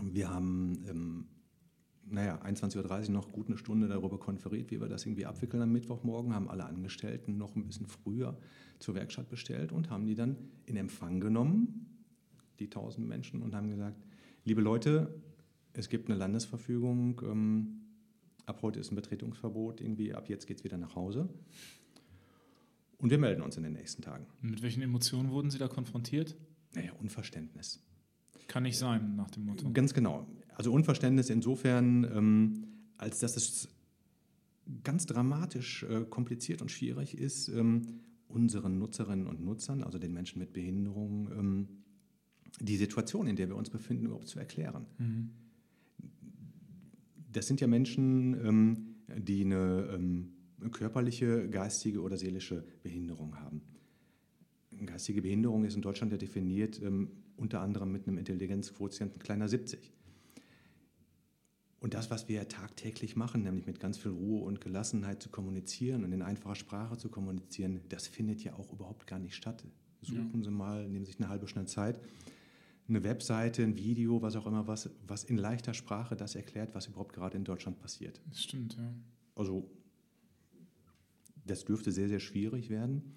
Wir 0.00 0.30
haben, 0.30 0.78
ähm, 0.88 1.26
naja, 2.06 2.40
21.30 2.42 3.08
Uhr 3.08 3.12
noch 3.12 3.32
gut 3.32 3.48
eine 3.48 3.58
Stunde 3.58 3.88
darüber 3.88 4.18
konferiert, 4.18 4.70
wie 4.70 4.80
wir 4.80 4.88
das 4.88 5.04
irgendwie 5.04 5.26
abwickeln 5.26 5.62
am 5.62 5.72
Mittwochmorgen, 5.72 6.34
haben 6.34 6.48
alle 6.48 6.64
Angestellten 6.64 7.36
noch 7.36 7.54
ein 7.54 7.66
bisschen 7.66 7.86
früher 7.86 8.38
zur 8.78 8.94
Werkstatt 8.94 9.28
bestellt 9.28 9.72
und 9.72 9.90
haben 9.90 10.06
die 10.06 10.14
dann 10.14 10.36
in 10.64 10.76
Empfang 10.76 11.20
genommen, 11.20 11.87
die 12.58 12.66
1000 12.66 13.06
Menschen, 13.06 13.42
und 13.42 13.54
haben 13.54 13.70
gesagt, 13.70 14.02
liebe 14.44 14.60
Leute, 14.60 15.14
es 15.72 15.88
gibt 15.88 16.08
eine 16.08 16.18
Landesverfügung, 16.18 17.20
ähm, 17.24 17.80
ab 18.46 18.60
heute 18.62 18.80
ist 18.80 18.90
ein 18.90 18.96
Betretungsverbot, 18.96 19.80
irgendwie 19.80 20.14
ab 20.14 20.28
jetzt 20.28 20.46
geht 20.46 20.58
es 20.58 20.64
wieder 20.64 20.78
nach 20.78 20.94
Hause. 20.94 21.28
Und 22.98 23.10
wir 23.10 23.18
melden 23.18 23.42
uns 23.42 23.56
in 23.56 23.62
den 23.62 23.74
nächsten 23.74 24.02
Tagen. 24.02 24.26
Mit 24.40 24.62
welchen 24.62 24.82
Emotionen 24.82 25.30
wurden 25.30 25.50
Sie 25.50 25.58
da 25.58 25.68
konfrontiert? 25.68 26.36
Naja, 26.74 26.92
Unverständnis. 26.98 27.80
Kann 28.48 28.64
nicht 28.64 28.78
sein, 28.78 29.14
nach 29.14 29.30
dem 29.30 29.44
Motto. 29.44 29.70
Ganz 29.72 29.94
genau. 29.94 30.26
Also 30.56 30.72
Unverständnis 30.72 31.30
insofern, 31.30 32.04
ähm, 32.04 32.66
als 32.96 33.20
dass 33.20 33.36
es 33.36 33.68
ganz 34.82 35.06
dramatisch 35.06 35.84
äh, 35.84 36.04
kompliziert 36.08 36.60
und 36.60 36.70
schwierig 36.70 37.16
ist, 37.16 37.48
ähm, 37.48 38.00
unseren 38.26 38.78
Nutzerinnen 38.78 39.26
und 39.26 39.40
Nutzern, 39.40 39.82
also 39.82 39.98
den 39.98 40.12
Menschen 40.12 40.38
mit 40.38 40.52
Behinderung, 40.52 41.30
ähm, 41.32 41.68
die 42.60 42.76
Situation, 42.76 43.26
in 43.26 43.36
der 43.36 43.48
wir 43.48 43.56
uns 43.56 43.70
befinden, 43.70 44.06
überhaupt 44.06 44.28
zu 44.28 44.38
erklären. 44.38 44.86
Mhm. 44.98 45.30
Das 47.30 47.46
sind 47.46 47.60
ja 47.60 47.66
Menschen, 47.66 48.34
ähm, 48.44 48.94
die 49.16 49.44
eine 49.44 49.90
ähm, 49.92 50.32
körperliche, 50.72 51.48
geistige 51.48 52.00
oder 52.00 52.16
seelische 52.16 52.64
Behinderung 52.82 53.36
haben. 53.36 53.62
Geistige 54.84 55.22
Behinderung 55.22 55.64
ist 55.64 55.74
in 55.74 55.82
Deutschland 55.82 56.12
ja 56.12 56.18
definiert 56.18 56.80
ähm, 56.82 57.10
unter 57.36 57.60
anderem 57.60 57.92
mit 57.92 58.06
einem 58.06 58.18
Intelligenzquotienten 58.18 59.18
kleiner 59.20 59.48
70. 59.48 59.92
Und 61.80 61.94
das, 61.94 62.10
was 62.10 62.28
wir 62.28 62.48
tagtäglich 62.48 63.14
machen, 63.14 63.42
nämlich 63.42 63.66
mit 63.66 63.78
ganz 63.78 63.98
viel 63.98 64.10
Ruhe 64.10 64.42
und 64.42 64.60
Gelassenheit 64.60 65.22
zu 65.22 65.28
kommunizieren 65.28 66.04
und 66.04 66.12
in 66.12 66.22
einfacher 66.22 66.56
Sprache 66.56 66.96
zu 66.96 67.08
kommunizieren, 67.08 67.80
das 67.88 68.08
findet 68.08 68.42
ja 68.42 68.54
auch 68.54 68.72
überhaupt 68.72 69.06
gar 69.06 69.20
nicht 69.20 69.36
statt. 69.36 69.64
Suchen 70.02 70.42
Sie 70.42 70.50
mal, 70.50 70.88
nehmen 70.88 71.04
Sie 71.04 71.12
sich 71.12 71.20
eine 71.20 71.28
halbe 71.28 71.46
Stunde 71.46 71.68
Zeit, 71.68 72.00
eine 72.88 73.04
Webseite, 73.04 73.62
ein 73.62 73.76
Video, 73.76 74.22
was 74.22 74.36
auch 74.36 74.46
immer, 74.46 74.66
was, 74.66 74.90
was 75.06 75.24
in 75.24 75.36
leichter 75.36 75.74
Sprache 75.74 76.16
das 76.16 76.34
erklärt, 76.34 76.74
was 76.74 76.86
überhaupt 76.86 77.12
gerade 77.12 77.36
in 77.36 77.44
Deutschland 77.44 77.78
passiert. 77.78 78.20
Das 78.30 78.42
stimmt, 78.42 78.76
ja. 78.76 78.94
Also 79.34 79.70
das 81.44 81.64
dürfte 81.64 81.92
sehr, 81.92 82.08
sehr 82.08 82.20
schwierig 82.20 82.70
werden. 82.70 83.14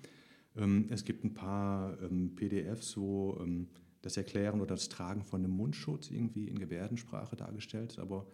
Ähm, 0.56 0.88
es 0.90 1.06
gibt 1.06 1.24
ein 1.24 1.34
paar 1.34 2.02
ähm, 2.02 2.36
PDFs, 2.36 2.98
wo 2.98 3.38
ähm, 3.42 3.68
das 4.02 4.18
Erklären 4.18 4.62
oder 4.62 4.76
das 4.76 4.90
Tragen 4.90 5.24
von 5.24 5.44
einem 5.44 5.56
Mundschutz 5.56 6.10
irgendwie 6.10 6.48
in 6.48 6.60
Gebärdensprache 6.60 7.36
dargestellt 7.36 7.92
ist, 7.92 8.00
aber 8.00 8.28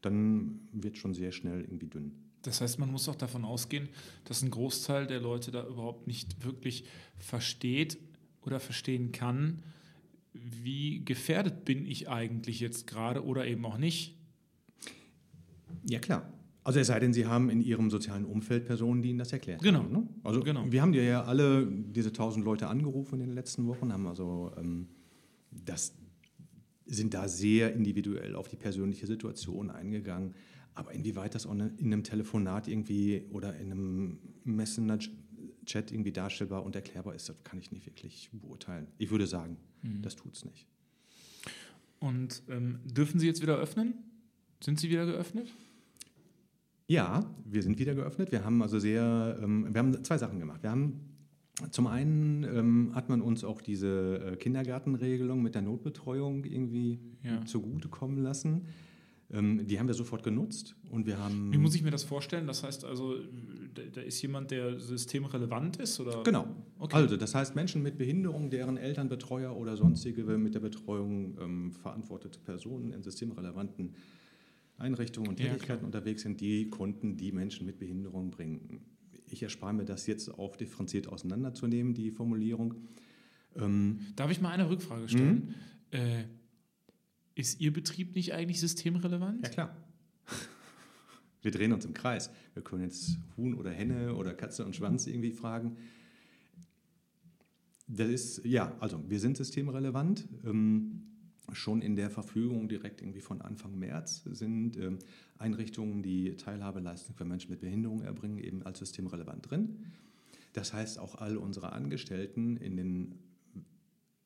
dann 0.00 0.68
wird 0.72 0.98
schon 0.98 1.14
sehr 1.14 1.32
schnell 1.32 1.60
irgendwie 1.60 1.88
dünn. 1.88 2.12
Das 2.42 2.60
heißt, 2.60 2.80
man 2.80 2.90
muss 2.90 3.08
auch 3.08 3.14
davon 3.14 3.44
ausgehen, 3.44 3.88
dass 4.24 4.42
ein 4.42 4.50
Großteil 4.50 5.06
der 5.06 5.20
Leute 5.20 5.52
da 5.52 5.64
überhaupt 5.64 6.08
nicht 6.08 6.44
wirklich 6.44 6.84
versteht 7.16 7.98
oder 8.42 8.58
verstehen 8.58 9.12
kann, 9.12 9.62
wie 10.32 11.04
gefährdet 11.04 11.64
bin 11.64 11.86
ich 11.86 12.08
eigentlich 12.08 12.60
jetzt 12.60 12.86
gerade 12.86 13.24
oder 13.24 13.46
eben 13.46 13.64
auch 13.66 13.78
nicht. 13.78 14.16
Ja, 15.88 15.98
klar. 15.98 16.32
Also 16.64 16.78
es 16.78 16.86
sei 16.86 17.00
denn, 17.00 17.12
Sie 17.12 17.26
haben 17.26 17.50
in 17.50 17.60
Ihrem 17.60 17.90
sozialen 17.90 18.24
Umfeld 18.24 18.64
Personen, 18.66 19.02
die 19.02 19.10
Ihnen 19.10 19.18
das 19.18 19.32
erklärt 19.32 19.62
Genau. 19.62 19.80
haben. 19.80 19.92
Ne? 19.92 20.08
Also 20.22 20.40
Genau. 20.40 20.64
wir 20.70 20.80
haben 20.80 20.94
ja 20.94 21.24
alle 21.24 21.66
diese 21.66 22.10
1000 22.10 22.44
Leute 22.44 22.68
angerufen 22.68 23.20
in 23.20 23.26
den 23.26 23.34
letzten 23.34 23.66
Wochen, 23.66 23.92
haben 23.92 24.06
also 24.06 24.52
ähm, 24.56 24.88
das 25.50 25.94
sind 26.86 27.14
da 27.14 27.26
sehr 27.26 27.74
individuell 27.74 28.36
auf 28.36 28.48
die 28.48 28.56
persönliche 28.56 29.06
Situation 29.06 29.70
eingegangen. 29.70 30.34
Aber 30.74 30.92
inwieweit 30.92 31.34
das 31.34 31.46
auch 31.46 31.52
in 31.52 31.62
einem 31.80 32.02
Telefonat 32.04 32.68
irgendwie 32.68 33.24
oder 33.30 33.56
in 33.56 33.70
einem 33.72 34.18
Messenger-Chat 35.62 35.92
irgendwie 35.92 36.12
darstellbar 36.12 36.64
und 36.64 36.74
erklärbar 36.74 37.14
ist, 37.14 37.28
das 37.28 37.36
kann 37.44 37.58
ich 37.58 37.70
nicht 37.72 37.86
wirklich 37.86 38.30
beurteilen. 38.32 38.86
Ich 38.98 39.10
würde 39.10 39.26
sagen, 39.26 39.56
das 40.02 40.16
tut 40.16 40.34
es 40.36 40.44
nicht. 40.44 40.66
Und 42.00 42.42
ähm, 42.48 42.80
dürfen 42.84 43.20
Sie 43.20 43.26
jetzt 43.26 43.42
wieder 43.42 43.56
öffnen? 43.56 43.94
Sind 44.62 44.80
Sie 44.80 44.90
wieder 44.90 45.06
geöffnet? 45.06 45.48
Ja, 46.88 47.24
wir 47.44 47.62
sind 47.62 47.78
wieder 47.78 47.94
geöffnet. 47.94 48.32
Wir 48.32 48.44
haben 48.44 48.60
also 48.62 48.78
sehr, 48.78 49.38
ähm, 49.42 49.68
wir 49.72 49.78
haben 49.78 50.04
zwei 50.04 50.18
Sachen 50.18 50.38
gemacht. 50.40 50.62
Wir 50.62 50.70
haben 50.70 51.00
zum 51.70 51.86
einen 51.86 52.44
ähm, 52.44 52.90
hat 52.94 53.08
man 53.08 53.20
uns 53.22 53.44
auch 53.44 53.60
diese 53.62 54.32
äh, 54.32 54.36
Kindergartenregelung 54.36 55.42
mit 55.42 55.54
der 55.54 55.62
Notbetreuung 55.62 56.44
irgendwie 56.44 56.98
Ja. 57.22 57.44
zugutekommen 57.44 58.18
lassen. 58.18 58.66
Ähm, 59.30 59.66
die 59.66 59.78
haben 59.78 59.86
wir 59.86 59.94
sofort 59.94 60.22
genutzt 60.24 60.74
und 60.90 61.06
wir 61.06 61.18
haben 61.18 61.52
Wie 61.52 61.58
muss 61.58 61.74
ich 61.74 61.82
mir 61.82 61.90
das 61.90 62.04
vorstellen? 62.04 62.46
Das 62.46 62.62
heißt 62.64 62.84
also, 62.84 63.16
da, 63.74 64.00
ist 64.00 64.20
jemand, 64.22 64.50
der 64.50 64.78
systemrelevant 64.78 65.76
ist? 65.78 65.98
Oder? 66.00 66.22
Genau. 66.22 66.46
Okay. 66.78 66.96
Also, 66.96 67.16
das 67.16 67.34
heißt, 67.34 67.54
Menschen 67.54 67.82
mit 67.82 67.98
Behinderung, 67.98 68.50
deren 68.50 68.76
Eltern, 68.76 69.08
Betreuer 69.08 69.56
oder 69.56 69.76
sonstige 69.76 70.22
mit 70.38 70.54
der 70.54 70.60
Betreuung 70.60 71.36
ähm, 71.40 71.72
verantwortete 71.72 72.38
Personen 72.40 72.92
in 72.92 73.02
systemrelevanten 73.02 73.94
Einrichtungen 74.78 75.28
und 75.30 75.40
Ja, 75.40 75.46
Tätigkeiten 75.46 75.80
klar. 75.80 75.86
unterwegs 75.86 76.22
sind, 76.22 76.40
die 76.40 76.68
konnten 76.70 77.16
die 77.16 77.32
Menschen 77.32 77.66
mit 77.66 77.78
Behinderung 77.78 78.30
bringen. 78.30 78.80
Ich 79.26 79.42
erspare 79.42 79.72
mir 79.72 79.84
das 79.84 80.06
jetzt 80.06 80.28
auch 80.38 80.56
differenziert 80.56 81.08
auseinanderzunehmen, 81.08 81.94
die 81.94 82.10
Formulierung. 82.10 82.74
Ähm, 83.56 84.00
Darf 84.16 84.30
ich 84.30 84.40
mal 84.40 84.50
eine 84.50 84.68
Rückfrage 84.68 85.08
stellen? 85.08 85.54
Äh, 85.90 86.24
ist 87.34 87.60
Ihr 87.60 87.72
Betrieb 87.72 88.14
nicht 88.14 88.34
eigentlich 88.34 88.60
systemrelevant? 88.60 89.42
ja, 89.42 89.48
klar. 89.48 89.76
Wir 91.42 91.50
drehen 91.50 91.72
uns 91.72 91.84
im 91.84 91.92
Kreis. 91.92 92.30
Wir 92.54 92.62
können 92.62 92.82
jetzt 92.82 93.18
Huhn 93.36 93.54
oder 93.54 93.70
Henne 93.70 94.14
oder 94.14 94.32
Katze 94.32 94.64
und 94.64 94.74
Schwanz 94.74 95.06
irgendwie 95.06 95.32
fragen. 95.32 95.76
Das 97.88 98.08
ist, 98.08 98.44
ja, 98.44 98.74
also 98.80 99.02
wir 99.08 99.20
sind 99.20 99.36
systemrelevant. 99.36 100.28
Ähm, 100.44 101.08
schon 101.52 101.82
in 101.82 101.96
der 101.96 102.10
Verfügung 102.10 102.68
direkt 102.68 103.02
irgendwie 103.02 103.20
von 103.20 103.42
Anfang 103.42 103.78
März 103.78 104.22
sind 104.24 104.76
ähm, 104.76 104.98
Einrichtungen, 105.36 106.02
die 106.02 106.36
Teilhabeleistung 106.36 107.14
für 107.14 107.24
Menschen 107.24 107.50
mit 107.50 107.60
Behinderung 107.60 108.02
erbringen, 108.02 108.38
eben 108.38 108.62
als 108.62 108.78
systemrelevant 108.78 109.50
drin. 109.50 109.84
Das 110.52 110.72
heißt, 110.72 110.98
auch 110.98 111.16
all 111.16 111.36
unsere 111.36 111.72
Angestellten 111.72 112.56
in 112.56 112.76
den, 112.76 113.18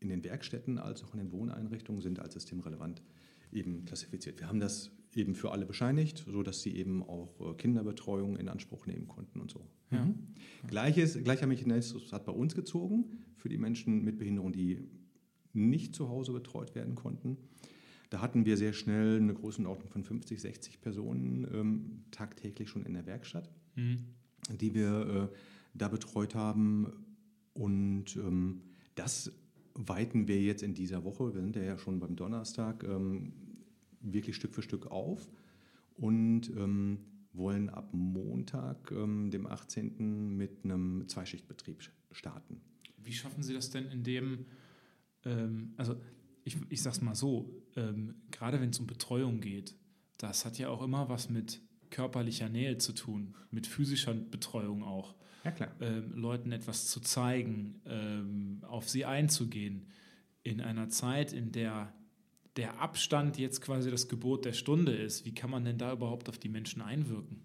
in 0.00 0.08
den 0.08 0.22
Werkstätten 0.24 0.78
als 0.78 1.02
auch 1.02 1.14
in 1.14 1.18
den 1.18 1.32
Wohneinrichtungen 1.32 2.02
sind 2.02 2.20
als 2.20 2.34
systemrelevant 2.34 3.02
eben 3.52 3.84
klassifiziert. 3.84 4.38
Wir 4.38 4.48
haben 4.48 4.60
das 4.60 4.90
eben 5.16 5.34
für 5.34 5.52
alle 5.52 5.66
bescheinigt, 5.66 6.24
sodass 6.30 6.62
sie 6.62 6.76
eben 6.76 7.02
auch 7.02 7.40
äh, 7.40 7.54
Kinderbetreuung 7.54 8.36
in 8.36 8.48
Anspruch 8.48 8.86
nehmen 8.86 9.08
konnten 9.08 9.40
und 9.40 9.50
so. 9.50 9.66
Ja. 9.90 10.04
Mhm. 10.04 10.14
Gleiches, 10.66 11.22
gleicher 11.22 11.46
Mechanismus 11.46 12.12
hat 12.12 12.24
bei 12.24 12.32
uns 12.32 12.54
gezogen 12.54 13.04
für 13.36 13.48
die 13.48 13.58
Menschen 13.58 14.04
mit 14.04 14.18
Behinderung, 14.18 14.52
die 14.52 14.88
nicht 15.52 15.94
zu 15.94 16.08
Hause 16.08 16.32
betreut 16.32 16.74
werden 16.74 16.94
konnten. 16.94 17.38
Da 18.10 18.20
hatten 18.20 18.44
wir 18.44 18.56
sehr 18.56 18.72
schnell 18.72 19.16
eine 19.16 19.34
Größenordnung 19.34 19.88
von 19.88 20.04
50, 20.04 20.40
60 20.40 20.80
Personen 20.80 21.46
ähm, 21.52 22.04
tagtäglich 22.10 22.68
schon 22.68 22.84
in 22.84 22.94
der 22.94 23.06
Werkstatt, 23.06 23.50
mhm. 23.74 24.06
die 24.60 24.74
wir 24.74 25.30
äh, 25.32 25.36
da 25.74 25.88
betreut 25.88 26.34
haben. 26.34 26.92
Und 27.52 28.16
ähm, 28.16 28.62
das 28.94 29.32
weiten 29.74 30.28
wir 30.28 30.40
jetzt 30.40 30.62
in 30.62 30.74
dieser 30.74 31.04
Woche, 31.04 31.34
wir 31.34 31.40
sind 31.40 31.56
ja 31.56 31.78
schon 31.78 31.98
beim 31.98 32.16
Donnerstag, 32.16 32.84
ähm, 32.84 33.32
wirklich 34.12 34.36
Stück 34.36 34.54
für 34.54 34.62
Stück 34.62 34.86
auf 34.86 35.30
und 35.96 36.50
ähm, 36.50 36.98
wollen 37.32 37.68
ab 37.68 37.90
Montag, 37.92 38.90
ähm, 38.90 39.30
dem 39.30 39.46
18. 39.46 40.36
mit 40.36 40.64
einem 40.64 41.06
Zweischichtbetrieb 41.08 41.82
starten. 42.12 42.60
Wie 42.96 43.12
schaffen 43.12 43.42
Sie 43.42 43.54
das 43.54 43.70
denn 43.70 43.86
in 43.86 44.02
dem, 44.02 44.46
ähm, 45.24 45.74
also 45.76 45.96
ich, 46.44 46.56
ich 46.68 46.82
sage 46.82 46.96
es 46.96 47.02
mal 47.02 47.14
so, 47.14 47.62
ähm, 47.76 48.14
gerade 48.30 48.60
wenn 48.60 48.70
es 48.70 48.78
um 48.78 48.86
Betreuung 48.86 49.40
geht, 49.40 49.74
das 50.18 50.44
hat 50.44 50.58
ja 50.58 50.68
auch 50.68 50.82
immer 50.82 51.08
was 51.08 51.28
mit 51.28 51.60
körperlicher 51.90 52.48
Nähe 52.48 52.78
zu 52.78 52.92
tun, 52.92 53.34
mit 53.50 53.66
physischer 53.66 54.14
Betreuung 54.14 54.82
auch. 54.82 55.14
Ja, 55.44 55.50
klar. 55.52 55.70
Ähm, 55.80 56.12
Leuten 56.14 56.52
etwas 56.52 56.88
zu 56.88 57.00
zeigen, 57.00 57.80
ähm, 57.84 58.60
auf 58.62 58.88
sie 58.88 59.04
einzugehen. 59.04 59.86
In 60.42 60.60
einer 60.60 60.88
Zeit, 60.88 61.32
in 61.32 61.52
der 61.52 61.92
der 62.56 62.80
Abstand 62.80 63.38
jetzt 63.38 63.60
quasi 63.60 63.90
das 63.90 64.08
Gebot 64.08 64.44
der 64.44 64.52
Stunde 64.52 64.94
ist, 64.94 65.24
wie 65.24 65.34
kann 65.34 65.50
man 65.50 65.64
denn 65.64 65.78
da 65.78 65.92
überhaupt 65.92 66.28
auf 66.28 66.38
die 66.38 66.48
Menschen 66.48 66.82
einwirken? 66.82 67.40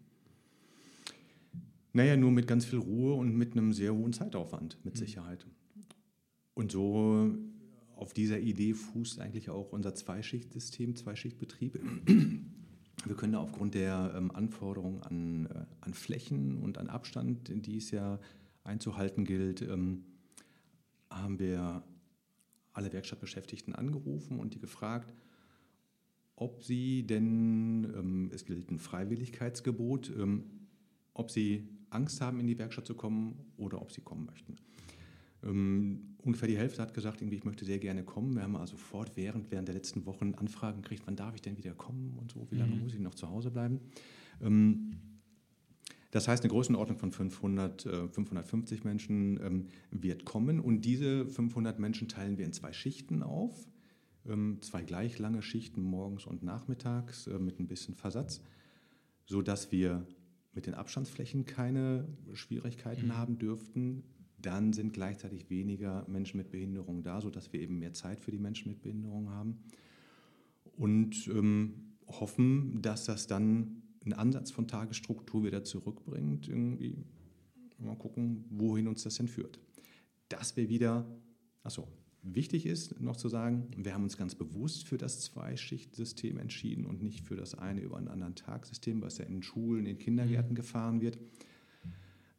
Naja, 1.93 2.15
nur 2.15 2.31
mit 2.31 2.47
ganz 2.47 2.65
viel 2.65 2.79
Ruhe 2.79 3.15
und 3.15 3.35
mit 3.35 3.51
einem 3.51 3.73
sehr 3.73 3.93
hohen 3.93 4.13
Zeitaufwand, 4.13 4.77
mit 4.83 4.95
mhm. 4.95 4.99
Sicherheit. 4.99 5.45
Und 6.53 6.71
so 6.71 7.35
auf 7.95 8.13
dieser 8.13 8.39
Idee 8.39 8.73
fußt 8.73 9.19
eigentlich 9.19 9.49
auch 9.49 9.73
unser 9.73 9.93
Zweischichtsystem, 9.93 10.95
Zweischichtbetrieb. 10.95 11.79
Wir 13.05 13.15
können 13.15 13.35
aufgrund 13.35 13.73
der 13.73 14.13
ähm, 14.15 14.31
Anforderungen 14.31 15.01
an, 15.01 15.45
äh, 15.47 15.65
an 15.81 15.93
Flächen 15.93 16.57
und 16.57 16.77
an 16.77 16.87
Abstand, 16.87 17.51
die 17.65 17.77
es 17.77 17.91
ja 17.91 18.19
einzuhalten 18.63 19.25
gilt, 19.25 19.61
ähm, 19.61 20.03
haben 21.09 21.39
wir 21.39 21.83
alle 22.73 22.91
Werkstattbeschäftigten 22.93 23.75
angerufen 23.75 24.39
und 24.39 24.53
die 24.53 24.59
gefragt, 24.59 25.13
ob 26.35 26.63
sie 26.63 27.03
denn, 27.03 27.83
ähm, 27.95 28.31
es 28.33 28.45
gilt 28.45 28.71
ein 28.71 28.79
Freiwilligkeitsgebot, 28.79 30.11
ähm, 30.17 30.45
ob 31.13 31.29
sie 31.29 31.67
Angst 31.89 32.21
haben, 32.21 32.39
in 32.39 32.47
die 32.47 32.57
Werkstatt 32.57 32.87
zu 32.87 32.95
kommen 32.95 33.35
oder 33.57 33.81
ob 33.81 33.91
sie 33.91 34.01
kommen 34.01 34.25
möchten. 34.25 34.55
Ähm, 35.43 36.15
ungefähr 36.23 36.47
die 36.47 36.57
Hälfte 36.57 36.81
hat 36.81 36.93
gesagt, 36.93 37.21
irgendwie, 37.21 37.37
ich 37.37 37.43
möchte 37.43 37.65
sehr 37.65 37.79
gerne 37.79 38.03
kommen. 38.03 38.35
Wir 38.35 38.43
haben 38.43 38.55
also 38.55 38.77
fortwährend 38.77 39.51
während 39.51 39.67
der 39.67 39.75
letzten 39.75 40.05
Wochen 40.05 40.33
Anfragen 40.35 40.81
gekriegt, 40.81 41.03
wann 41.05 41.15
darf 41.15 41.35
ich 41.35 41.41
denn 41.41 41.57
wieder 41.57 41.73
kommen 41.73 42.17
und 42.17 42.31
so, 42.31 42.47
wie 42.49 42.55
lange 42.55 42.75
mhm. 42.75 42.81
muss 42.81 42.93
ich 42.93 42.99
noch 42.99 43.15
zu 43.15 43.29
Hause 43.29 43.51
bleiben. 43.51 43.79
Ähm, 44.41 44.97
das 46.11 46.27
heißt, 46.27 46.43
eine 46.43 46.51
Größenordnung 46.51 46.97
von 46.97 47.11
500, 47.11 47.85
äh, 47.85 48.07
550 48.07 48.83
Menschen 48.83 49.39
ähm, 49.41 49.67
wird 49.91 50.25
kommen 50.25 50.59
und 50.59 50.81
diese 50.81 51.27
500 51.27 51.79
Menschen 51.79 52.07
teilen 52.07 52.37
wir 52.37 52.45
in 52.45 52.53
zwei 52.53 52.73
Schichten 52.73 53.23
auf. 53.23 53.67
Ähm, 54.27 54.59
zwei 54.61 54.83
gleich 54.83 55.17
lange 55.17 55.41
Schichten 55.41 55.81
morgens 55.81 56.25
und 56.25 56.43
nachmittags 56.43 57.27
äh, 57.27 57.39
mit 57.39 57.59
ein 57.59 57.67
bisschen 57.67 57.95
Versatz, 57.95 58.41
sodass 59.25 59.71
wir 59.71 60.05
mit 60.53 60.67
den 60.67 60.73
Abstandsflächen 60.73 61.45
keine 61.45 62.07
Schwierigkeiten 62.33 63.07
mhm. 63.07 63.17
haben 63.17 63.39
dürften 63.39 64.03
dann 64.41 64.73
sind 64.73 64.93
gleichzeitig 64.93 65.49
weniger 65.49 66.05
Menschen 66.07 66.37
mit 66.37 66.51
Behinderung 66.51 67.03
da, 67.03 67.21
sodass 67.21 67.53
wir 67.53 67.59
eben 67.61 67.79
mehr 67.79 67.93
Zeit 67.93 68.19
für 68.21 68.31
die 68.31 68.39
Menschen 68.39 68.69
mit 68.69 68.81
Behinderung 68.81 69.29
haben. 69.29 69.59
Und 70.77 71.27
ähm, 71.27 71.93
hoffen, 72.07 72.81
dass 72.81 73.05
das 73.05 73.27
dann 73.27 73.80
einen 74.03 74.13
Ansatz 74.13 74.51
von 74.51 74.67
Tagesstruktur 74.67 75.43
wieder 75.43 75.63
zurückbringt. 75.63 76.47
Irgendwie 76.47 76.97
mal 77.77 77.95
gucken, 77.95 78.45
wohin 78.49 78.87
uns 78.87 79.03
das 79.03 79.15
denn 79.15 79.27
führt. 79.27 79.59
Dass 80.29 80.55
wir 80.55 80.69
wieder, 80.69 81.05
achso, 81.63 81.87
wichtig 82.21 82.65
ist 82.65 82.99
noch 82.99 83.15
zu 83.15 83.29
sagen, 83.29 83.67
wir 83.75 83.93
haben 83.93 84.03
uns 84.03 84.17
ganz 84.17 84.35
bewusst 84.35 84.87
für 84.87 84.97
das 84.97 85.21
Zweischichtsystem 85.21 86.37
entschieden 86.37 86.85
und 86.85 87.01
nicht 87.01 87.25
für 87.25 87.35
das 87.35 87.55
eine 87.55 87.81
über 87.81 87.97
einen 87.97 88.07
anderen 88.07 88.35
Tagsystem, 88.35 89.01
was 89.01 89.17
ja 89.17 89.25
in 89.25 89.43
Schulen, 89.43 89.85
in 89.85 89.97
Kindergärten 89.97 90.51
mhm. 90.51 90.55
gefahren 90.55 91.01
wird 91.01 91.19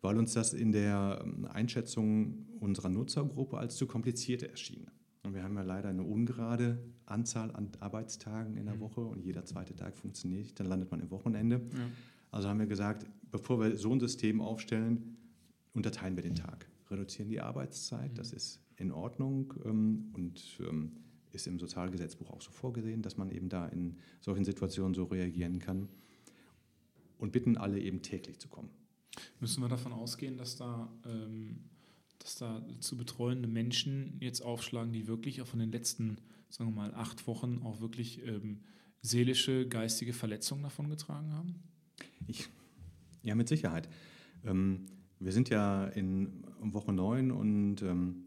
weil 0.03 0.19
uns 0.19 0.35
das 0.35 0.53
in 0.53 0.73
der 0.73 1.23
ähm, 1.25 1.47
Einschätzung 1.47 2.47
unserer 2.61 2.91
Nutzergruppe 2.91 3.57
als 3.57 3.77
zu 3.77 3.87
kompliziert 3.87 4.43
erschien. 4.43 4.91
Und 5.23 5.35
wir 5.35 5.45
haben 5.45 5.55
ja 5.55 5.63
leider 5.63 5.89
eine 5.89 6.03
ungerade 6.03 6.79
Anzahl 7.07 7.51
an 7.53 7.71
Arbeitstagen 7.79 8.57
in 8.57 8.67
der 8.67 8.75
mhm. 8.77 8.81
Woche 8.81 9.01
und 9.01 9.25
jeder 9.25 9.45
zweite 9.45 9.75
Tag 9.77 9.97
funktioniert 9.97 10.43
nicht, 10.43 10.59
dann 10.59 10.67
landet 10.67 10.91
man 10.91 11.01
im 11.01 11.11
Wochenende. 11.11 11.57
Ja. 11.73 11.89
Also 12.31 12.49
haben 12.49 12.59
wir 12.59 12.67
gesagt, 12.67 13.07
bevor 13.31 13.61
wir 13.61 13.77
so 13.77 13.93
ein 13.93 14.01
System 14.01 14.41
aufstellen, 14.41 15.17
unterteilen 15.75 16.17
wir 16.17 16.23
den 16.23 16.35
Tag, 16.35 16.67
reduzieren 16.91 17.29
die 17.29 17.41
Arbeitszeit, 17.41 18.13
mhm. 18.13 18.17
das 18.17 18.33
ist 18.33 18.61
in 18.77 18.91
Ordnung 18.91 19.55
ähm, 19.65 20.11
und 20.15 20.59
ähm, 20.61 20.93
ist 21.31 21.47
im 21.47 21.59
Sozialgesetzbuch 21.59 22.31
auch 22.31 22.43
so 22.43 22.51
vorgesehen, 22.51 23.03
dass 23.03 23.17
man 23.17 23.31
eben 23.31 23.49
da 23.49 23.67
in 23.69 23.97
solchen 24.21 24.45
Situationen 24.45 24.95
so 24.95 25.05
reagieren 25.05 25.59
kann 25.59 25.89
und 27.19 27.33
bitten 27.33 27.57
alle 27.57 27.79
eben 27.79 28.03
täglich 28.03 28.39
zu 28.39 28.49
kommen. 28.49 28.71
Müssen 29.41 29.63
wir 29.63 29.69
davon 29.69 29.93
ausgehen, 29.93 30.37
dass 30.37 30.57
da, 30.57 30.91
ähm, 31.07 31.61
dass 32.23 32.37
da 32.37 32.63
zu 32.81 32.97
betreuende 32.97 33.49
Menschen 33.49 34.17
jetzt 34.21 34.43
aufschlagen, 34.43 34.93
die 34.93 35.09
wirklich 35.09 35.43
auch 35.43 35.47
von 35.47 35.59
den 35.59 35.73
letzten, 35.73 36.19
sagen 36.49 36.71
wir 36.71 36.77
mal, 36.77 36.95
acht 36.95 37.27
Wochen 37.27 37.61
auch 37.63 37.81
wirklich 37.81 38.25
ähm, 38.27 38.61
seelische, 39.01 39.67
geistige 39.69 40.13
Verletzungen 40.13 40.63
davon 40.63 40.89
getragen 40.89 41.33
haben? 41.33 41.57
Ich, 42.29 42.49
ja, 43.23 43.35
mit 43.35 43.49
Sicherheit. 43.49 43.89
Ähm, 44.45 44.87
wir 45.19 45.33
sind 45.33 45.49
ja 45.49 45.87
in 45.87 46.45
Woche 46.61 46.93
9 46.93 47.31
und 47.31 47.83
ähm, 47.83 48.27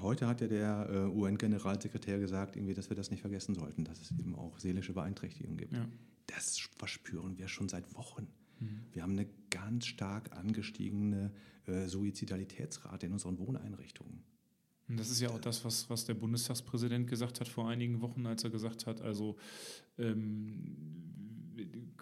heute 0.00 0.26
hat 0.26 0.40
ja 0.40 0.48
der 0.48 0.88
äh, 0.90 1.06
UN-Generalsekretär 1.06 2.18
gesagt, 2.18 2.56
irgendwie, 2.56 2.74
dass 2.74 2.90
wir 2.90 2.96
das 2.96 3.10
nicht 3.10 3.20
vergessen 3.20 3.54
sollten, 3.54 3.84
dass 3.84 4.00
es 4.00 4.10
eben 4.12 4.34
auch 4.34 4.58
seelische 4.58 4.92
Beeinträchtigungen 4.92 5.56
gibt. 5.56 5.72
Ja. 5.72 5.86
Das 6.26 6.58
verspüren 6.76 7.38
wir 7.38 7.48
schon 7.48 7.68
seit 7.68 7.94
Wochen. 7.94 8.28
Mhm. 8.60 8.80
Wir 8.92 9.02
haben 9.02 9.12
eine 9.12 9.28
ganz 9.50 9.86
stark 9.86 10.36
angestiegene 10.36 11.32
äh, 11.66 11.86
Suizidalitätsrate 11.86 13.06
in 13.06 13.12
unseren 13.12 13.38
Wohneinrichtungen. 13.38 14.22
Und 14.88 14.98
das 14.98 15.10
ist 15.10 15.20
ja 15.20 15.30
auch 15.30 15.38
das, 15.38 15.64
was, 15.64 15.88
was 15.88 16.04
der 16.04 16.14
Bundestagspräsident 16.14 17.08
gesagt 17.08 17.40
hat 17.40 17.48
vor 17.48 17.68
einigen 17.68 18.00
Wochen, 18.00 18.26
als 18.26 18.42
er 18.42 18.50
gesagt 18.50 18.86
hat, 18.86 19.00
also 19.00 19.36
ähm, 19.98 20.76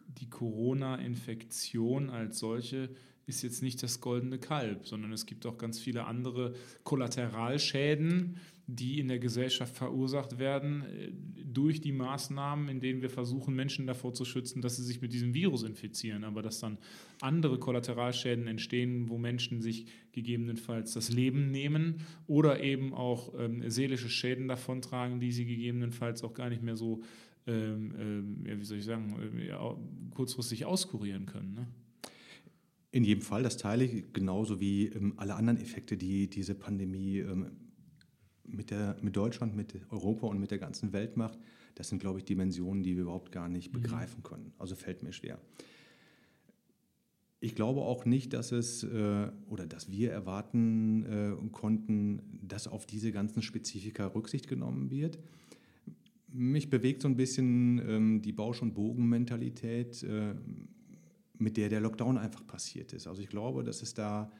die 0.06 0.30
Corona-Infektion 0.30 2.08
als 2.10 2.38
solche 2.38 2.90
ist 3.26 3.42
jetzt 3.42 3.62
nicht 3.62 3.82
das 3.82 4.00
goldene 4.00 4.38
Kalb, 4.38 4.86
sondern 4.86 5.12
es 5.12 5.26
gibt 5.26 5.44
auch 5.44 5.58
ganz 5.58 5.78
viele 5.78 6.06
andere 6.06 6.54
Kollateralschäden, 6.84 8.38
die 8.70 9.00
in 9.00 9.08
der 9.08 9.18
Gesellschaft 9.18 9.74
verursacht 9.74 10.38
werden 10.38 10.82
äh, 10.82 11.10
durch 11.42 11.80
die 11.80 11.90
Maßnahmen, 11.90 12.68
in 12.68 12.80
denen 12.80 13.00
wir 13.00 13.08
versuchen, 13.08 13.54
Menschen 13.54 13.86
davor 13.86 14.12
zu 14.12 14.26
schützen, 14.26 14.60
dass 14.60 14.76
sie 14.76 14.82
sich 14.82 15.00
mit 15.00 15.14
diesem 15.14 15.32
Virus 15.32 15.62
infizieren, 15.62 16.22
aber 16.22 16.42
dass 16.42 16.60
dann 16.60 16.76
andere 17.22 17.58
Kollateralschäden 17.58 18.46
entstehen, 18.46 19.08
wo 19.08 19.16
Menschen 19.16 19.62
sich 19.62 19.86
gegebenenfalls 20.12 20.92
das 20.92 21.10
Leben 21.10 21.50
nehmen 21.50 22.02
oder 22.26 22.62
eben 22.62 22.92
auch 22.92 23.32
ähm, 23.38 23.68
seelische 23.70 24.10
Schäden 24.10 24.48
davontragen, 24.48 25.18
die 25.18 25.32
sie 25.32 25.46
gegebenenfalls 25.46 26.22
auch 26.22 26.34
gar 26.34 26.50
nicht 26.50 26.62
mehr 26.62 26.76
so, 26.76 27.00
ähm, 27.46 28.44
ja, 28.46 28.60
wie 28.60 28.64
soll 28.64 28.76
ich 28.76 28.84
sagen, 28.84 29.16
äh, 29.38 30.14
kurzfristig 30.14 30.66
auskurieren 30.66 31.24
können. 31.24 31.54
Ne? 31.54 31.66
In 32.90 33.02
jedem 33.02 33.22
Fall, 33.22 33.42
das 33.42 33.56
teile 33.56 33.84
ich 33.84 34.12
genauso 34.12 34.60
wie 34.60 34.88
ähm, 34.88 35.14
alle 35.16 35.36
anderen 35.36 35.58
Effekte, 35.58 35.96
die 35.96 36.28
diese 36.28 36.54
Pandemie 36.54 37.20
ähm, 37.20 37.46
mit, 38.48 38.70
der, 38.70 38.96
mit 39.02 39.16
Deutschland, 39.16 39.56
mit 39.56 39.74
Europa 39.90 40.26
und 40.26 40.40
mit 40.40 40.50
der 40.50 40.58
ganzen 40.58 40.92
Welt 40.92 41.16
macht, 41.16 41.38
das 41.74 41.88
sind, 41.88 42.00
glaube 42.00 42.18
ich, 42.18 42.24
Dimensionen, 42.24 42.82
die 42.82 42.96
wir 42.96 43.02
überhaupt 43.02 43.32
gar 43.32 43.48
nicht 43.48 43.72
mhm. 43.72 43.82
begreifen 43.82 44.22
können. 44.22 44.52
Also 44.58 44.74
fällt 44.74 45.02
mir 45.02 45.12
schwer. 45.12 45.38
Ich 47.40 47.54
glaube 47.54 47.82
auch 47.82 48.04
nicht, 48.04 48.32
dass 48.32 48.50
es 48.50 48.82
äh, 48.82 49.30
oder 49.48 49.66
dass 49.66 49.90
wir 49.90 50.10
erwarten 50.10 51.04
äh, 51.04 51.50
konnten, 51.52 52.40
dass 52.42 52.66
auf 52.66 52.84
diese 52.84 53.12
ganzen 53.12 53.42
Spezifika 53.42 54.06
Rücksicht 54.08 54.48
genommen 54.48 54.90
wird. 54.90 55.20
Mich 56.26 56.68
bewegt 56.68 57.02
so 57.02 57.08
ein 57.08 57.16
bisschen 57.16 57.80
ähm, 57.88 58.22
die 58.22 58.32
Bausch- 58.32 58.60
und 58.60 58.74
Bogenmentalität, 58.74 60.02
äh, 60.02 60.34
mit 61.38 61.56
der 61.56 61.68
der 61.68 61.80
Lockdown 61.80 62.18
einfach 62.18 62.44
passiert 62.44 62.92
ist. 62.92 63.06
Also 63.06 63.22
ich 63.22 63.28
glaube, 63.28 63.62
dass 63.62 63.82
es 63.82 63.94
da 63.94 64.32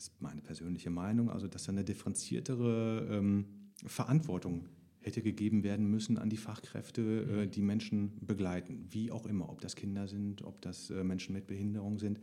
ist 0.00 0.22
meine 0.22 0.40
persönliche 0.40 0.90
Meinung, 0.90 1.30
also 1.30 1.46
dass 1.46 1.64
da 1.64 1.72
eine 1.72 1.84
differenziertere 1.84 3.06
ähm, 3.10 3.44
Verantwortung 3.84 4.68
hätte 5.02 5.22
gegeben 5.22 5.62
werden 5.62 5.90
müssen 5.90 6.16
an 6.18 6.30
die 6.30 6.38
Fachkräfte, 6.38 7.44
äh, 7.44 7.46
die 7.46 7.60
Menschen 7.60 8.12
begleiten, 8.20 8.86
wie 8.90 9.10
auch 9.10 9.26
immer, 9.26 9.50
ob 9.50 9.60
das 9.60 9.76
Kinder 9.76 10.08
sind, 10.08 10.42
ob 10.42 10.60
das 10.62 10.90
äh, 10.90 11.04
Menschen 11.04 11.34
mit 11.34 11.46
Behinderung 11.46 11.98
sind. 11.98 12.18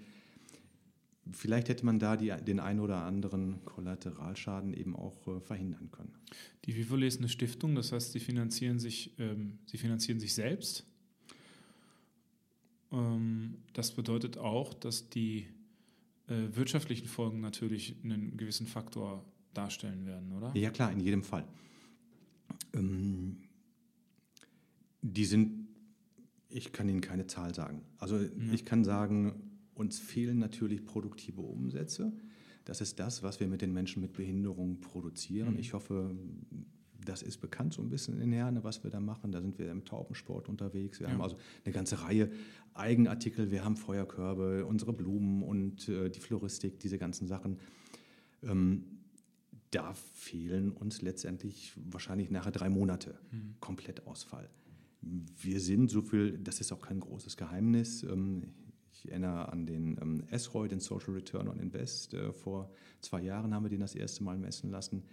Vielleicht 1.31 1.69
hätte 1.69 1.85
man 1.85 1.99
da 1.99 2.17
die, 2.17 2.33
den 2.45 2.59
einen 2.59 2.79
oder 2.79 3.03
anderen 3.03 3.63
Kollateralschaden 3.65 4.73
eben 4.73 4.95
auch 4.95 5.27
äh, 5.27 5.39
verhindern 5.39 5.91
können. 5.91 6.13
Die 6.65 6.75
Vivole 6.75 7.05
ist 7.05 7.19
eine 7.19 7.29
Stiftung, 7.29 7.75
das 7.75 7.91
heißt, 7.91 8.11
sie 8.11 8.19
finanzieren 8.19 8.79
sich, 8.79 9.13
ähm, 9.19 9.59
sie 9.65 9.77
finanzieren 9.77 10.19
sich 10.19 10.33
selbst. 10.33 10.85
Ähm, 12.91 13.57
das 13.73 13.91
bedeutet 13.91 14.37
auch, 14.37 14.73
dass 14.73 15.09
die 15.09 15.47
äh, 16.27 16.55
wirtschaftlichen 16.55 17.07
Folgen 17.07 17.39
natürlich 17.39 17.95
einen 18.03 18.37
gewissen 18.37 18.67
Faktor 18.67 19.25
darstellen 19.53 20.05
werden, 20.05 20.33
oder? 20.33 20.51
Ja, 20.55 20.69
klar, 20.69 20.91
in 20.91 20.99
jedem 20.99 21.23
Fall. 21.23 21.45
Ähm, 22.73 23.37
die 25.01 25.25
sind, 25.25 25.67
ich 26.49 26.71
kann 26.73 26.89
Ihnen 26.89 27.01
keine 27.01 27.27
Zahl 27.27 27.53
sagen. 27.53 27.81
Also 27.97 28.17
ja. 28.17 28.29
ich 28.53 28.65
kann 28.65 28.83
sagen, 28.83 29.47
uns 29.73 29.99
fehlen 29.99 30.39
natürlich 30.39 30.85
produktive 30.85 31.41
Umsätze. 31.41 32.13
Das 32.65 32.81
ist 32.81 32.99
das, 32.99 33.23
was 33.23 33.39
wir 33.39 33.47
mit 33.47 33.61
den 33.61 33.73
Menschen 33.73 34.01
mit 34.01 34.13
Behinderung 34.13 34.81
produzieren. 34.81 35.53
Mhm. 35.53 35.59
Ich 35.59 35.73
hoffe, 35.73 36.15
das 37.05 37.21
ist 37.21 37.37
bekannt 37.37 37.73
so 37.73 37.81
ein 37.81 37.89
bisschen 37.89 38.19
in 38.19 38.31
Herne, 38.31 38.63
was 38.63 38.83
wir 38.83 38.91
da 38.91 38.99
machen. 38.99 39.31
Da 39.31 39.41
sind 39.41 39.57
wir 39.59 39.71
im 39.71 39.85
Taubensport 39.85 40.49
unterwegs. 40.49 40.99
Wir 40.99 41.07
ja. 41.07 41.13
haben 41.13 41.21
also 41.21 41.37
eine 41.63 41.73
ganze 41.73 42.01
Reihe 42.03 42.31
Eigenartikel. 42.73 43.51
Wir 43.51 43.63
haben 43.63 43.75
Feuerkörbe, 43.75 44.65
unsere 44.65 44.93
Blumen 44.93 45.43
und 45.43 45.89
äh, 45.89 46.09
die 46.09 46.19
Floristik, 46.19 46.79
diese 46.79 46.97
ganzen 46.97 47.27
Sachen. 47.27 47.59
Ähm, 48.43 48.83
da 49.71 49.93
fehlen 49.93 50.71
uns 50.71 51.01
letztendlich 51.01 51.73
wahrscheinlich 51.75 52.29
nachher 52.29 52.51
drei 52.51 52.69
Monate. 52.69 53.19
Mhm. 53.31 53.55
Komplettausfall. 53.59 54.49
Wir 55.01 55.59
sind 55.59 55.89
so 55.89 56.01
viel, 56.01 56.37
das 56.37 56.59
ist 56.59 56.71
auch 56.71 56.81
kein 56.81 56.99
großes 56.99 57.37
Geheimnis. 57.37 58.03
Ähm, 58.03 58.53
ich 58.91 59.09
erinnere 59.09 59.51
an 59.51 59.65
den 59.65 59.97
ähm, 60.01 60.23
SROI, 60.35 60.67
den 60.67 60.79
Social 60.79 61.13
Return 61.13 61.47
on 61.47 61.59
Invest. 61.59 62.13
Äh, 62.13 62.31
vor 62.33 62.71
zwei 63.01 63.21
Jahren 63.21 63.53
haben 63.53 63.63
wir 63.63 63.69
den 63.69 63.81
das 63.81 63.95
erste 63.95 64.23
Mal 64.23 64.37
messen 64.37 64.71
lassen. 64.71 65.03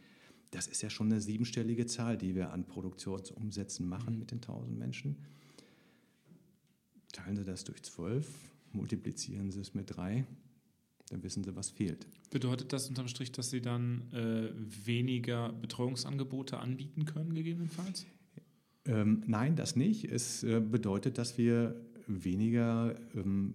Das 0.54 0.68
ist 0.68 0.82
ja 0.82 0.90
schon 0.90 1.10
eine 1.10 1.20
siebenstellige 1.20 1.84
Zahl, 1.86 2.16
die 2.16 2.36
wir 2.36 2.52
an 2.52 2.64
Produktionsumsätzen 2.64 3.88
machen 3.88 4.14
mhm. 4.14 4.20
mit 4.20 4.30
den 4.30 4.38
1000 4.38 4.78
Menschen. 4.78 5.16
Teilen 7.12 7.36
Sie 7.36 7.44
das 7.44 7.64
durch 7.64 7.82
zwölf, 7.82 8.28
multiplizieren 8.72 9.50
Sie 9.50 9.60
es 9.60 9.74
mit 9.74 9.96
drei, 9.96 10.24
dann 11.08 11.22
wissen 11.24 11.42
Sie, 11.42 11.56
was 11.56 11.70
fehlt. 11.70 12.06
Bedeutet 12.30 12.72
das 12.72 12.88
unterm 12.88 13.08
Strich, 13.08 13.32
dass 13.32 13.50
Sie 13.50 13.60
dann 13.60 14.12
äh, 14.12 14.50
weniger 14.86 15.52
Betreuungsangebote 15.52 16.58
anbieten 16.58 17.04
können, 17.04 17.34
gegebenenfalls? 17.34 18.06
Ähm, 18.86 19.24
nein, 19.26 19.56
das 19.56 19.74
nicht. 19.74 20.04
Es 20.04 20.44
äh, 20.44 20.60
bedeutet, 20.60 21.18
dass 21.18 21.36
wir 21.36 21.74
weniger 22.06 22.94
ähm, 23.14 23.54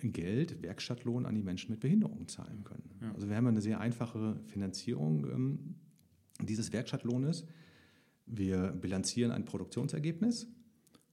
Geld, 0.00 0.62
Werkstattlohn 0.62 1.26
an 1.26 1.34
die 1.34 1.42
Menschen 1.42 1.70
mit 1.70 1.80
Behinderungen 1.80 2.26
zahlen 2.26 2.64
können. 2.64 2.90
Ja. 3.00 3.12
Also 3.12 3.28
wir 3.28 3.36
haben 3.36 3.46
eine 3.46 3.60
sehr 3.60 3.80
einfache 3.80 4.40
Finanzierung 4.46 5.24
ähm, 5.24 5.74
dieses 6.40 6.72
Werkstattlohnes. 6.72 7.46
Wir 8.26 8.72
bilanzieren 8.72 9.32
ein 9.32 9.44
Produktionsergebnis 9.44 10.48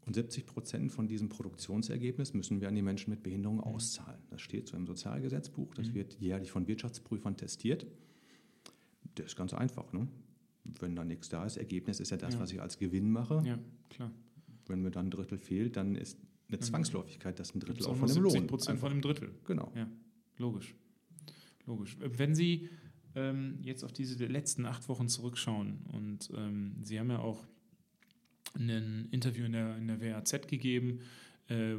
und 0.05 0.15
70 0.15 0.45
Prozent 0.45 0.91
von 0.91 1.07
diesem 1.07 1.29
Produktionsergebnis 1.29 2.33
müssen 2.33 2.59
wir 2.61 2.67
an 2.67 2.75
die 2.75 2.81
Menschen 2.81 3.11
mit 3.11 3.21
Behinderung 3.23 3.57
mhm. 3.57 3.63
auszahlen. 3.63 4.19
Das 4.29 4.41
steht 4.41 4.67
so 4.67 4.77
im 4.77 4.87
Sozialgesetzbuch, 4.87 5.73
das 5.75 5.89
mhm. 5.89 5.93
wird 5.93 6.13
jährlich 6.19 6.51
von 6.51 6.67
Wirtschaftsprüfern 6.67 7.37
testiert. 7.37 7.85
Das 9.15 9.27
ist 9.27 9.35
ganz 9.35 9.53
einfach. 9.53 9.93
Ne? 9.93 10.07
Wenn 10.63 10.95
da 10.95 11.03
nichts 11.03 11.29
da 11.29 11.45
ist, 11.45 11.57
Ergebnis 11.57 11.99
ist 11.99 12.11
ja 12.11 12.17
das, 12.17 12.35
ja. 12.35 12.39
was 12.39 12.51
ich 12.51 12.61
als 12.61 12.77
Gewinn 12.77 13.11
mache. 13.11 13.43
Ja, 13.45 13.59
klar. 13.89 14.11
Wenn 14.67 14.81
mir 14.81 14.91
dann 14.91 15.07
ein 15.07 15.11
Drittel 15.11 15.37
fehlt, 15.37 15.75
dann 15.75 15.95
ist 15.95 16.17
eine 16.47 16.59
Zwangsläufigkeit, 16.59 17.39
dass 17.39 17.53
ein 17.53 17.59
Drittel 17.59 17.85
auch 17.85 17.95
von 17.95 18.07
dem 18.07 18.23
Lohn. 18.23 18.31
70 18.31 18.49
Prozent 18.49 18.79
von 18.79 18.89
dem 18.89 19.01
Drittel. 19.01 19.31
Genau. 19.45 19.71
Ja, 19.75 19.89
logisch. 20.37 20.75
Logisch. 21.65 21.97
Wenn 21.99 22.35
Sie 22.35 22.69
ähm, 23.15 23.59
jetzt 23.61 23.83
auf 23.83 23.91
diese 23.91 24.25
letzten 24.25 24.65
acht 24.65 24.87
Wochen 24.89 25.07
zurückschauen 25.07 25.79
und 25.91 26.29
ähm, 26.35 26.75
Sie 26.81 26.99
haben 26.99 27.09
ja 27.09 27.19
auch 27.19 27.45
ein 28.55 29.07
Interview 29.11 29.45
in 29.45 29.53
der, 29.53 29.77
in 29.77 29.87
der 29.87 30.01
WAZ 30.01 30.47
gegeben, 30.47 30.99
äh, 31.47 31.75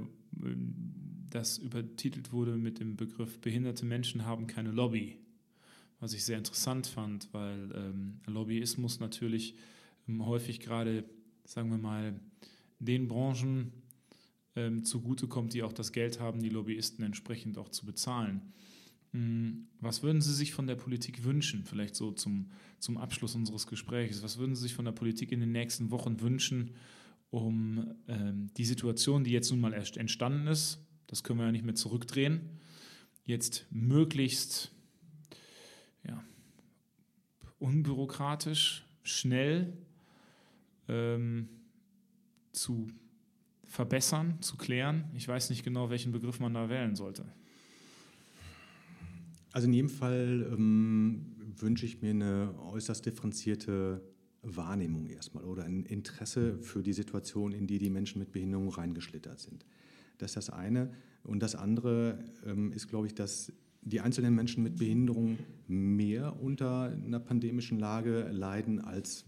das 1.30 1.58
übertitelt 1.58 2.32
wurde 2.32 2.56
mit 2.56 2.78
dem 2.78 2.96
Begriff 2.96 3.38
Behinderte 3.40 3.84
Menschen 3.84 4.24
haben 4.24 4.46
keine 4.46 4.70
Lobby. 4.70 5.18
Was 5.98 6.14
ich 6.14 6.24
sehr 6.24 6.38
interessant 6.38 6.86
fand, 6.86 7.32
weil 7.32 7.70
ähm, 7.74 8.20
Lobbyismus 8.26 9.00
natürlich 9.00 9.54
ähm, 10.08 10.26
häufig 10.26 10.60
gerade, 10.60 11.04
sagen 11.44 11.70
wir 11.70 11.78
mal, 11.78 12.18
den 12.80 13.08
Branchen 13.08 13.72
ähm, 14.56 14.84
zugutekommt, 14.84 15.54
die 15.54 15.62
auch 15.62 15.72
das 15.72 15.92
Geld 15.92 16.20
haben, 16.20 16.42
die 16.42 16.48
Lobbyisten 16.48 17.04
entsprechend 17.04 17.56
auch 17.56 17.68
zu 17.68 17.86
bezahlen. 17.86 18.52
Hm, 19.12 19.68
was 19.80 20.02
würden 20.02 20.20
Sie 20.20 20.34
sich 20.34 20.52
von 20.52 20.66
der 20.66 20.74
Politik 20.74 21.24
wünschen, 21.24 21.64
vielleicht 21.64 21.94
so 21.94 22.12
zum, 22.12 22.50
zum 22.78 22.96
Abschluss 22.96 23.34
unseres 23.34 23.66
Gesprächs? 23.66 24.22
Was 24.22 24.38
würden 24.38 24.54
Sie 24.54 24.62
sich 24.62 24.74
von 24.74 24.84
der 24.84 24.92
Politik 24.92 25.32
in 25.32 25.40
den 25.40 25.52
nächsten 25.52 25.90
Wochen 25.90 26.20
wünschen, 26.20 26.70
um 27.30 27.94
ähm, 28.08 28.50
die 28.56 28.64
Situation, 28.64 29.24
die 29.24 29.30
jetzt 29.30 29.50
nun 29.50 29.60
mal 29.60 29.72
erst 29.72 29.96
entstanden 29.96 30.46
ist, 30.46 30.78
das 31.06 31.22
können 31.22 31.38
wir 31.38 31.46
ja 31.46 31.52
nicht 31.52 31.64
mehr 31.64 31.74
zurückdrehen, 31.74 32.40
jetzt 33.24 33.66
möglichst 33.70 34.72
ja, 36.06 36.22
unbürokratisch, 37.58 38.86
schnell 39.02 39.76
ähm, 40.88 41.48
zu 42.52 42.88
verbessern, 43.66 44.40
zu 44.40 44.56
klären? 44.56 45.10
Ich 45.14 45.28
weiß 45.28 45.50
nicht 45.50 45.64
genau, 45.64 45.90
welchen 45.90 46.12
Begriff 46.12 46.40
man 46.40 46.54
da 46.54 46.70
wählen 46.70 46.96
sollte. 46.96 47.26
Also 49.52 49.66
in 49.66 49.74
jedem 49.74 49.90
Fall 49.90 50.48
ähm, 50.52 51.36
wünsche 51.58 51.86
ich 51.86 52.00
mir 52.00 52.10
eine 52.10 52.54
äußerst 52.70 53.04
differenzierte 53.04 54.02
Wahrnehmung 54.42 55.06
erstmal 55.06 55.44
oder 55.44 55.64
ein 55.64 55.84
Interesse 55.84 56.58
für 56.58 56.82
die 56.82 56.92
Situation, 56.92 57.52
in 57.52 57.66
die 57.66 57.78
die 57.78 57.90
Menschen 57.90 58.18
mit 58.18 58.32
Behinderung 58.32 58.70
reingeschlittert 58.70 59.38
sind. 59.38 59.64
Das 60.18 60.30
ist 60.30 60.36
das 60.36 60.50
eine. 60.50 60.90
Und 61.22 61.42
das 61.42 61.54
andere 61.54 62.18
ähm, 62.44 62.72
ist, 62.72 62.88
glaube 62.88 63.06
ich, 63.06 63.14
dass 63.14 63.52
die 63.82 64.00
einzelnen 64.00 64.34
Menschen 64.34 64.62
mit 64.62 64.78
Behinderung 64.78 65.38
mehr 65.66 66.40
unter 66.40 66.92
einer 66.92 67.20
pandemischen 67.20 67.78
Lage 67.78 68.28
leiden 68.30 68.80
als 68.80 69.24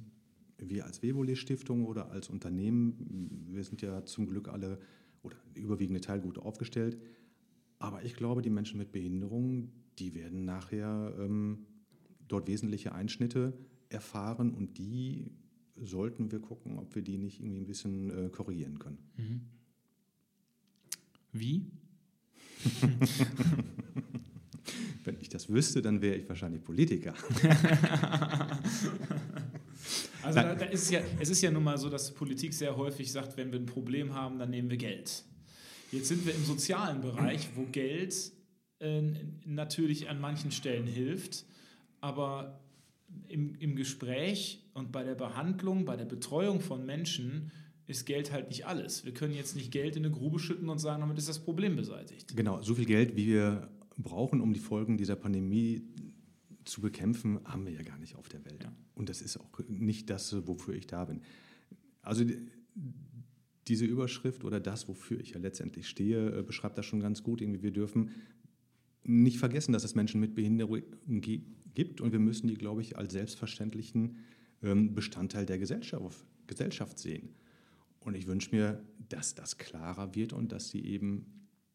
wir 0.58 0.86
als 0.86 1.02
Wevole 1.02 1.36
Stiftung 1.36 1.84
oder 1.84 2.10
als 2.10 2.28
Unternehmen. 2.28 3.46
Wir 3.50 3.64
sind 3.64 3.82
ja 3.82 4.04
zum 4.04 4.26
Glück 4.26 4.48
alle 4.48 4.78
oder 5.22 5.36
der 5.54 5.62
überwiegende 5.62 6.00
Teil 6.00 6.20
gut 6.20 6.38
aufgestellt. 6.38 6.98
Aber 7.78 8.04
ich 8.04 8.14
glaube, 8.14 8.40
die 8.40 8.50
Menschen 8.50 8.78
mit 8.78 8.92
Behinderung, 8.92 9.72
die 9.98 10.14
werden 10.14 10.44
nachher 10.44 11.14
ähm, 11.18 11.66
dort 12.28 12.48
wesentliche 12.48 12.92
Einschnitte 12.92 13.52
erfahren 13.88 14.52
und 14.52 14.78
die 14.78 15.32
sollten 15.76 16.30
wir 16.30 16.40
gucken, 16.40 16.78
ob 16.78 16.94
wir 16.94 17.02
die 17.02 17.18
nicht 17.18 17.40
irgendwie 17.40 17.60
ein 17.60 17.66
bisschen 17.66 18.26
äh, 18.26 18.28
korrigieren 18.28 18.78
können. 18.78 18.98
Mhm. 19.16 19.40
Wie? 21.32 21.66
Wenn 25.04 25.18
ich 25.20 25.28
das 25.28 25.48
wüsste, 25.48 25.82
dann 25.82 26.00
wäre 26.00 26.14
ich 26.16 26.28
wahrscheinlich 26.28 26.62
Politiker. 26.62 27.12
also 30.22 30.38
da, 30.40 30.54
da 30.54 30.64
ist 30.66 30.90
ja, 30.90 31.00
es 31.18 31.28
ist 31.28 31.42
ja 31.42 31.50
nun 31.50 31.64
mal 31.64 31.76
so, 31.76 31.90
dass 31.90 32.14
Politik 32.14 32.54
sehr 32.54 32.76
häufig 32.76 33.10
sagt, 33.12 33.36
wenn 33.36 33.52
wir 33.52 33.58
ein 33.58 33.66
Problem 33.66 34.14
haben, 34.14 34.38
dann 34.38 34.50
nehmen 34.50 34.70
wir 34.70 34.78
Geld. 34.78 35.24
Jetzt 35.92 36.08
sind 36.08 36.24
wir 36.24 36.34
im 36.34 36.44
sozialen 36.44 37.00
Bereich, 37.02 37.50
wo 37.54 37.64
Geld 37.64 38.32
äh, 38.80 39.02
natürlich 39.44 40.08
an 40.08 40.20
manchen 40.20 40.50
Stellen 40.50 40.86
hilft, 40.86 41.44
aber 42.00 42.60
im, 43.28 43.54
im 43.56 43.76
Gespräch 43.76 44.62
und 44.74 44.92
bei 44.92 45.04
der 45.04 45.14
Behandlung, 45.14 45.84
bei 45.84 45.96
der 45.96 46.04
Betreuung 46.04 46.60
von 46.60 46.84
Menschen 46.84 47.52
ist 47.86 48.06
Geld 48.06 48.32
halt 48.32 48.48
nicht 48.48 48.66
alles. 48.66 49.04
Wir 49.04 49.12
können 49.12 49.34
jetzt 49.34 49.56
nicht 49.56 49.70
Geld 49.70 49.96
in 49.96 50.04
eine 50.04 50.14
Grube 50.14 50.38
schütten 50.38 50.68
und 50.68 50.78
sagen, 50.78 51.00
damit 51.00 51.18
ist 51.18 51.28
das 51.28 51.38
Problem 51.38 51.76
beseitigt. 51.76 52.36
Genau, 52.36 52.62
so 52.62 52.74
viel 52.74 52.86
Geld, 52.86 53.14
wie 53.16 53.26
wir 53.26 53.68
brauchen, 53.98 54.40
um 54.40 54.52
die 54.52 54.60
Folgen 54.60 54.96
dieser 54.96 55.16
Pandemie 55.16 55.82
zu 56.64 56.80
bekämpfen, 56.80 57.40
haben 57.44 57.66
wir 57.66 57.72
ja 57.72 57.82
gar 57.82 57.98
nicht 57.98 58.16
auf 58.16 58.28
der 58.28 58.44
Welt. 58.44 58.64
Ja. 58.64 58.72
Und 58.94 59.08
das 59.08 59.20
ist 59.20 59.36
auch 59.36 59.50
nicht 59.68 60.08
das, 60.08 60.46
wofür 60.46 60.74
ich 60.74 60.86
da 60.86 61.04
bin. 61.04 61.20
Also 62.00 62.24
diese 63.68 63.84
Überschrift 63.84 64.44
oder 64.44 64.60
das, 64.60 64.88
wofür 64.88 65.20
ich 65.20 65.30
ja 65.30 65.38
letztendlich 65.38 65.88
stehe, 65.88 66.38
äh, 66.38 66.42
beschreibt 66.42 66.78
das 66.78 66.86
schon 66.86 67.00
ganz 67.00 67.22
gut. 67.22 67.40
Irgendwie 67.40 67.62
wir 67.62 67.70
dürfen 67.70 68.10
nicht 69.04 69.38
vergessen, 69.38 69.72
dass 69.72 69.84
es 69.84 69.94
Menschen 69.94 70.20
mit 70.20 70.34
Behinderung 70.34 70.82
gibt 71.74 72.00
und 72.00 72.12
wir 72.12 72.18
müssen 72.18 72.48
die, 72.48 72.54
glaube 72.54 72.80
ich, 72.80 72.96
als 72.96 73.12
selbstverständlichen 73.12 74.16
ähm, 74.62 74.94
Bestandteil 74.94 75.46
der 75.46 75.58
Gesellschaft, 75.58 76.24
Gesellschaft 76.46 76.98
sehen. 76.98 77.30
Und 78.00 78.16
ich 78.16 78.26
wünsche 78.26 78.54
mir, 78.54 78.82
dass 79.08 79.34
das 79.34 79.58
klarer 79.58 80.14
wird 80.14 80.32
und 80.32 80.52
dass 80.52 80.70
sie 80.70 80.84
eben 80.84 81.26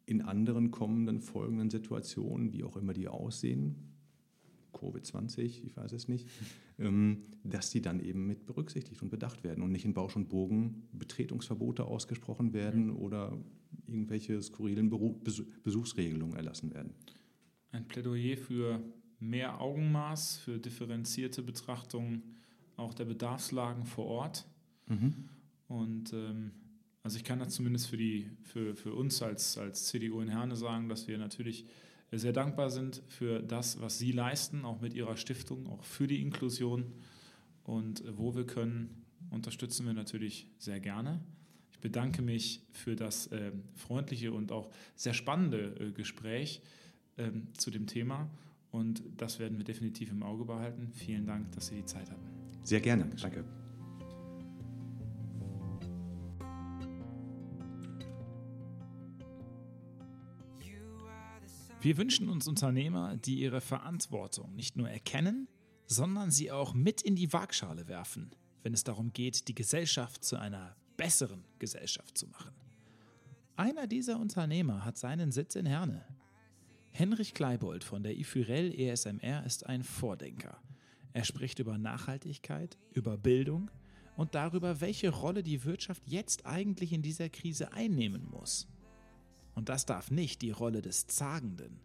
in 0.06 0.22
anderen 0.22 0.72
kommenden 0.72 1.22
folgenden 1.22 1.70
Situationen, 1.70 2.52
wie 2.52 2.64
auch 2.64 2.78
immer 2.78 2.94
die 2.94 3.08
aussehen, 3.08 3.76
Covid-20, 4.74 5.64
ich 5.66 5.76
weiß 5.76 5.92
es 5.94 6.08
nicht, 6.08 6.28
ähm, 6.80 7.24
dass 7.44 7.70
die 7.72 7.82
dann 7.82 8.00
eben 8.00 8.26
mit 8.26 8.46
berücksichtigt 8.46 9.02
und 9.02 9.10
bedacht 9.10 9.44
werden 9.44 9.64
und 9.64 9.72
nicht 9.72 9.86
in 9.86 9.94
Bausch 9.94 10.16
und 10.16 10.30
Bogen 10.30 10.88
Betretungsverbote 10.94 11.86
ausgesprochen 11.86 12.54
werden 12.54 12.88
mhm. 12.88 12.96
oder 12.98 13.38
irgendwelche 13.88 14.42
skurrilen 14.42 14.90
Besuchsregelungen 15.64 16.36
erlassen 16.36 16.74
werden. 16.74 16.94
Ein 17.72 17.88
Plädoyer 17.88 18.38
für 18.38 18.82
mehr 19.20 19.62
Augenmaß, 19.62 20.38
für 20.38 20.60
differenzierte 20.60 21.44
Betrachtung 21.44 22.24
auch 22.78 22.94
der 22.94 23.06
Bedarfslagen 23.06 23.86
vor 23.86 24.06
Ort. 24.06 24.46
Mhm. 24.88 25.30
Und 25.68 26.14
ähm, 26.14 26.52
also 27.04 27.18
ich 27.18 27.24
kann 27.24 27.40
das 27.40 27.54
zumindest 27.54 27.88
für, 27.88 27.98
die, 27.98 28.30
für, 28.44 28.76
für 28.76 28.94
uns 28.94 29.22
als, 29.22 29.58
als 29.58 29.86
CDU 29.86 30.22
in 30.22 30.30
Herne 30.30 30.56
sagen, 30.56 30.90
dass 30.90 31.08
wir 31.08 31.18
natürlich 31.18 31.66
sehr 32.12 32.34
dankbar 32.34 32.72
sind 32.72 33.04
für 33.08 33.42
das, 33.42 33.80
was 33.80 34.00
Sie 34.00 34.12
leisten, 34.12 34.66
auch 34.66 34.82
mit 34.82 34.94
Ihrer 34.94 35.16
Stiftung, 35.16 35.68
auch 35.68 35.84
für 35.84 36.08
die 36.08 36.22
Inklusion. 36.22 36.86
Und 37.64 38.04
wo 38.18 38.36
wir 38.36 38.46
können, 38.46 39.06
unterstützen 39.30 39.86
wir 39.86 39.94
natürlich 39.94 40.48
sehr 40.58 40.80
gerne. 40.80 41.22
Ich 41.72 41.80
bedanke 41.80 42.22
mich 42.22 42.64
für 42.72 42.96
das 42.96 43.28
äh, 43.28 43.52
freundliche 43.76 44.32
und 44.32 44.52
auch 44.52 44.72
sehr 44.96 45.14
spannende 45.14 45.76
äh, 45.80 45.92
Gespräch 45.92 46.62
äh, 47.20 47.32
zu 47.58 47.70
dem 47.72 47.86
Thema. 47.86 48.30
Und 48.72 49.04
das 49.18 49.40
werden 49.40 49.58
wir 49.58 49.66
definitiv 49.66 50.12
im 50.12 50.24
Auge 50.24 50.46
behalten. 50.46 50.92
Vielen 50.94 51.26
Dank, 51.26 51.52
dass 51.54 51.68
Sie 51.68 51.76
die 51.76 51.86
Zeit 51.86 52.10
hatten. 52.10 52.28
Sehr 52.64 52.82
gerne. 52.82 53.10
Danke. 53.22 53.44
Wir 61.82 61.98
wünschen 61.98 62.28
uns 62.28 62.46
Unternehmer, 62.46 63.16
die 63.16 63.40
ihre 63.40 63.62
Verantwortung 63.62 64.54
nicht 64.54 64.76
nur 64.76 64.90
erkennen, 64.90 65.48
sondern 65.88 66.30
sie 66.30 66.52
auch 66.52 66.74
mit 66.74 67.02
in 67.02 67.16
die 67.16 67.32
Waagschale 67.32 67.88
werfen, 67.88 68.32
wenn 68.64 68.74
es 68.74 68.84
darum 68.84 69.14
geht, 69.14 69.48
die 69.48 69.56
Gesellschaft 69.56 70.24
zu 70.24 70.38
einer 70.38 70.76
besseren 70.98 71.46
Gesellschaft 71.58 72.18
zu 72.18 72.28
machen. 72.28 72.54
Einer 73.56 73.88
dieser 73.88 74.20
Unternehmer 74.20 74.84
hat 74.84 74.98
seinen 74.98 75.32
Sitz 75.32 75.56
in 75.56 75.66
Herne. 75.66 76.06
Henrich 76.92 77.34
Kleibold 77.34 77.84
von 77.84 78.04
der 78.04 78.18
IFÜREL 78.18 78.74
ESMR 78.78 79.46
ist 79.46 79.66
ein 79.66 79.84
Vordenker. 79.84 80.62
Er 81.14 81.24
spricht 81.24 81.60
über 81.60 81.78
Nachhaltigkeit, 81.78 82.78
über 82.94 83.18
Bildung 83.18 83.72
und 84.16 84.36
darüber, 84.36 84.82
welche 84.82 85.10
Rolle 85.10 85.44
die 85.44 85.64
Wirtschaft 85.64 86.04
jetzt 86.06 86.46
eigentlich 86.46 86.92
in 86.92 87.02
dieser 87.02 87.30
Krise 87.30 87.74
einnehmen 87.74 88.28
muss. 88.30 88.68
Und 89.56 89.70
das 89.70 89.86
darf 89.86 90.12
nicht 90.12 90.42
die 90.42 90.52
Rolle 90.52 90.82
des 90.82 91.08
Zagenden, 91.08 91.80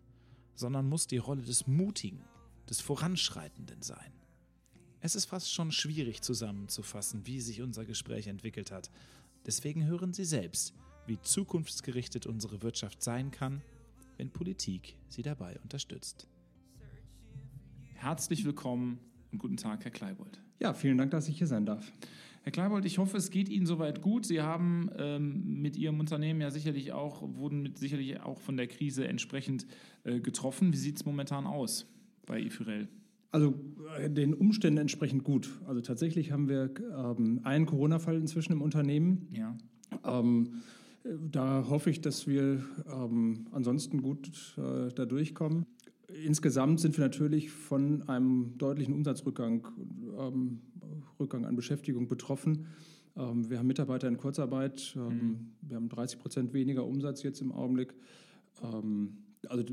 sondern 0.54 0.88
muss 0.88 1.06
die 1.06 1.18
Rolle 1.18 1.42
des 1.42 1.66
Mutigen, 1.66 2.24
des 2.68 2.80
Voranschreitenden 2.80 3.82
sein. 3.82 4.12
Es 5.00 5.14
ist 5.14 5.26
fast 5.26 5.52
schon 5.52 5.70
schwierig 5.70 6.22
zusammenzufassen, 6.22 7.26
wie 7.26 7.40
sich 7.40 7.62
unser 7.62 7.84
Gespräch 7.84 8.26
entwickelt 8.26 8.70
hat. 8.70 8.90
Deswegen 9.46 9.84
hören 9.84 10.14
Sie 10.14 10.24
selbst, 10.24 10.74
wie 11.06 11.20
zukunftsgerichtet 11.20 12.26
unsere 12.26 12.62
Wirtschaft 12.62 13.02
sein 13.02 13.30
kann, 13.30 13.62
wenn 14.16 14.30
Politik 14.30 14.96
sie 15.08 15.22
dabei 15.22 15.58
unterstützt. 15.62 16.28
Herzlich 17.94 18.44
willkommen 18.44 18.98
und 19.32 19.38
guten 19.38 19.56
Tag, 19.56 19.84
Herr 19.84 19.90
Kleibold. 19.90 20.40
Ja, 20.60 20.74
vielen 20.74 20.98
Dank, 20.98 21.10
dass 21.10 21.28
ich 21.28 21.38
hier 21.38 21.46
sein 21.46 21.66
darf. 21.66 21.92
Herr 22.42 22.52
Kleibold, 22.52 22.84
ich 22.84 22.98
hoffe, 22.98 23.16
es 23.16 23.30
geht 23.30 23.48
Ihnen 23.48 23.64
soweit 23.64 24.02
gut. 24.02 24.26
Sie 24.26 24.42
haben 24.42 24.90
ähm, 24.98 25.62
mit 25.62 25.76
Ihrem 25.78 25.98
Unternehmen 25.98 26.42
ja 26.42 26.50
sicherlich 26.50 26.92
auch, 26.92 27.22
wurden 27.36 27.62
mit 27.62 27.78
sicherlich 27.78 28.20
auch 28.20 28.38
von 28.38 28.58
der 28.58 28.66
Krise 28.66 29.08
entsprechend 29.08 29.66
äh, 30.04 30.20
getroffen. 30.20 30.72
Wie 30.72 30.76
sieht 30.76 30.96
es 30.96 31.06
momentan 31.06 31.46
aus 31.46 31.86
bei 32.26 32.40
IFUREL? 32.40 32.88
Also 33.30 33.54
äh, 33.98 34.10
den 34.10 34.34
Umständen 34.34 34.78
entsprechend 34.78 35.24
gut. 35.24 35.58
Also 35.66 35.80
tatsächlich 35.80 36.32
haben 36.32 36.48
wir 36.48 36.70
ähm, 36.96 37.40
einen 37.44 37.64
Corona-Fall 37.64 38.16
inzwischen 38.16 38.52
im 38.52 38.60
Unternehmen. 38.60 39.26
Ja. 39.32 39.56
Ähm, 40.04 40.62
da 41.04 41.66
hoffe 41.68 41.90
ich, 41.90 42.00
dass 42.00 42.26
wir 42.26 42.64
ähm, 42.90 43.46
ansonsten 43.52 44.00
gut 44.00 44.56
äh, 44.56 44.92
da 44.94 45.04
durchkommen. 45.04 45.66
Insgesamt 46.24 46.80
sind 46.80 46.96
wir 46.96 47.04
natürlich 47.04 47.50
von 47.50 48.08
einem 48.08 48.56
deutlichen 48.56 48.94
Umsatzrückgang 48.94 49.66
ähm, 50.18 50.60
Rückgang 51.18 51.44
an 51.44 51.56
Beschäftigung 51.56 52.08
betroffen. 52.08 52.66
Ähm, 53.16 53.48
wir 53.50 53.58
haben 53.58 53.66
Mitarbeiter 53.66 54.08
in 54.08 54.16
Kurzarbeit. 54.16 54.94
Ähm, 54.96 55.08
mhm. 55.08 55.52
Wir 55.62 55.76
haben 55.76 55.88
30 55.88 56.18
Prozent 56.18 56.52
weniger 56.54 56.86
Umsatz 56.86 57.22
jetzt 57.22 57.40
im 57.40 57.52
Augenblick. 57.52 57.94
Ähm, 58.62 59.18
also 59.48 59.64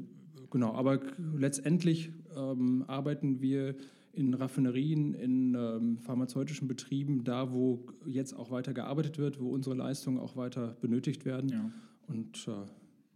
genau, 0.50 0.74
aber 0.74 1.00
letztendlich 1.36 2.12
ähm, 2.36 2.84
arbeiten 2.88 3.41
wir 3.41 3.76
in 4.13 4.34
Raffinerien, 4.34 5.13
in 5.13 5.56
ähm, 5.56 5.97
pharmazeutischen 6.00 6.67
Betrieben, 6.67 7.24
da 7.24 7.52
wo 7.52 7.86
jetzt 8.06 8.34
auch 8.34 8.52
weiter 8.52 8.74
gearbeitet 8.74 9.17
wird, 9.17 9.39
wo 9.39 9.50
unsere 9.50 9.76
Leistungen 9.76 10.19
auch 10.19 10.36
weiter 10.36 10.76
benötigt 10.82 11.26
werden. 11.26 11.50
Ja. 11.50 11.71
Und 12.08 12.47
äh, 12.47 12.52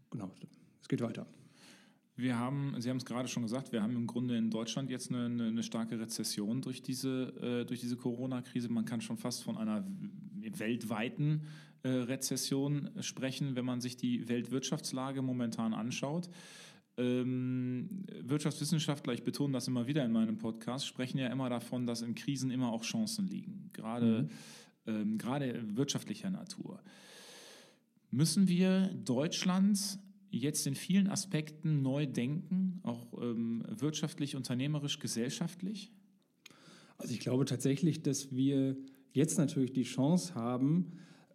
genau, 0.10 0.32
es 0.82 0.88
geht 0.88 1.02
weiter. 1.02 1.28
Wir 2.18 2.40
haben, 2.40 2.76
Sie 2.80 2.90
haben 2.90 2.98
es 2.98 3.06
gerade 3.06 3.28
schon 3.28 3.44
gesagt, 3.44 3.74
wir 3.74 3.84
haben 3.84 3.96
im 3.96 4.08
Grunde 4.08 4.38
in 4.38 4.50
Deutschland 4.50 4.90
jetzt 4.90 5.10
eine, 5.10 5.26
eine, 5.26 5.48
eine 5.48 5.64
starke 5.64 6.00
Rezession 6.00 6.62
durch 6.62 6.82
diese, 6.82 7.66
äh, 7.66 7.66
diese 7.66 7.98
Corona-Krise. 7.98 8.70
Man 8.70 8.86
kann 8.86 9.02
schon 9.02 9.18
fast 9.18 9.44
von 9.44 9.58
einer 9.58 9.86
weltweiten 10.42 11.42
äh, 11.84 11.90
Rezession 11.90 12.90
sprechen, 13.02 13.58
wenn 13.58 13.66
man 13.66 13.82
sich 13.82 13.98
die 13.98 14.30
Weltwirtschaftslage 14.30 15.22
momentan 15.22 15.74
anschaut. 15.74 16.30
Ähm, 16.98 18.06
Wirtschaftswissenschaftler, 18.22 19.14
ich 19.14 19.24
betone 19.24 19.54
das 19.54 19.68
immer 19.68 19.88
wieder 19.88 20.06
in 20.06 20.12
meinem 20.12 20.38
Podcast, 20.38 20.88
sprechen 20.88 21.18
ja 21.18 21.28
immer 21.28 21.50
davon, 21.50 21.86
dass 21.86 22.02
in 22.02 22.16
Krisen 22.16 22.52
immer 22.52 22.72
auch 22.72 22.84
Chancen 22.84 23.28
liegen, 23.28 23.70
gerade, 23.74 24.24
mhm. 24.24 24.30
ähm, 24.94 25.18
gerade 25.18 25.62
wirtschaftlicher 25.76 26.30
Natur. 26.30 26.82
Müssen 28.12 28.48
wir 28.48 28.94
Deutschland 29.04 30.00
jetzt 30.32 30.68
in 30.68 30.76
vielen 30.76 31.08
Aspekten 31.08 31.82
neu 31.82 32.06
denken, 32.06 32.80
auch 32.84 33.22
ähm, 33.22 33.64
wirtschaftlich, 33.68 34.36
unternehmerisch, 34.36 35.00
gesellschaftlich? 35.00 35.92
Also 36.98 37.14
ich 37.14 37.20
glaube 37.20 37.46
tatsächlich, 37.46 38.04
dass 38.04 38.34
wir 38.34 38.78
jetzt 39.12 39.38
natürlich 39.38 39.74
die 39.74 39.84
Chance 39.84 40.36
haben, 40.36 40.94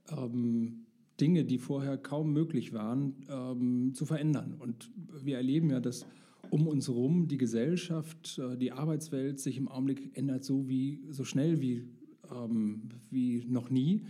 ähm, 0.08 0.86
Dinge, 1.20 1.44
die 1.44 1.58
vorher 1.58 1.96
kaum 1.98 2.32
möglich 2.32 2.72
waren, 2.72 3.14
ähm, 3.28 3.92
zu 3.94 4.06
verändern. 4.06 4.54
Und 4.58 4.90
wir 5.22 5.36
erleben 5.36 5.70
ja, 5.70 5.80
dass 5.80 6.06
um 6.50 6.66
uns 6.66 6.88
herum 6.88 7.28
die 7.28 7.38
Gesellschaft, 7.38 8.38
äh, 8.38 8.56
die 8.56 8.72
Arbeitswelt 8.72 9.38
sich 9.40 9.56
im 9.56 9.68
Augenblick 9.68 10.16
ändert 10.16 10.44
so 10.44 10.68
wie 10.68 11.02
so 11.10 11.24
schnell 11.24 11.60
wie, 11.60 11.84
ähm, 12.30 12.88
wie 13.10 13.44
noch 13.46 13.70
nie. 13.70 14.02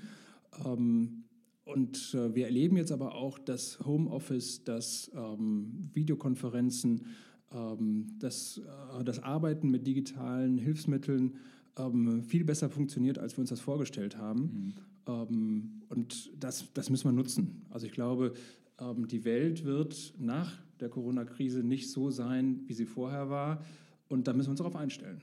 Ähm, 0.64 1.24
und 1.64 2.14
äh, 2.14 2.34
wir 2.34 2.46
erleben 2.46 2.76
jetzt 2.76 2.92
aber 2.92 3.14
auch, 3.14 3.38
dass 3.38 3.78
Homeoffice, 3.84 4.64
dass 4.64 5.10
ähm, 5.14 5.90
Videokonferenzen, 5.92 7.06
ähm, 7.52 8.06
dass 8.18 8.58
äh, 8.98 9.04
das 9.04 9.22
Arbeiten 9.22 9.70
mit 9.70 9.86
digitalen 9.86 10.58
Hilfsmitteln 10.58 11.36
ähm, 11.78 12.24
viel 12.24 12.44
besser 12.44 12.70
funktioniert, 12.70 13.18
als 13.18 13.36
wir 13.36 13.42
uns 13.42 13.50
das 13.50 13.60
vorgestellt 13.60 14.16
haben. 14.16 14.74
Ähm, 15.10 15.82
und 15.88 16.30
das, 16.42 16.72
das 16.72 16.90
müssen 16.90 17.08
wir 17.08 17.12
nutzen. 17.12 17.66
Also 17.70 17.86
ich 17.86 17.92
glaube, 17.92 18.34
ähm, 18.78 19.08
die 19.08 19.24
Welt 19.24 19.64
wird 19.64 20.14
nach 20.18 20.58
der 20.78 20.88
Corona-Krise 20.88 21.62
nicht 21.62 21.90
so 21.90 22.10
sein, 22.10 22.62
wie 22.66 22.74
sie 22.74 22.86
vorher 22.86 23.28
war. 23.28 23.64
Und 24.08 24.26
da 24.26 24.32
müssen 24.32 24.48
wir 24.48 24.52
uns 24.52 24.58
darauf 24.58 24.76
einstellen. 24.76 25.20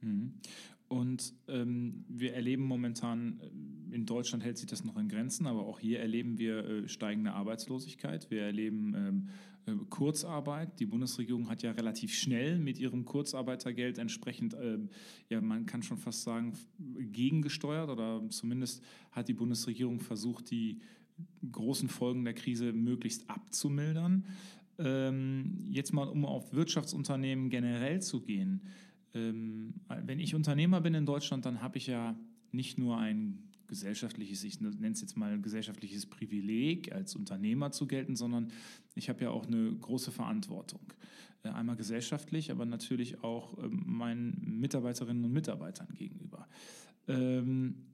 Mhm. 0.00 0.34
Und 0.88 1.34
ähm, 1.48 2.04
wir 2.08 2.34
erleben 2.34 2.64
momentan, 2.64 3.40
in 3.92 4.06
Deutschland 4.06 4.44
hält 4.44 4.58
sich 4.58 4.66
das 4.66 4.84
noch 4.84 4.96
in 4.96 5.08
Grenzen, 5.08 5.46
aber 5.46 5.66
auch 5.66 5.78
hier 5.78 6.00
erleben 6.00 6.38
wir 6.38 6.64
äh, 6.64 6.88
steigende 6.88 7.32
Arbeitslosigkeit. 7.32 8.30
Wir 8.30 8.42
erleben 8.42 8.94
ähm, 8.96 9.28
äh, 9.66 9.84
Kurzarbeit. 9.88 10.80
Die 10.80 10.86
Bundesregierung 10.86 11.48
hat 11.48 11.62
ja 11.62 11.72
relativ 11.72 12.14
schnell 12.14 12.58
mit 12.58 12.78
ihrem 12.78 13.04
Kurzarbeitergeld 13.04 13.98
entsprechend, 13.98 14.54
äh, 14.54 14.78
ja, 15.28 15.40
man 15.40 15.66
kann 15.66 15.82
schon 15.82 15.98
fast 15.98 16.22
sagen, 16.22 16.54
gegengesteuert 16.78 17.90
oder 17.90 18.22
zumindest 18.30 18.82
hat 19.12 19.28
die 19.28 19.34
Bundesregierung 19.34 20.00
versucht, 20.00 20.50
die 20.50 20.80
großen 21.50 21.88
Folgen 21.88 22.24
der 22.24 22.34
Krise 22.34 22.72
möglichst 22.72 23.28
abzumildern. 23.28 24.24
Ähm, 24.78 25.58
jetzt 25.68 25.92
mal, 25.92 26.08
um 26.08 26.24
auf 26.24 26.52
Wirtschaftsunternehmen 26.52 27.50
generell 27.50 28.00
zu 28.00 28.20
gehen 28.22 28.62
ähm, 29.14 29.74
wenn 29.88 30.20
ich 30.20 30.34
Unternehmer 30.34 30.80
bin 30.80 30.94
in 30.94 31.06
Deutschland, 31.06 31.46
dann 31.46 31.62
habe 31.62 31.78
ich 31.78 31.86
ja 31.86 32.16
nicht 32.52 32.78
nur 32.78 32.98
ein 32.98 33.49
gesellschaftliches, 33.70 34.44
ich 34.44 34.60
nenne 34.60 34.90
es 34.90 35.00
jetzt 35.00 35.16
mal 35.16 35.40
gesellschaftliches 35.40 36.04
Privileg, 36.04 36.92
als 36.92 37.16
Unternehmer 37.16 37.70
zu 37.70 37.86
gelten, 37.86 38.16
sondern 38.16 38.52
ich 38.94 39.08
habe 39.08 39.24
ja 39.24 39.30
auch 39.30 39.46
eine 39.46 39.72
große 39.72 40.10
Verantwortung. 40.10 40.80
Äh, 41.42 41.48
einmal 41.48 41.76
gesellschaftlich, 41.76 42.50
aber 42.50 42.66
natürlich 42.66 43.24
auch 43.24 43.56
ähm, 43.62 43.82
meinen 43.86 44.58
Mitarbeiterinnen 44.60 45.24
und 45.24 45.32
Mitarbeitern 45.32 45.88
gegenüber. 45.94 46.46
Ähm, 47.08 47.86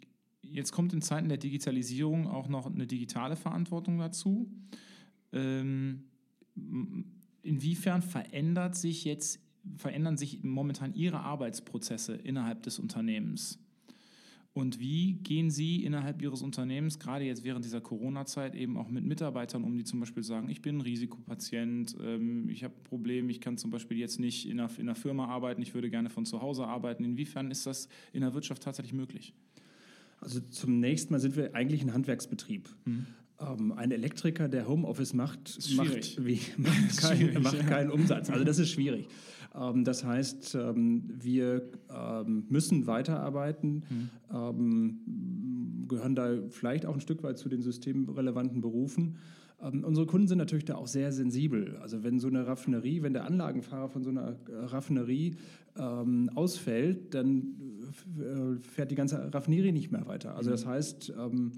jetzt 0.43 0.73
kommt 0.73 0.93
in 0.93 1.03
Zeiten 1.03 1.29
der 1.29 1.39
Digitalisierung 1.39 2.27
auch 2.27 2.49
noch 2.49 2.67
eine 2.67 2.87
digitale 2.87 3.37
Verantwortung 3.37 3.99
dazu. 3.99 4.51
Ähm, 5.33 6.05
inwiefern 7.43 8.03
verändert 8.03 8.75
sich 8.75 9.05
jetzt 9.05 9.41
verändern 9.77 10.17
sich 10.17 10.45
momentan 10.45 10.95
Ihre 10.95 11.21
Arbeitsprozesse 11.21 12.15
innerhalb 12.15 12.63
des 12.63 12.79
Unternehmens? 12.79 13.59
Und 14.57 14.81
wie 14.81 15.19
gehen 15.23 15.51
Sie 15.51 15.85
innerhalb 15.85 16.23
Ihres 16.23 16.41
Unternehmens, 16.41 16.99
gerade 16.99 17.27
jetzt 17.27 17.45
während 17.45 17.63
dieser 17.63 17.83
Corona-Zeit, 17.83 18.55
eben 18.55 18.79
auch 18.79 18.89
mit 18.89 19.05
Mitarbeitern 19.05 19.63
um, 19.65 19.77
die 19.77 19.85
zum 19.85 20.01
Beispiel 20.01 20.23
sagen, 20.23 20.49
ich 20.49 20.63
bin 20.63 20.79
ein 20.79 20.81
Risikopatient, 20.81 21.95
ähm, 22.03 22.49
ich 22.49 22.65
habe 22.65 22.73
ein 22.75 22.83
Problem, 22.85 23.29
ich 23.29 23.43
kann 23.43 23.59
zum 23.59 23.71
Beispiel 23.71 23.99
jetzt 23.99 24.19
nicht 24.19 24.49
in 24.49 24.59
einer, 24.59 24.71
in 24.79 24.89
einer 24.89 24.95
Firma 24.95 25.27
arbeiten, 25.27 25.61
ich 25.61 25.75
würde 25.75 25.91
gerne 25.91 26.09
von 26.09 26.25
zu 26.25 26.41
Hause 26.41 26.67
arbeiten. 26.67 27.05
Inwiefern 27.05 27.51
ist 27.51 27.67
das 27.67 27.91
in 28.15 28.23
der 28.23 28.33
Wirtschaft 28.33 28.63
tatsächlich 28.63 28.95
möglich? 28.95 29.35
Also 30.23 30.41
zum 30.41 30.81
nächsten 30.81 31.13
Mal 31.13 31.21
sind 31.21 31.37
wir 31.37 31.55
eigentlich 31.55 31.83
ein 31.83 31.93
Handwerksbetrieb. 31.93 32.67
Mhm. 32.87 33.07
Ähm, 33.39 33.73
ein 33.73 33.91
Elektriker, 33.91 34.49
der 34.49 34.67
Homeoffice 34.67 35.13
macht, 35.13 35.59
macht, 35.77 36.25
wie, 36.25 36.41
macht, 36.57 36.97
kein, 36.97 37.43
macht, 37.43 37.67
keinen 37.67 37.91
Umsatz. 37.91 38.31
Also 38.31 38.43
das 38.43 38.59
ist 38.59 38.71
schwierig. 38.71 39.07
Ähm, 39.59 39.85
das 39.85 40.05
heißt, 40.05 40.55
ähm, 40.55 41.05
wir 41.09 41.71
ähm, 41.91 42.45
müssen 42.49 42.87
weiterarbeiten, 42.87 43.85
mhm. 44.29 45.87
gehören 45.89 46.15
da 46.15 46.37
vielleicht 46.51 46.87
auch 46.87 46.95
ein 46.95 47.01
Stück 47.01 47.23
weit 47.23 47.39
zu 47.39 47.49
den 47.49 47.63
systemrelevanten 47.63 48.61
Berufen. 48.61 49.17
unsere 49.59 50.07
Kunden 50.07 50.27
sind 50.27 50.39
natürlich 50.39 50.65
da 50.65 50.75
auch 50.75 50.89
sehr 50.89 51.13
sensibel. 51.13 51.77
Also 51.79 52.03
wenn 52.03 52.19
so 52.19 52.29
eine 52.29 52.47
Raffinerie, 52.47 53.03
wenn 53.03 53.13
der 53.13 53.25
Anlagenfahrer 53.25 53.89
von 53.89 54.03
so 54.03 54.11
einer 54.11 54.37
äh, 54.49 54.65
Raffinerie 54.65 55.37
ähm, 55.79 56.31
ausfällt, 56.35 57.15
dann 57.15 57.55
äh, 58.19 58.61
fährt 58.61 58.91
die 58.91 58.97
ganze 58.97 59.33
Raffinerie 59.33 59.73
nicht 59.73 59.93
mehr 59.93 60.07
weiter. 60.07 60.35
Also 60.35 60.51
das 60.51 60.65
mhm. 60.65 60.71
heißt, 60.71 61.13
ähm, 61.19 61.53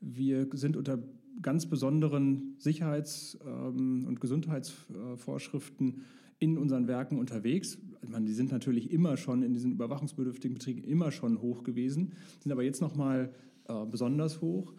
wir 0.00 0.48
sind 0.54 0.76
unter 0.76 0.98
ganz 1.42 1.66
besonderen 1.66 2.56
Sicherheits- 2.58 3.38
ähm, 3.46 4.04
und 4.06 4.20
Gesundheitsvorschriften 4.20 6.02
in 6.38 6.58
unseren 6.58 6.88
Werken 6.88 7.18
unterwegs. 7.18 7.78
Ich 8.02 8.08
meine, 8.08 8.26
die 8.26 8.32
sind 8.32 8.52
natürlich 8.52 8.90
immer 8.90 9.16
schon 9.16 9.42
in 9.42 9.52
diesen 9.52 9.72
überwachungsbedürftigen 9.72 10.54
Betrieben 10.54 10.84
immer 10.84 11.10
schon 11.10 11.40
hoch 11.40 11.62
gewesen, 11.62 12.12
sind 12.40 12.52
aber 12.52 12.62
jetzt 12.62 12.80
noch 12.80 12.96
mal 12.96 13.32
äh, 13.68 13.86
besonders 13.86 14.40
hoch. 14.40 14.74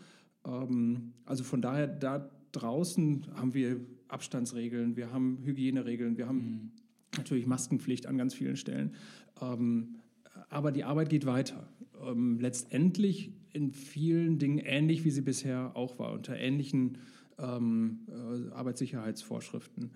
Ähm, 0.46 1.14
also 1.26 1.44
von 1.44 1.62
daher, 1.62 1.88
da 1.88 2.30
draußen 2.52 3.28
haben 3.36 3.54
wir 3.54 3.80
Abstandsregeln, 4.08 4.96
wir 4.96 5.12
haben 5.12 5.40
Hygieneregeln, 5.44 6.18
wir 6.18 6.28
haben 6.28 6.38
mhm. 6.38 6.72
natürlich 7.18 7.48
Maskenpflicht 7.48 8.06
an 8.06 8.18
ganz 8.18 8.34
vielen 8.34 8.56
Stellen. 8.56 8.94
Ähm, 9.42 9.96
aber 10.50 10.72
die 10.72 10.84
Arbeit 10.84 11.10
geht 11.10 11.26
weiter. 11.26 11.68
Ähm, 12.06 12.40
letztendlich 12.40 13.32
in 13.54 13.72
vielen 13.72 14.38
Dingen 14.38 14.60
ähnlich, 14.60 15.06
wie 15.06 15.12
sie 15.12 15.22
bisher 15.22 15.76
auch 15.76 15.98
war, 15.98 16.14
unter 16.14 16.38
ähnlichen 16.38 16.98
ähm, 17.40 18.02
äh, 18.08 18.52
Arbeitssicherheitsvorschriften. 18.54 19.92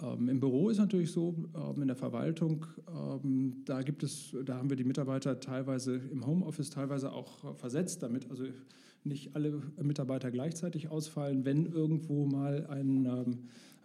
Ähm, 0.00 0.28
Im 0.28 0.40
Büro 0.40 0.68
ist 0.68 0.78
natürlich 0.78 1.12
so, 1.12 1.34
ähm, 1.54 1.82
in 1.82 1.88
der 1.88 1.96
Verwaltung, 1.96 2.66
ähm, 2.88 3.62
da 3.64 3.82
gibt 3.82 4.02
es, 4.02 4.34
da 4.44 4.56
haben 4.56 4.70
wir 4.70 4.76
die 4.76 4.84
Mitarbeiter 4.84 5.40
teilweise 5.40 5.96
im 5.96 6.26
Homeoffice 6.26 6.70
teilweise 6.70 7.12
auch 7.12 7.56
versetzt, 7.56 8.02
damit 8.02 8.30
also 8.30 8.44
nicht 9.04 9.34
alle 9.34 9.60
Mitarbeiter 9.80 10.30
gleichzeitig 10.30 10.88
ausfallen, 10.88 11.44
wenn 11.44 11.66
irgendwo 11.66 12.24
mal 12.26 12.66
ein, 12.66 13.06
ähm, 13.06 13.38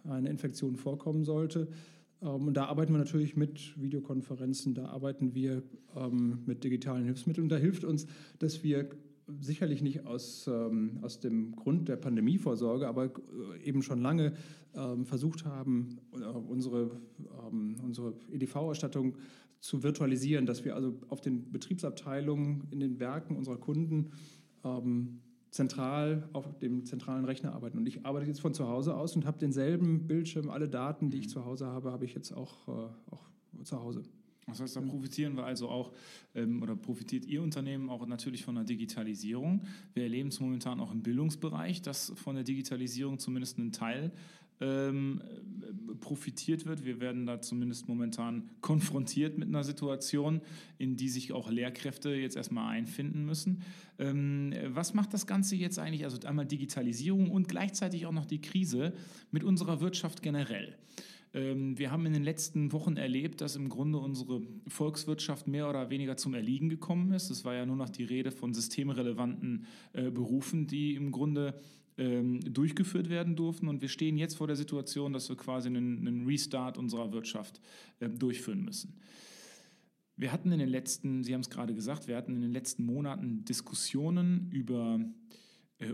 eine 0.04 0.28
Infektion 0.28 0.76
vorkommen 0.76 1.24
sollte. 1.24 1.68
Ähm, 2.22 2.48
und 2.48 2.54
da 2.54 2.66
arbeiten 2.66 2.92
wir 2.92 2.98
natürlich 2.98 3.36
mit 3.36 3.80
Videokonferenzen, 3.80 4.74
da 4.74 4.86
arbeiten 4.86 5.34
wir 5.34 5.62
ähm, 5.96 6.40
mit 6.46 6.64
digitalen 6.64 7.04
Hilfsmitteln. 7.04 7.48
Da 7.48 7.56
hilft 7.56 7.84
uns, 7.84 8.06
dass 8.38 8.62
wir 8.62 8.88
sicherlich 9.40 9.82
nicht 9.82 10.06
aus, 10.06 10.46
ähm, 10.46 10.98
aus 11.02 11.20
dem 11.20 11.54
Grund 11.54 11.88
der 11.88 11.96
Pandemievorsorge, 11.96 12.88
aber 12.88 13.06
äh, 13.06 13.62
eben 13.62 13.82
schon 13.82 14.00
lange 14.00 14.32
ähm, 14.74 15.04
versucht 15.04 15.44
haben, 15.44 15.98
äh, 16.12 16.24
unsere, 16.24 16.90
ähm, 17.46 17.76
unsere 17.82 18.14
EDV-Ausstattung 18.32 19.16
zu 19.60 19.82
virtualisieren, 19.82 20.46
dass 20.46 20.64
wir 20.64 20.74
also 20.74 20.94
auf 21.08 21.20
den 21.20 21.50
Betriebsabteilungen 21.50 22.68
in 22.70 22.80
den 22.80 23.00
Werken 23.00 23.36
unserer 23.36 23.56
Kunden 23.56 24.12
ähm, 24.64 25.20
zentral 25.50 26.28
auf 26.32 26.58
dem 26.58 26.84
zentralen 26.84 27.24
Rechner 27.24 27.54
arbeiten. 27.54 27.78
Und 27.78 27.86
ich 27.86 28.04
arbeite 28.04 28.26
jetzt 28.26 28.40
von 28.40 28.54
zu 28.54 28.68
Hause 28.68 28.94
aus 28.96 29.16
und 29.16 29.26
habe 29.26 29.38
denselben 29.38 30.06
Bildschirm, 30.06 30.50
alle 30.50 30.68
Daten, 30.68 31.10
die 31.10 31.18
ich 31.18 31.30
zu 31.30 31.44
Hause 31.44 31.66
habe, 31.66 31.90
habe 31.90 32.04
ich 32.04 32.14
jetzt 32.14 32.32
auch, 32.32 32.68
äh, 32.68 32.90
auch 33.10 33.30
zu 33.64 33.80
Hause. 33.80 34.02
Das 34.48 34.60
heißt, 34.60 34.76
da 34.76 34.80
profitieren 34.80 35.36
wir 35.36 35.44
also 35.44 35.68
auch 35.68 35.92
ähm, 36.34 36.62
oder 36.62 36.74
profitiert 36.74 37.26
Ihr 37.26 37.42
Unternehmen 37.42 37.90
auch 37.90 38.06
natürlich 38.06 38.44
von 38.44 38.54
der 38.54 38.64
Digitalisierung. 38.64 39.62
Wir 39.94 40.04
erleben 40.04 40.28
es 40.30 40.40
momentan 40.40 40.80
auch 40.80 40.92
im 40.92 41.02
Bildungsbereich, 41.02 41.82
dass 41.82 42.12
von 42.16 42.34
der 42.34 42.44
Digitalisierung 42.44 43.18
zumindest 43.18 43.58
ein 43.58 43.72
Teil 43.72 44.12
ähm, 44.60 45.22
profitiert 46.00 46.66
wird. 46.66 46.84
Wir 46.84 47.00
werden 47.00 47.26
da 47.26 47.40
zumindest 47.40 47.88
momentan 47.88 48.48
konfrontiert 48.60 49.38
mit 49.38 49.48
einer 49.48 49.64
Situation, 49.64 50.40
in 50.78 50.96
die 50.96 51.08
sich 51.08 51.32
auch 51.32 51.50
Lehrkräfte 51.50 52.10
jetzt 52.10 52.36
erstmal 52.36 52.72
einfinden 52.72 53.24
müssen. 53.24 53.62
Ähm, 53.98 54.52
was 54.66 54.94
macht 54.94 55.14
das 55.14 55.26
Ganze 55.26 55.56
jetzt 55.56 55.78
eigentlich, 55.78 56.04
also 56.04 56.26
einmal 56.26 56.46
Digitalisierung 56.46 57.30
und 57.30 57.48
gleichzeitig 57.48 58.06
auch 58.06 58.12
noch 58.12 58.26
die 58.26 58.40
Krise 58.40 58.94
mit 59.30 59.44
unserer 59.44 59.80
Wirtschaft 59.80 60.22
generell? 60.22 60.76
Ähm, 61.34 61.78
wir 61.78 61.90
haben 61.90 62.06
in 62.06 62.12
den 62.12 62.22
letzten 62.22 62.72
Wochen 62.72 62.96
erlebt, 62.96 63.40
dass 63.40 63.56
im 63.56 63.68
Grunde 63.68 63.98
unsere 63.98 64.42
Volkswirtschaft 64.66 65.46
mehr 65.46 65.68
oder 65.68 65.90
weniger 65.90 66.16
zum 66.16 66.34
Erliegen 66.34 66.68
gekommen 66.68 67.12
ist. 67.12 67.30
Es 67.30 67.44
war 67.44 67.54
ja 67.54 67.66
nur 67.66 67.76
noch 67.76 67.90
die 67.90 68.04
Rede 68.04 68.30
von 68.30 68.54
systemrelevanten 68.54 69.66
äh, 69.92 70.10
Berufen, 70.10 70.66
die 70.66 70.94
im 70.94 71.12
Grunde 71.12 71.60
ähm, 71.98 72.40
durchgeführt 72.40 73.08
werden 73.10 73.36
durften. 73.36 73.68
Und 73.68 73.82
wir 73.82 73.88
stehen 73.88 74.16
jetzt 74.16 74.36
vor 74.36 74.46
der 74.46 74.56
Situation, 74.56 75.12
dass 75.12 75.28
wir 75.28 75.36
quasi 75.36 75.68
einen, 75.68 76.06
einen 76.06 76.26
Restart 76.26 76.78
unserer 76.78 77.12
Wirtschaft 77.12 77.60
äh, 78.00 78.08
durchführen 78.08 78.64
müssen. 78.64 78.94
Wir 80.16 80.32
hatten 80.32 80.50
in 80.50 80.58
den 80.58 80.68
letzten, 80.68 81.22
Sie 81.22 81.32
haben 81.32 81.42
es 81.42 81.50
gerade 81.50 81.74
gesagt, 81.74 82.08
wir 82.08 82.16
hatten 82.16 82.34
in 82.34 82.40
den 82.40 82.50
letzten 82.50 82.84
Monaten 82.84 83.44
Diskussionen 83.44 84.50
über 84.50 84.98
äh, 85.00 85.04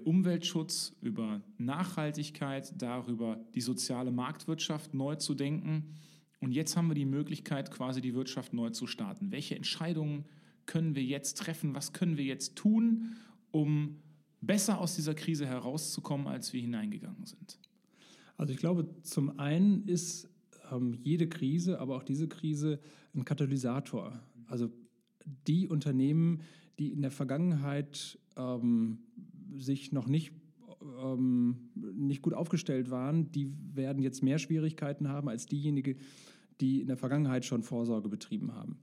Umweltschutz, 0.05 0.97
über 1.03 1.43
Nachhaltigkeit, 1.59 2.73
darüber 2.81 3.39
die 3.55 3.61
soziale 3.61 4.11
Marktwirtschaft 4.11 4.95
neu 4.95 5.17
zu 5.17 5.35
denken. 5.35 5.95
Und 6.41 6.53
jetzt 6.53 6.77
haben 6.77 6.89
wir 6.89 6.95
die 6.95 7.05
Möglichkeit, 7.05 7.71
quasi 7.71 8.01
die 8.01 8.15
Wirtschaft 8.15 8.55
neu 8.55 8.71
zu 8.71 8.87
starten. 8.87 9.31
Welche 9.31 9.57
Entscheidungen 9.57 10.25
können 10.67 10.95
wir 10.95 11.03
jetzt 11.03 11.39
treffen? 11.39 11.75
Was 11.75 11.93
können 11.93 12.17
wir 12.17 12.25
jetzt 12.25 12.57
tun, 12.57 13.17
um 13.51 14.01
besser 14.41 14.81
aus 14.81 14.97
dieser 14.97 15.15
Krise 15.15 15.47
herauszukommen, 15.47 16.27
als 16.27 16.53
wir 16.53 16.61
hineingegangen 16.61 17.27
sind? 17.27 17.59
Also 18.37 18.53
ich 18.53 18.59
glaube, 18.59 18.89
zum 19.03 19.39
einen 19.39 19.87
ist 19.87 20.29
ähm, 20.73 20.95
jede 21.03 21.29
Krise, 21.29 21.79
aber 21.79 21.97
auch 21.97 22.03
diese 22.03 22.29
Krise 22.29 22.81
ein 23.15 23.25
Katalysator. 23.25 24.21
Also 24.47 24.71
die 25.47 25.69
Unternehmen, 25.69 26.41
die 26.79 26.93
in 26.93 27.03
der 27.03 27.11
Vergangenheit 27.11 28.19
ähm, 28.37 28.99
sich 29.57 29.93
noch 29.93 30.07
nicht, 30.07 30.33
ähm, 31.03 31.71
nicht 31.75 32.23
gut 32.23 32.35
aufgestellt 32.35 32.91
waren, 32.91 33.31
die 33.33 33.53
werden 33.75 34.03
jetzt 34.03 34.23
mehr 34.23 34.39
Schwierigkeiten 34.39 35.09
haben 35.09 35.29
als 35.29 35.47
diejenigen, 35.47 35.99
die 36.61 36.81
in 36.81 36.87
der 36.87 36.97
Vergangenheit 36.97 37.45
schon 37.45 37.63
Vorsorge 37.63 38.09
betrieben 38.09 38.55
haben. 38.55 38.79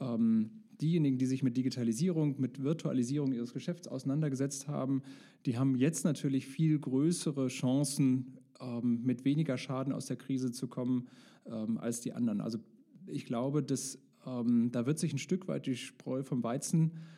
Ähm, 0.00 0.50
diejenigen, 0.80 1.18
die 1.18 1.26
sich 1.26 1.42
mit 1.42 1.56
Digitalisierung, 1.56 2.40
mit 2.40 2.62
Virtualisierung 2.62 3.32
ihres 3.32 3.52
Geschäfts 3.52 3.86
auseinandergesetzt 3.86 4.68
haben, 4.68 5.02
die 5.46 5.56
haben 5.56 5.76
jetzt 5.76 6.04
natürlich 6.04 6.46
viel 6.46 6.78
größere 6.78 7.48
Chancen, 7.48 8.38
ähm, 8.60 9.02
mit 9.04 9.24
weniger 9.24 9.56
Schaden 9.58 9.92
aus 9.92 10.06
der 10.06 10.16
Krise 10.16 10.52
zu 10.52 10.68
kommen 10.68 11.08
ähm, 11.46 11.78
als 11.78 12.00
die 12.00 12.12
anderen. 12.12 12.40
Also 12.40 12.58
ich 13.06 13.26
glaube, 13.26 13.62
dass, 13.62 13.98
ähm, 14.26 14.70
da 14.72 14.86
wird 14.86 14.98
sich 14.98 15.12
ein 15.12 15.18
Stück 15.18 15.48
weit 15.48 15.66
die 15.66 15.76
Spreu 15.76 16.22
vom 16.22 16.42
Weizen 16.42 16.92
äh, 16.92 17.12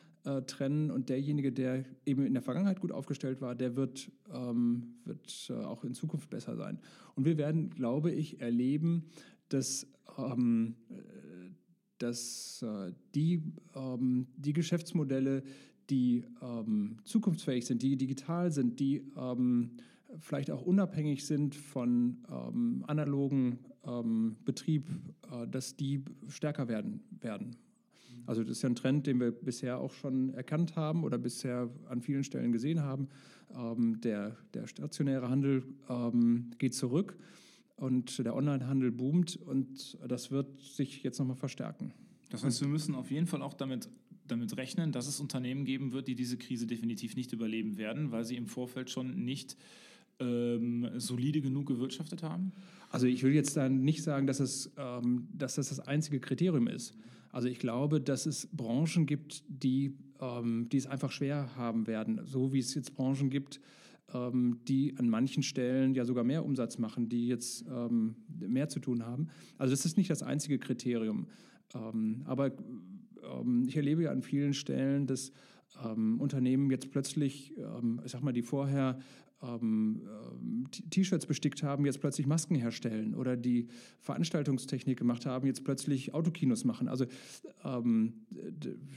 trennen 0.46 0.90
und 0.90 1.10
derjenige, 1.10 1.52
der 1.52 1.84
eben 2.06 2.24
in 2.24 2.32
der 2.32 2.42
Vergangenheit 2.42 2.80
gut 2.80 2.92
aufgestellt 2.92 3.40
war, 3.40 3.54
der 3.54 3.76
wird, 3.76 4.10
ähm, 4.32 4.94
wird 5.04 5.50
äh, 5.50 5.54
auch 5.54 5.84
in 5.84 5.92
Zukunft 5.92 6.30
besser 6.30 6.56
sein. 6.56 6.78
Und 7.14 7.24
wir 7.26 7.36
werden, 7.36 7.70
glaube 7.70 8.10
ich, 8.10 8.40
erleben, 8.40 9.04
dass, 9.50 9.86
ähm, 10.16 10.76
dass 11.98 12.62
äh, 12.62 12.92
die, 13.14 13.42
ähm, 13.74 14.26
die 14.36 14.54
Geschäftsmodelle, 14.54 15.42
die 15.90 16.24
ähm, 16.40 16.96
zukunftsfähig 17.04 17.66
sind, 17.66 17.82
die 17.82 17.96
digital 17.96 18.50
sind, 18.50 18.80
die 18.80 19.12
ähm, 19.16 19.72
vielleicht 20.20 20.50
auch 20.50 20.62
unabhängig 20.62 21.26
sind 21.26 21.54
von 21.54 22.24
ähm, 22.30 22.84
analogen 22.86 23.58
Betrieb, 24.46 24.88
äh, 25.30 25.46
dass 25.46 25.76
die 25.76 26.02
stärker 26.28 26.68
werden 26.68 27.02
werden. 27.20 27.56
Also 28.26 28.42
das 28.42 28.52
ist 28.58 28.62
ja 28.62 28.68
ein 28.68 28.74
Trend, 28.74 29.06
den 29.06 29.20
wir 29.20 29.30
bisher 29.30 29.78
auch 29.78 29.92
schon 29.92 30.32
erkannt 30.34 30.76
haben 30.76 31.04
oder 31.04 31.18
bisher 31.18 31.70
an 31.88 32.00
vielen 32.00 32.24
Stellen 32.24 32.52
gesehen 32.52 32.82
haben. 32.82 33.08
Ähm, 33.54 34.00
der, 34.00 34.36
der 34.54 34.66
stationäre 34.66 35.28
Handel 35.28 35.64
ähm, 35.88 36.50
geht 36.58 36.74
zurück 36.74 37.16
und 37.76 38.18
der 38.24 38.34
Onlinehandel 38.34 38.92
boomt 38.92 39.36
und 39.36 39.98
das 40.06 40.30
wird 40.30 40.60
sich 40.60 41.02
jetzt 41.02 41.18
nochmal 41.18 41.36
verstärken. 41.36 41.92
Das 42.30 42.44
heißt, 42.44 42.60
wir 42.60 42.68
müssen 42.68 42.94
auf 42.94 43.10
jeden 43.10 43.26
Fall 43.26 43.42
auch 43.42 43.54
damit, 43.54 43.88
damit 44.26 44.56
rechnen, 44.56 44.92
dass 44.92 45.06
es 45.06 45.20
Unternehmen 45.20 45.64
geben 45.64 45.92
wird, 45.92 46.08
die 46.08 46.14
diese 46.14 46.36
Krise 46.36 46.66
definitiv 46.66 47.16
nicht 47.16 47.32
überleben 47.32 47.76
werden, 47.76 48.10
weil 48.10 48.24
sie 48.24 48.36
im 48.36 48.46
Vorfeld 48.46 48.90
schon 48.90 49.24
nicht 49.24 49.56
ähm, 50.20 50.88
solide 50.96 51.40
genug 51.40 51.66
gewirtschaftet 51.66 52.22
haben? 52.22 52.52
Also 52.90 53.06
ich 53.06 53.22
will 53.22 53.32
jetzt 53.32 53.56
da 53.56 53.68
nicht 53.68 54.02
sagen, 54.02 54.26
dass, 54.26 54.40
es, 54.40 54.72
ähm, 54.76 55.28
dass 55.32 55.56
das 55.56 55.70
das 55.70 55.80
einzige 55.80 56.20
Kriterium 56.20 56.68
ist. 56.68 56.96
Also 57.30 57.48
ich 57.48 57.58
glaube, 57.58 58.00
dass 58.00 58.26
es 58.26 58.46
Branchen 58.52 59.06
gibt, 59.06 59.42
die, 59.48 59.96
ähm, 60.20 60.68
die 60.70 60.76
es 60.76 60.86
einfach 60.86 61.10
schwer 61.10 61.56
haben 61.56 61.86
werden, 61.88 62.20
so 62.24 62.52
wie 62.52 62.60
es 62.60 62.74
jetzt 62.74 62.94
Branchen 62.94 63.30
gibt, 63.30 63.60
ähm, 64.12 64.60
die 64.68 64.94
an 64.98 65.08
manchen 65.08 65.42
Stellen 65.42 65.94
ja 65.94 66.04
sogar 66.04 66.22
mehr 66.22 66.44
Umsatz 66.44 66.78
machen, 66.78 67.08
die 67.08 67.26
jetzt 67.26 67.64
ähm, 67.68 68.14
mehr 68.28 68.68
zu 68.68 68.78
tun 68.78 69.04
haben. 69.04 69.28
Also 69.58 69.72
das 69.72 69.84
ist 69.84 69.96
nicht 69.96 70.10
das 70.10 70.22
einzige 70.22 70.58
Kriterium. 70.58 71.26
Ähm, 71.74 72.22
aber 72.24 72.52
ich 73.66 73.76
erlebe 73.76 74.02
ja 74.02 74.10
an 74.12 74.22
vielen 74.22 74.52
Stellen, 74.52 75.06
dass 75.06 75.32
ähm, 75.84 76.20
Unternehmen 76.20 76.70
jetzt 76.70 76.90
plötzlich, 76.90 77.54
ähm, 77.56 78.00
ich 78.04 78.12
sag 78.12 78.22
mal, 78.22 78.32
die 78.32 78.42
vorher 78.42 78.98
ähm, 79.44 80.02
ähm, 80.06 80.64
T-Shirts 80.90 81.26
bestickt 81.26 81.62
haben, 81.62 81.84
jetzt 81.84 82.00
plötzlich 82.00 82.26
Masken 82.26 82.54
herstellen 82.54 83.14
oder 83.14 83.36
die 83.36 83.68
Veranstaltungstechnik 84.00 84.98
gemacht 84.98 85.26
haben, 85.26 85.46
jetzt 85.46 85.64
plötzlich 85.64 86.14
Autokinos 86.14 86.64
machen. 86.64 86.88
Also 86.88 87.06
ähm, 87.64 88.14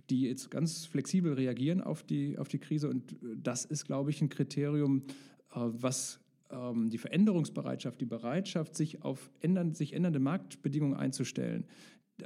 die 0.09 0.21
jetzt 0.21 0.49
ganz 0.51 0.85
flexibel 0.85 1.33
reagieren 1.33 1.81
auf 1.81 2.03
die, 2.03 2.37
auf 2.37 2.47
die 2.47 2.59
Krise 2.59 2.89
und 2.89 3.15
das 3.35 3.65
ist, 3.65 3.85
glaube 3.85 4.09
ich, 4.09 4.21
ein 4.21 4.29
Kriterium, 4.29 5.03
äh, 5.51 5.59
was 5.59 6.19
ähm, 6.49 6.89
die 6.89 6.97
Veränderungsbereitschaft, 6.97 7.99
die 7.99 8.05
Bereitschaft, 8.05 8.75
sich 8.75 9.03
auf 9.03 9.29
ändern, 9.39 9.73
sich 9.73 9.93
ändernde 9.93 10.19
Marktbedingungen 10.19 10.95
einzustellen, 10.95 11.65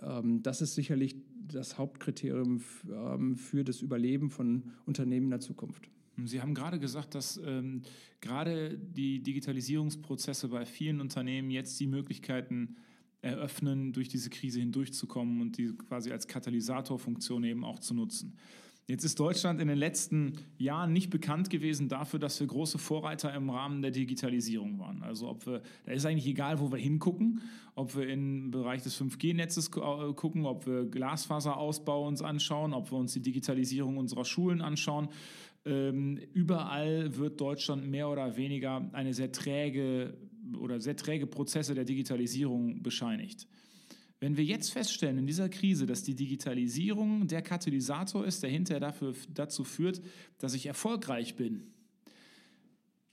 ähm, 0.01 0.41
das 0.43 0.61
ist 0.61 0.75
sicherlich 0.75 1.15
das 1.47 1.77
Hauptkriterium 1.77 2.61
ähm, 2.89 3.35
für 3.35 3.63
das 3.63 3.81
Überleben 3.81 4.29
von 4.29 4.71
Unternehmen 4.85 5.25
in 5.25 5.31
der 5.31 5.39
Zukunft. 5.39 5.89
Sie 6.27 6.41
haben 6.41 6.53
gerade 6.53 6.79
gesagt, 6.79 7.15
dass 7.15 7.39
ähm, 7.45 7.81
gerade 8.21 8.77
die 8.77 9.21
Digitalisierungsprozesse 9.21 10.47
bei 10.49 10.65
vielen 10.65 11.01
Unternehmen 11.01 11.51
jetzt 11.51 11.79
die 11.79 11.87
Möglichkeiten 11.87 12.75
eröffnen, 13.21 13.93
durch 13.93 14.09
diese 14.09 14.29
Krise 14.29 14.59
hindurchzukommen 14.59 15.41
und 15.41 15.57
die 15.57 15.75
quasi 15.75 16.11
als 16.11 16.27
Katalysatorfunktion 16.27 17.43
eben 17.43 17.63
auch 17.63 17.79
zu 17.79 17.93
nutzen. 17.93 18.37
Jetzt 18.87 19.05
ist 19.05 19.19
Deutschland 19.19 19.61
in 19.61 19.67
den 19.67 19.77
letzten 19.77 20.33
Jahren 20.57 20.91
nicht 20.91 21.11
bekannt 21.11 21.49
gewesen 21.49 21.87
dafür, 21.87 22.19
dass 22.19 22.39
wir 22.39 22.47
große 22.47 22.77
Vorreiter 22.77 23.33
im 23.33 23.49
Rahmen 23.49 23.81
der 23.81 23.91
Digitalisierung 23.91 24.79
waren. 24.79 25.01
Also 25.03 25.29
ob 25.29 25.45
wir, 25.45 25.61
da 25.85 25.93
ist 25.93 26.05
eigentlich 26.05 26.27
egal, 26.27 26.59
wo 26.59 26.71
wir 26.71 26.79
hingucken, 26.79 27.41
ob 27.75 27.95
wir 27.95 28.09
im 28.09 28.51
Bereich 28.51 28.81
des 28.81 28.99
5G-Netzes 28.99 29.67
äh, 29.67 30.13
gucken, 30.13 30.45
ob 30.45 30.65
wir 30.65 30.85
Glasfaserausbau 30.85 32.05
uns 32.05 32.21
anschauen, 32.21 32.73
ob 32.73 32.91
wir 32.91 32.97
uns 32.97 33.13
die 33.13 33.21
Digitalisierung 33.21 33.97
unserer 33.97 34.25
Schulen 34.25 34.61
anschauen. 34.61 35.07
Ähm, 35.63 36.17
überall 36.33 37.15
wird 37.17 37.39
Deutschland 37.39 37.87
mehr 37.87 38.09
oder 38.09 38.35
weniger 38.35 38.89
eine 38.93 39.13
sehr 39.13 39.31
träge 39.31 40.17
oder 40.59 40.79
sehr 40.79 40.95
träge 40.95 41.27
Prozesse 41.27 41.75
der 41.75 41.85
Digitalisierung 41.85 42.81
bescheinigt. 42.81 43.47
Wenn 44.19 44.37
wir 44.37 44.43
jetzt 44.43 44.71
feststellen 44.71 45.17
in 45.17 45.27
dieser 45.27 45.49
Krise, 45.49 45.85
dass 45.85 46.03
die 46.03 46.15
Digitalisierung 46.15 47.27
der 47.27 47.41
Katalysator 47.41 48.25
ist, 48.25 48.43
der 48.43 48.49
hinterher 48.49 48.79
dafür, 48.79 49.13
dazu 49.33 49.63
führt, 49.63 50.01
dass 50.37 50.53
ich 50.53 50.67
erfolgreich 50.67 51.35
bin, 51.35 51.63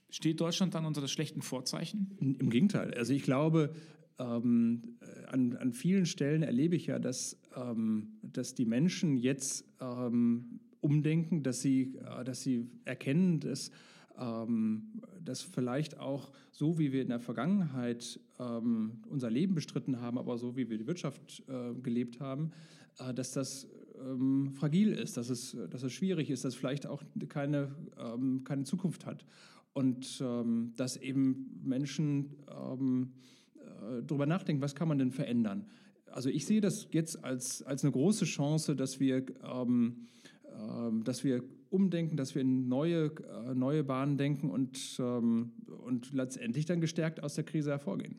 steht 0.09 0.39
Deutschland 0.39 0.75
dann 0.75 0.85
unter 0.85 1.01
das 1.01 1.11
schlechten 1.11 1.41
Vorzeichen? 1.41 2.15
Im 2.19 2.49
Gegenteil. 2.49 2.93
Also 2.93 3.13
ich 3.13 3.23
glaube, 3.23 3.73
ähm, 4.19 4.97
an, 5.27 5.55
an, 5.57 5.73
vielen 5.73 6.05
Stellen 6.05 6.43
erlebe 6.43 6.75
ich 6.75 6.87
ja, 6.87 6.99
dass, 6.99 7.37
ähm, 7.55 8.19
dass 8.21 8.53
die 8.53 8.65
Menschen 8.65 9.17
jetzt 9.17 9.65
ähm, 9.81 10.59
umdenken, 10.81 11.43
dass 11.43 11.61
sie, 11.61 11.95
äh, 11.97 12.23
dass 12.23 12.41
sie 12.41 12.69
erkennen, 12.85 13.39
dass 13.39 13.71
ähm, 14.19 15.01
dass 15.23 15.41
vielleicht 15.41 15.97
auch 15.97 16.31
so, 16.51 16.77
wie 16.77 16.91
wir 16.91 17.01
in 17.01 17.09
der 17.09 17.19
Vergangenheit 17.19 18.19
ähm, 18.39 18.99
unser 19.09 19.29
Leben 19.29 19.55
bestritten 19.55 20.01
haben, 20.01 20.17
aber 20.17 20.37
so, 20.37 20.57
wie 20.57 20.69
wir 20.69 20.77
die 20.77 20.87
Wirtschaft 20.87 21.43
äh, 21.47 21.73
gelebt 21.81 22.19
haben, 22.19 22.51
äh, 22.99 23.13
dass 23.13 23.31
das 23.31 23.67
ähm, 23.99 24.51
fragil 24.53 24.91
ist, 24.91 25.17
dass 25.17 25.29
es, 25.29 25.55
dass 25.69 25.83
es 25.83 25.93
schwierig 25.93 26.29
ist, 26.29 26.45
dass 26.45 26.55
vielleicht 26.55 26.85
auch 26.85 27.03
keine, 27.29 27.75
ähm, 27.97 28.43
keine 28.43 28.63
Zukunft 28.63 29.05
hat. 29.05 29.25
Und 29.73 30.21
ähm, 30.21 30.73
dass 30.75 30.97
eben 30.97 31.61
Menschen 31.63 32.35
ähm, 32.49 33.11
äh, 33.55 34.03
darüber 34.03 34.25
nachdenken, 34.25 34.61
was 34.61 34.75
kann 34.75 34.87
man 34.87 34.97
denn 34.97 35.11
verändern. 35.11 35.65
Also 36.07 36.29
ich 36.29 36.45
sehe 36.45 36.59
das 36.59 36.87
jetzt 36.91 37.23
als, 37.23 37.61
als 37.61 37.83
eine 37.83 37.91
große 37.91 38.25
Chance, 38.25 38.75
dass 38.75 38.99
wir, 38.99 39.25
ähm, 39.43 40.07
dass 41.03 41.23
wir 41.23 41.43
umdenken, 41.69 42.17
dass 42.17 42.35
wir 42.35 42.41
in 42.41 42.67
neue, 42.67 43.05
äh, 43.05 43.53
neue 43.53 43.83
Bahnen 43.83 44.17
denken 44.17 44.49
und, 44.49 44.97
ähm, 44.99 45.51
und 45.85 46.13
letztendlich 46.13 46.65
dann 46.65 46.81
gestärkt 46.81 47.21
aus 47.23 47.35
der 47.35 47.43
Krise 47.43 47.71
hervorgehen. 47.71 48.15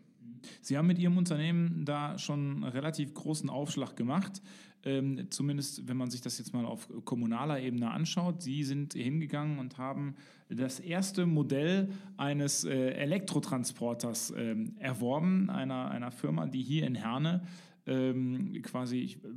Sie 0.62 0.78
haben 0.78 0.86
mit 0.86 0.98
Ihrem 0.98 1.18
Unternehmen 1.18 1.84
da 1.84 2.16
schon 2.18 2.56
einen 2.56 2.64
relativ 2.64 3.12
großen 3.12 3.50
Aufschlag 3.50 3.96
gemacht. 3.96 4.40
Ähm, 4.82 5.26
zumindest, 5.28 5.86
wenn 5.88 5.98
man 5.98 6.10
sich 6.10 6.22
das 6.22 6.38
jetzt 6.38 6.54
mal 6.54 6.64
auf 6.64 6.88
kommunaler 7.04 7.60
Ebene 7.60 7.90
anschaut. 7.90 8.40
Sie 8.40 8.64
sind 8.64 8.94
hingegangen 8.94 9.58
und 9.58 9.76
haben 9.76 10.14
das 10.48 10.80
erste 10.80 11.26
Modell 11.26 11.90
eines 12.16 12.64
äh, 12.64 12.92
Elektrotransporters 12.92 14.32
ähm, 14.34 14.76
erworben, 14.78 15.50
einer, 15.50 15.90
einer 15.90 16.10
Firma, 16.10 16.46
die 16.46 16.62
hier 16.62 16.86
in 16.86 16.94
Herne 16.94 17.42
ähm, 17.86 18.62
quasi 18.62 19.18
äh, 19.22 19.28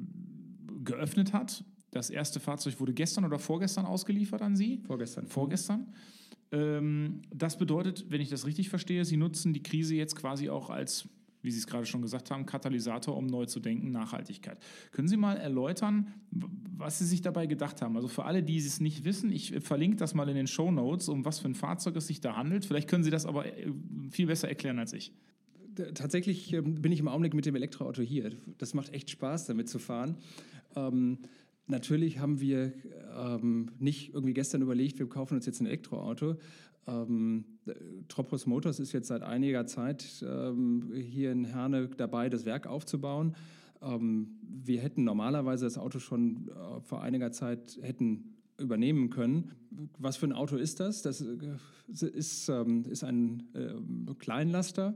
geöffnet 0.85 1.33
hat 1.33 1.65
das 1.93 2.09
erste 2.09 2.39
Fahrzeug 2.39 2.79
wurde 2.79 2.93
gestern 2.93 3.25
oder 3.25 3.39
vorgestern 3.39 3.85
ausgeliefert 3.85 4.41
an 4.41 4.55
Sie? 4.55 4.81
Vorgestern. 4.85 5.27
Vorgestern. 5.27 5.87
Ähm, 6.51 7.21
das 7.33 7.57
bedeutet, 7.57 8.05
wenn 8.09 8.21
ich 8.21 8.29
das 8.29 8.45
richtig 8.45 8.69
verstehe, 8.69 9.05
Sie 9.05 9.17
nutzen 9.17 9.53
die 9.53 9.63
Krise 9.63 9.95
jetzt 9.95 10.15
quasi 10.15 10.49
auch 10.49 10.69
als, 10.69 11.07
wie 11.41 11.51
Sie 11.51 11.59
es 11.59 11.67
gerade 11.67 11.85
schon 11.85 12.01
gesagt 12.01 12.31
haben, 12.31 12.45
Katalysator, 12.45 13.15
um 13.15 13.25
neu 13.25 13.45
zu 13.45 13.59
denken, 13.59 13.91
Nachhaltigkeit. 13.91 14.57
Können 14.91 15.07
Sie 15.07 15.17
mal 15.17 15.37
erläutern, 15.37 16.13
was 16.31 16.99
Sie 16.99 17.05
sich 17.05 17.21
dabei 17.21 17.47
gedacht 17.47 17.81
haben? 17.81 17.95
Also 17.95 18.07
für 18.07 18.25
alle, 18.25 18.43
die 18.43 18.57
es 18.57 18.79
nicht 18.79 19.03
wissen, 19.03 19.31
ich 19.31 19.51
verlinke 19.61 19.97
das 19.97 20.13
mal 20.13 20.29
in 20.29 20.35
den 20.35 20.47
Show 20.47 20.71
Notes, 20.71 21.09
um 21.09 21.25
was 21.25 21.39
für 21.39 21.47
ein 21.47 21.55
Fahrzeug 21.55 21.95
es 21.95 22.07
sich 22.07 22.21
da 22.21 22.35
handelt. 22.35 22.65
Vielleicht 22.65 22.89
können 22.89 23.03
Sie 23.03 23.11
das 23.11 23.25
aber 23.25 23.45
äh, 23.45 23.71
viel 24.09 24.27
besser 24.27 24.47
erklären 24.47 24.79
als 24.79 24.93
ich 24.93 25.11
tatsächlich 25.93 26.53
ähm, 26.53 26.81
bin 26.81 26.91
ich 26.91 26.99
im 26.99 27.07
Augenblick 27.07 27.33
mit 27.33 27.45
dem 27.45 27.55
Elektroauto 27.55 28.01
hier. 28.01 28.31
Das 28.57 28.73
macht 28.73 28.93
echt 28.93 29.09
Spaß, 29.09 29.47
damit 29.47 29.69
zu 29.69 29.79
fahren. 29.79 30.17
Ähm, 30.75 31.19
Natürlich 31.67 32.19
haben 32.19 32.41
wir 32.41 32.73
ähm, 33.15 33.71
nicht 33.79 34.13
irgendwie 34.13 34.33
gestern 34.33 34.61
überlegt, 34.61 34.99
wir 34.99 35.07
kaufen 35.07 35.35
uns 35.35 35.45
jetzt 35.45 35.61
ein 35.61 35.65
Elektroauto. 35.65 36.35
Ähm, 36.87 37.45
Tropos 38.09 38.45
Motors 38.45 38.79
ist 38.79 38.91
jetzt 38.91 39.07
seit 39.07 39.21
einiger 39.21 39.65
Zeit 39.65 40.23
ähm, 40.27 40.91
hier 40.93 41.31
in 41.31 41.45
Herne 41.45 41.87
dabei, 41.87 42.29
das 42.29 42.45
Werk 42.45 42.67
aufzubauen. 42.67 43.35
Ähm, 43.81 44.37
wir 44.41 44.81
hätten 44.81 45.03
normalerweise 45.03 45.65
das 45.65 45.77
Auto 45.77 45.99
schon 45.99 46.49
äh, 46.49 46.81
vor 46.81 47.01
einiger 47.01 47.31
Zeit 47.31 47.79
hätten 47.81 48.35
übernehmen 48.57 49.09
können. 49.09 49.51
Was 49.97 50.17
für 50.17 50.27
ein 50.27 50.33
Auto 50.33 50.57
ist 50.57 50.79
das? 50.79 51.01
Das 51.01 51.21
äh, 51.21 52.07
ist, 52.07 52.49
ähm, 52.49 52.83
ist 52.89 53.03
ein 53.03 53.43
äh, 53.53 54.13
Kleinlaster 54.15 54.95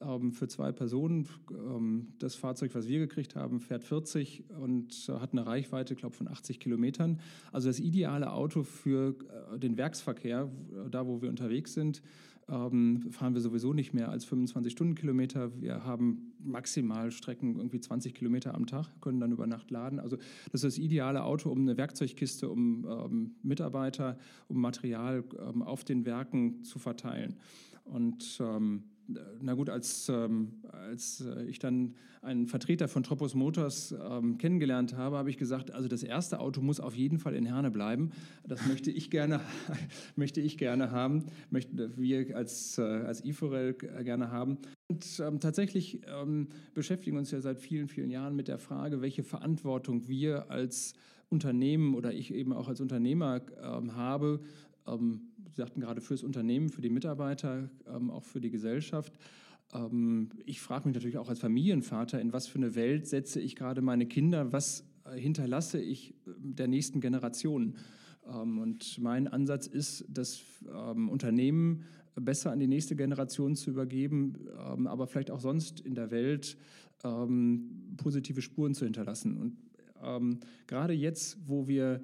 ähm, 0.00 0.32
für 0.32 0.48
zwei 0.48 0.72
Personen. 0.72 1.28
Ähm, 1.50 2.08
das 2.18 2.34
Fahrzeug, 2.34 2.74
was 2.74 2.88
wir 2.88 2.98
gekriegt 2.98 3.36
haben, 3.36 3.60
fährt 3.60 3.84
40 3.84 4.44
und 4.60 4.92
hat 5.20 5.32
eine 5.32 5.46
Reichweite, 5.46 5.94
glaube 5.94 6.14
von 6.14 6.28
80 6.28 6.60
Kilometern. 6.60 7.20
Also 7.52 7.68
das 7.68 7.80
ideale 7.80 8.32
Auto 8.32 8.62
für 8.62 9.16
äh, 9.52 9.58
den 9.58 9.76
Werksverkehr, 9.76 10.50
da 10.90 11.06
wo 11.06 11.22
wir 11.22 11.28
unterwegs 11.28 11.74
sind. 11.74 12.02
Ähm, 12.50 13.10
fahren 13.10 13.34
wir 13.34 13.42
sowieso 13.42 13.74
nicht 13.74 13.92
mehr 13.92 14.08
als 14.08 14.24
25 14.24 14.72
Stundenkilometer. 14.72 15.60
Wir 15.60 15.84
haben 15.84 16.32
maximal 16.38 17.10
Strecken 17.12 17.56
irgendwie 17.56 17.78
20 17.78 18.14
Kilometer 18.14 18.54
am 18.54 18.66
Tag, 18.66 18.86
können 19.02 19.20
dann 19.20 19.32
über 19.32 19.46
Nacht 19.46 19.70
laden. 19.70 20.00
Also 20.00 20.16
das 20.16 20.64
ist 20.64 20.64
das 20.64 20.78
ideale 20.78 21.24
Auto, 21.24 21.50
um 21.50 21.60
eine 21.60 21.76
Werkzeugkiste, 21.76 22.48
um 22.48 22.86
ähm, 22.88 23.34
Mitarbeiter, 23.42 24.16
um 24.48 24.62
Material 24.62 25.24
ähm, 25.38 25.62
auf 25.62 25.84
den 25.84 26.06
Werken 26.06 26.64
zu 26.64 26.78
verteilen. 26.78 27.36
Und 27.84 28.38
ähm, 28.40 28.84
na 29.40 29.54
gut, 29.54 29.70
als, 29.70 30.08
ähm, 30.08 30.52
als 30.70 31.22
äh, 31.22 31.44
ich 31.44 31.58
dann 31.58 31.94
einen 32.20 32.46
Vertreter 32.46 32.88
von 32.88 33.02
Tropos 33.02 33.34
Motors 33.34 33.92
ähm, 33.92 34.38
kennengelernt 34.38 34.96
habe, 34.96 35.16
habe 35.16 35.30
ich 35.30 35.38
gesagt, 35.38 35.72
also 35.72 35.88
das 35.88 36.02
erste 36.02 36.40
Auto 36.40 36.60
muss 36.60 36.80
auf 36.80 36.94
jeden 36.94 37.18
Fall 37.18 37.34
in 37.34 37.46
Herne 37.46 37.70
bleiben. 37.70 38.10
Das 38.46 38.66
möchte 38.66 38.90
ich 38.90 39.10
gerne, 39.10 39.40
möchte 40.16 40.40
ich 40.40 40.58
gerne 40.58 40.90
haben, 40.90 41.24
möchten 41.50 41.96
wir 41.96 42.36
als, 42.36 42.76
äh, 42.78 42.82
als 42.82 43.24
IFOREL 43.24 43.74
gerne 43.74 44.30
haben. 44.30 44.58
Und 44.88 45.20
ähm, 45.20 45.40
tatsächlich 45.40 46.00
ähm, 46.06 46.48
beschäftigen 46.74 47.16
uns 47.16 47.30
ja 47.30 47.40
seit 47.40 47.60
vielen, 47.60 47.88
vielen 47.88 48.10
Jahren 48.10 48.36
mit 48.36 48.48
der 48.48 48.58
Frage, 48.58 49.00
welche 49.00 49.22
Verantwortung 49.22 50.06
wir 50.08 50.50
als 50.50 50.94
Unternehmen 51.30 51.94
oder 51.94 52.12
ich 52.12 52.32
eben 52.32 52.52
auch 52.52 52.68
als 52.68 52.80
Unternehmer 52.80 53.40
ähm, 53.62 53.94
habe, 53.94 54.40
ähm, 54.86 55.20
Sie 55.50 55.60
sagten 55.60 55.80
gerade 55.80 56.00
fürs 56.00 56.22
Unternehmen, 56.22 56.68
für 56.68 56.82
die 56.82 56.90
Mitarbeiter, 56.90 57.70
ähm, 57.86 58.10
auch 58.10 58.24
für 58.24 58.40
die 58.40 58.50
Gesellschaft. 58.50 59.12
Ähm, 59.72 60.30
ich 60.44 60.60
frage 60.60 60.88
mich 60.88 60.94
natürlich 60.94 61.18
auch 61.18 61.28
als 61.28 61.40
Familienvater, 61.40 62.20
in 62.20 62.32
was 62.32 62.46
für 62.46 62.58
eine 62.58 62.74
Welt 62.74 63.06
setze 63.06 63.40
ich 63.40 63.56
gerade 63.56 63.82
meine 63.82 64.06
Kinder, 64.06 64.52
was 64.52 64.84
äh, 65.04 65.18
hinterlasse 65.18 65.80
ich 65.80 66.10
äh, 66.10 66.32
der 66.38 66.68
nächsten 66.68 67.00
Generation. 67.00 67.76
Ähm, 68.26 68.58
und 68.58 68.98
mein 69.00 69.28
Ansatz 69.28 69.66
ist, 69.66 70.04
dass 70.08 70.42
ähm, 70.72 71.08
Unternehmen 71.08 71.84
besser 72.14 72.50
an 72.50 72.58
die 72.58 72.66
nächste 72.66 72.96
Generation 72.96 73.54
zu 73.54 73.70
übergeben, 73.70 74.34
ähm, 74.58 74.86
aber 74.86 75.06
vielleicht 75.06 75.30
auch 75.30 75.40
sonst 75.40 75.80
in 75.80 75.94
der 75.94 76.10
Welt 76.10 76.56
ähm, 77.04 77.94
positive 77.96 78.42
Spuren 78.42 78.74
zu 78.74 78.84
hinterlassen. 78.84 79.36
Und 79.36 79.56
ähm, 80.02 80.40
gerade 80.66 80.92
jetzt, 80.92 81.38
wo 81.46 81.68
wir 81.68 82.00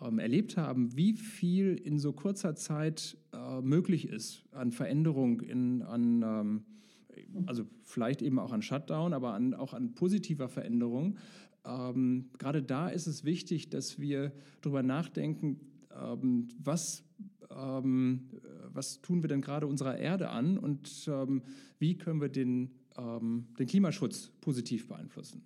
ähm, 0.00 0.18
erlebt 0.18 0.56
haben, 0.56 0.96
wie 0.96 1.14
viel 1.14 1.74
in 1.74 1.98
so 1.98 2.12
kurzer 2.12 2.54
Zeit 2.54 3.16
äh, 3.32 3.60
möglich 3.60 4.08
ist 4.08 4.44
an 4.52 4.70
Veränderung, 4.72 5.40
in, 5.40 5.82
an, 5.82 6.22
ähm, 6.22 6.64
also 7.46 7.64
vielleicht 7.82 8.22
eben 8.22 8.38
auch 8.38 8.52
an 8.52 8.62
Shutdown, 8.62 9.12
aber 9.12 9.34
an, 9.34 9.54
auch 9.54 9.74
an 9.74 9.94
positiver 9.94 10.48
Veränderung. 10.48 11.16
Ähm, 11.64 12.30
gerade 12.38 12.62
da 12.62 12.88
ist 12.88 13.06
es 13.06 13.24
wichtig, 13.24 13.70
dass 13.70 13.98
wir 13.98 14.32
darüber 14.60 14.82
nachdenken, 14.82 15.60
ähm, 16.00 16.48
was, 16.62 17.04
ähm, 17.50 18.28
was 18.72 19.00
tun 19.00 19.22
wir 19.22 19.28
denn 19.28 19.40
gerade 19.40 19.66
unserer 19.66 19.98
Erde 19.98 20.30
an 20.30 20.58
und 20.58 21.08
ähm, 21.08 21.42
wie 21.78 21.96
können 21.96 22.20
wir 22.20 22.28
den, 22.28 22.70
den 22.98 23.66
Klimaschutz 23.68 24.32
positiv 24.40 24.88
beeinflussen. 24.88 25.44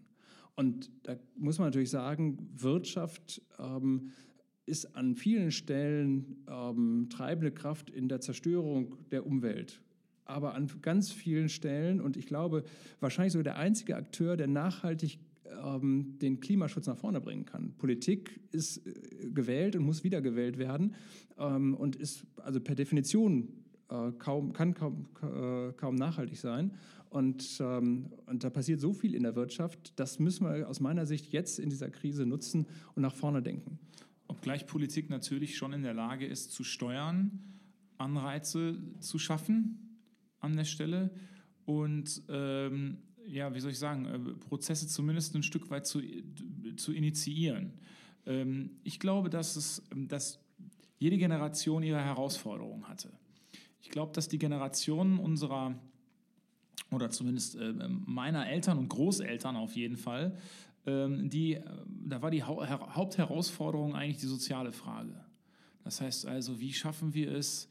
Und 0.57 0.91
da 1.03 1.17
muss 1.37 1.59
man 1.59 1.69
natürlich 1.69 1.91
sagen, 1.91 2.49
Wirtschaft 2.55 3.43
ähm, 3.59 4.13
ist 4.67 4.97
an 4.97 5.17
vielen 5.17 5.51
Stellen 5.51 6.45
ähm, 6.49 7.09
treibende 7.11 7.53
Kraft 7.53 7.91
in 7.91 8.09
der 8.09 8.21
Zerstörung 8.21 8.97
der 9.11 9.27
Umwelt. 9.27 9.81
Aber 10.25 10.55
an 10.55 10.71
ganz 10.81 11.11
vielen 11.11 11.49
Stellen, 11.49 12.01
und 12.01 12.17
ich 12.17 12.27
glaube, 12.27 12.65
wahrscheinlich 13.01 13.33
sogar 13.33 13.45
der 13.45 13.57
einzige 13.57 13.97
Akteur, 13.97 14.37
der 14.37 14.47
nachhaltig 14.47 15.19
ähm, 15.65 16.17
den 16.21 16.41
Klimaschutz 16.41 16.87
nach 16.87 16.97
vorne 16.97 17.21
bringen 17.21 17.45
kann. 17.45 17.75
Politik 17.77 18.41
ist 18.53 18.87
äh, 18.87 19.31
gewählt 19.31 19.77
und 19.77 19.85
muss 19.85 20.05
wiedergewählt 20.05 20.59
werden 20.59 20.95
ähm, 21.39 21.75
und 21.75 21.97
ist 21.97 22.25
also 22.37 22.61
per 22.61 22.75
Definition 22.75 23.49
äh, 23.89 24.13
kaum, 24.19 24.53
kann 24.53 24.75
kaum, 24.75 25.07
äh, 25.23 25.73
kaum 25.73 25.97
nachhaltig 25.97 26.39
sein. 26.39 26.73
Und, 27.11 27.59
ähm, 27.61 28.07
und 28.27 28.43
da 28.43 28.49
passiert 28.49 28.81
so 28.81 28.95
viel 28.95 29.15
in 29.15 29.23
der 29.23 29.37
Wirtschaft, 29.37 29.93
das 29.97 30.19
müssen 30.19 30.47
wir 30.47 30.69
aus 30.69 30.81
meiner 30.81 31.05
Sicht 31.05 31.31
jetzt 31.33 31.59
in 31.59 31.69
dieser 31.69 31.91
Krise 31.91 32.25
nutzen 32.25 32.67
und 32.95 33.03
nach 33.03 33.15
vorne 33.15 33.43
denken. 33.43 33.79
Obgleich 34.29 34.67
Politik 34.67 35.11
natürlich 35.11 35.57
schon 35.57 35.73
in 35.73 35.83
der 35.83 35.95
Lage 35.95 36.27
ist, 36.27 36.53
zu 36.53 36.65
steuern, 36.65 37.41
Anreize 37.99 38.79
zu 39.01 39.19
schaffen 39.19 39.99
an 40.41 40.57
der 40.57 40.65
Stelle 40.65 41.11
und 41.65 42.23
ähm, 42.29 42.99
ja, 43.27 43.55
wie 43.55 43.61
soll 43.61 43.71
ich 43.71 43.79
sagen, 43.79 44.07
äh, 44.07 44.19
Prozesse 44.19 44.89
zumindest 44.89 45.35
ein 45.35 45.43
Stück 45.43 45.71
weit 45.71 45.87
zu, 45.87 46.03
zu 46.77 46.93
initiieren. 46.93 47.75
Ähm, 48.27 48.71
ich 48.83 48.99
glaube, 48.99 49.31
dass, 49.31 49.57
es, 49.57 49.83
dass 49.95 50.41
jede 50.99 51.19
Generation 51.19 51.83
ihre 51.83 52.01
Herausforderungen 52.01 52.89
hatte. 52.89 53.11
Ich 53.81 53.91
glaube, 53.91 54.13
dass 54.13 54.29
die 54.29 54.39
Generationen 54.39 55.19
unserer 55.19 55.79
oder 56.91 57.11
zumindest 57.11 57.57
äh, 57.57 57.73
meiner 57.89 58.49
Eltern 58.49 58.79
und 58.79 58.89
Großeltern 58.89 59.57
auf 59.57 59.75
jeden 59.77 59.97
Fall 59.97 60.37
die, 60.85 61.55
äh, 61.55 61.63
da 61.87 62.23
war 62.23 62.31
die 62.31 62.43
Hauptherausforderung 62.43 63.95
eigentlich 63.95 64.19
die 64.19 64.27
soziale 64.27 64.73
Frage. 64.73 65.15
Das 65.85 66.01
heißt 66.01 66.27
also, 66.27 66.61
wie 66.61 66.73
schaffen 66.73 67.15
wir 67.15 67.33
es, 67.33 67.69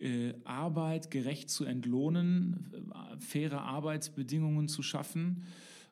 äh, 0.00 0.34
Arbeit 0.44 1.10
gerecht 1.10 1.50
zu 1.50 1.64
entlohnen, 1.64 2.72
äh, 2.92 3.20
faire 3.20 3.62
Arbeitsbedingungen 3.62 4.68
zu 4.68 4.82
schaffen. 4.82 5.44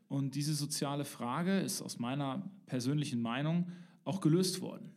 Und 0.08 0.34
diese 0.34 0.54
soziale 0.54 1.04
Frage 1.04 1.60
ist 1.60 1.82
aus 1.82 1.98
meiner 1.98 2.50
persönlichen 2.66 3.20
Meinung 3.20 3.70
auch 4.04 4.20
gelöst 4.20 4.62
worden. 4.62 4.90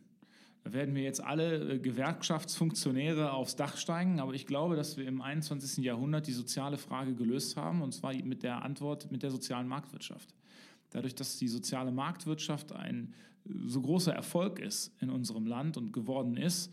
Da 0.64 0.72
werden 0.72 0.94
wir 0.94 1.02
jetzt 1.02 1.22
alle 1.22 1.80
Gewerkschaftsfunktionäre 1.80 3.32
aufs 3.32 3.56
Dach 3.56 3.76
steigen, 3.76 4.20
aber 4.20 4.32
ich 4.32 4.46
glaube, 4.46 4.76
dass 4.76 4.96
wir 4.96 5.06
im 5.06 5.20
21. 5.20 5.84
Jahrhundert 5.84 6.28
die 6.28 6.32
soziale 6.32 6.78
Frage 6.78 7.14
gelöst 7.14 7.56
haben, 7.56 7.82
und 7.82 7.92
zwar 7.92 8.14
mit 8.14 8.42
der 8.44 8.62
Antwort 8.62 9.10
mit 9.10 9.22
der 9.22 9.32
sozialen 9.32 9.66
Marktwirtschaft 9.66 10.32
dadurch, 10.94 11.14
dass 11.14 11.38
die 11.38 11.48
soziale 11.48 11.92
Marktwirtschaft 11.92 12.72
ein 12.72 13.14
so 13.66 13.80
großer 13.80 14.12
Erfolg 14.12 14.60
ist 14.60 14.92
in 15.00 15.10
unserem 15.10 15.46
Land 15.46 15.76
und 15.76 15.92
geworden 15.92 16.36
ist 16.36 16.72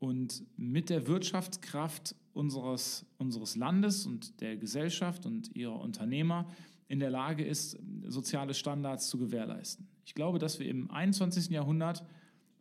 und 0.00 0.42
mit 0.56 0.90
der 0.90 1.06
Wirtschaftskraft 1.06 2.16
unseres, 2.32 3.06
unseres 3.18 3.56
Landes 3.56 4.06
und 4.06 4.40
der 4.40 4.56
Gesellschaft 4.56 5.26
und 5.26 5.54
ihrer 5.54 5.80
Unternehmer 5.80 6.48
in 6.88 6.98
der 6.98 7.10
Lage 7.10 7.44
ist, 7.44 7.78
soziale 8.08 8.54
Standards 8.54 9.08
zu 9.08 9.18
gewährleisten. 9.18 9.86
Ich 10.04 10.14
glaube, 10.14 10.38
dass 10.38 10.58
wir 10.58 10.68
im 10.68 10.90
21. 10.90 11.48
Jahrhundert 11.50 12.04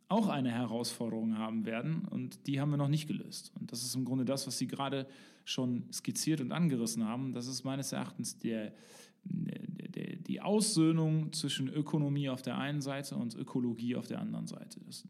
auch 0.07 0.27
eine 0.27 0.51
Herausforderung 0.51 1.37
haben 1.37 1.65
werden 1.65 2.05
und 2.05 2.45
die 2.45 2.59
haben 2.59 2.69
wir 2.69 2.77
noch 2.77 2.89
nicht 2.89 3.07
gelöst. 3.07 3.51
Und 3.59 3.71
das 3.71 3.81
ist 3.81 3.95
im 3.95 4.05
Grunde 4.05 4.25
das, 4.25 4.45
was 4.45 4.57
Sie 4.57 4.67
gerade 4.67 5.07
schon 5.45 5.85
skizziert 5.91 6.41
und 6.41 6.51
angerissen 6.51 7.05
haben. 7.05 7.33
Das 7.33 7.47
ist 7.47 7.63
meines 7.63 7.91
Erachtens 7.91 8.37
der, 8.37 8.73
die 10.31 10.39
Aussöhnung 10.39 11.33
zwischen 11.33 11.67
Ökonomie 11.67 12.29
auf 12.29 12.41
der 12.41 12.57
einen 12.57 12.81
Seite 12.81 13.15
und 13.17 13.35
Ökologie 13.35 13.97
auf 13.97 14.07
der 14.07 14.21
anderen 14.21 14.47
Seite. 14.47 14.79
Das, 14.85 15.05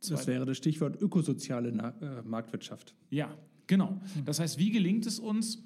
das 0.00 0.26
wäre 0.26 0.46
das 0.46 0.56
Stichwort 0.56 1.00
ökosoziale 1.02 1.68
äh, 1.68 2.22
Marktwirtschaft. 2.26 2.94
Ja, 3.10 3.36
genau. 3.66 4.00
Das 4.24 4.40
heißt, 4.40 4.58
wie 4.58 4.70
gelingt 4.70 5.04
es 5.04 5.18
uns, 5.18 5.62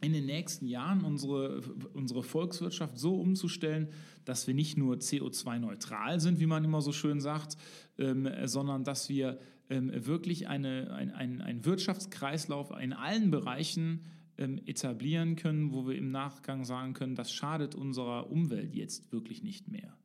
in 0.00 0.12
den 0.12 0.26
nächsten 0.26 0.68
Jahren 0.68 1.04
unsere, 1.04 1.60
unsere 1.92 2.22
Volkswirtschaft 2.22 2.96
so 2.96 3.20
umzustellen, 3.20 3.88
dass 4.24 4.46
wir 4.46 4.54
nicht 4.54 4.78
nur 4.78 4.98
CO2-neutral 4.98 6.20
sind, 6.20 6.38
wie 6.38 6.46
man 6.46 6.62
immer 6.62 6.80
so 6.80 6.92
schön 6.92 7.20
sagt, 7.20 7.56
ähm, 7.98 8.28
sondern 8.44 8.84
dass 8.84 9.08
wir 9.08 9.40
ähm, 9.70 9.90
wirklich 10.06 10.46
eine, 10.46 10.92
ein, 10.92 11.10
ein, 11.10 11.40
ein 11.40 11.64
Wirtschaftskreislauf 11.64 12.70
in 12.80 12.92
allen 12.92 13.32
Bereichen 13.32 14.04
ähm, 14.38 14.60
etablieren 14.66 15.34
können, 15.34 15.72
wo 15.72 15.86
wir 15.86 15.96
im 15.96 16.10
Nachgang 16.10 16.64
sagen 16.64 16.94
können, 16.94 17.16
das 17.16 17.32
schadet 17.32 17.74
unserer 17.74 18.30
Umwelt 18.30 18.74
jetzt 18.74 19.10
wirklich 19.12 19.42
nicht 19.42 19.68
mehr. 19.68 19.96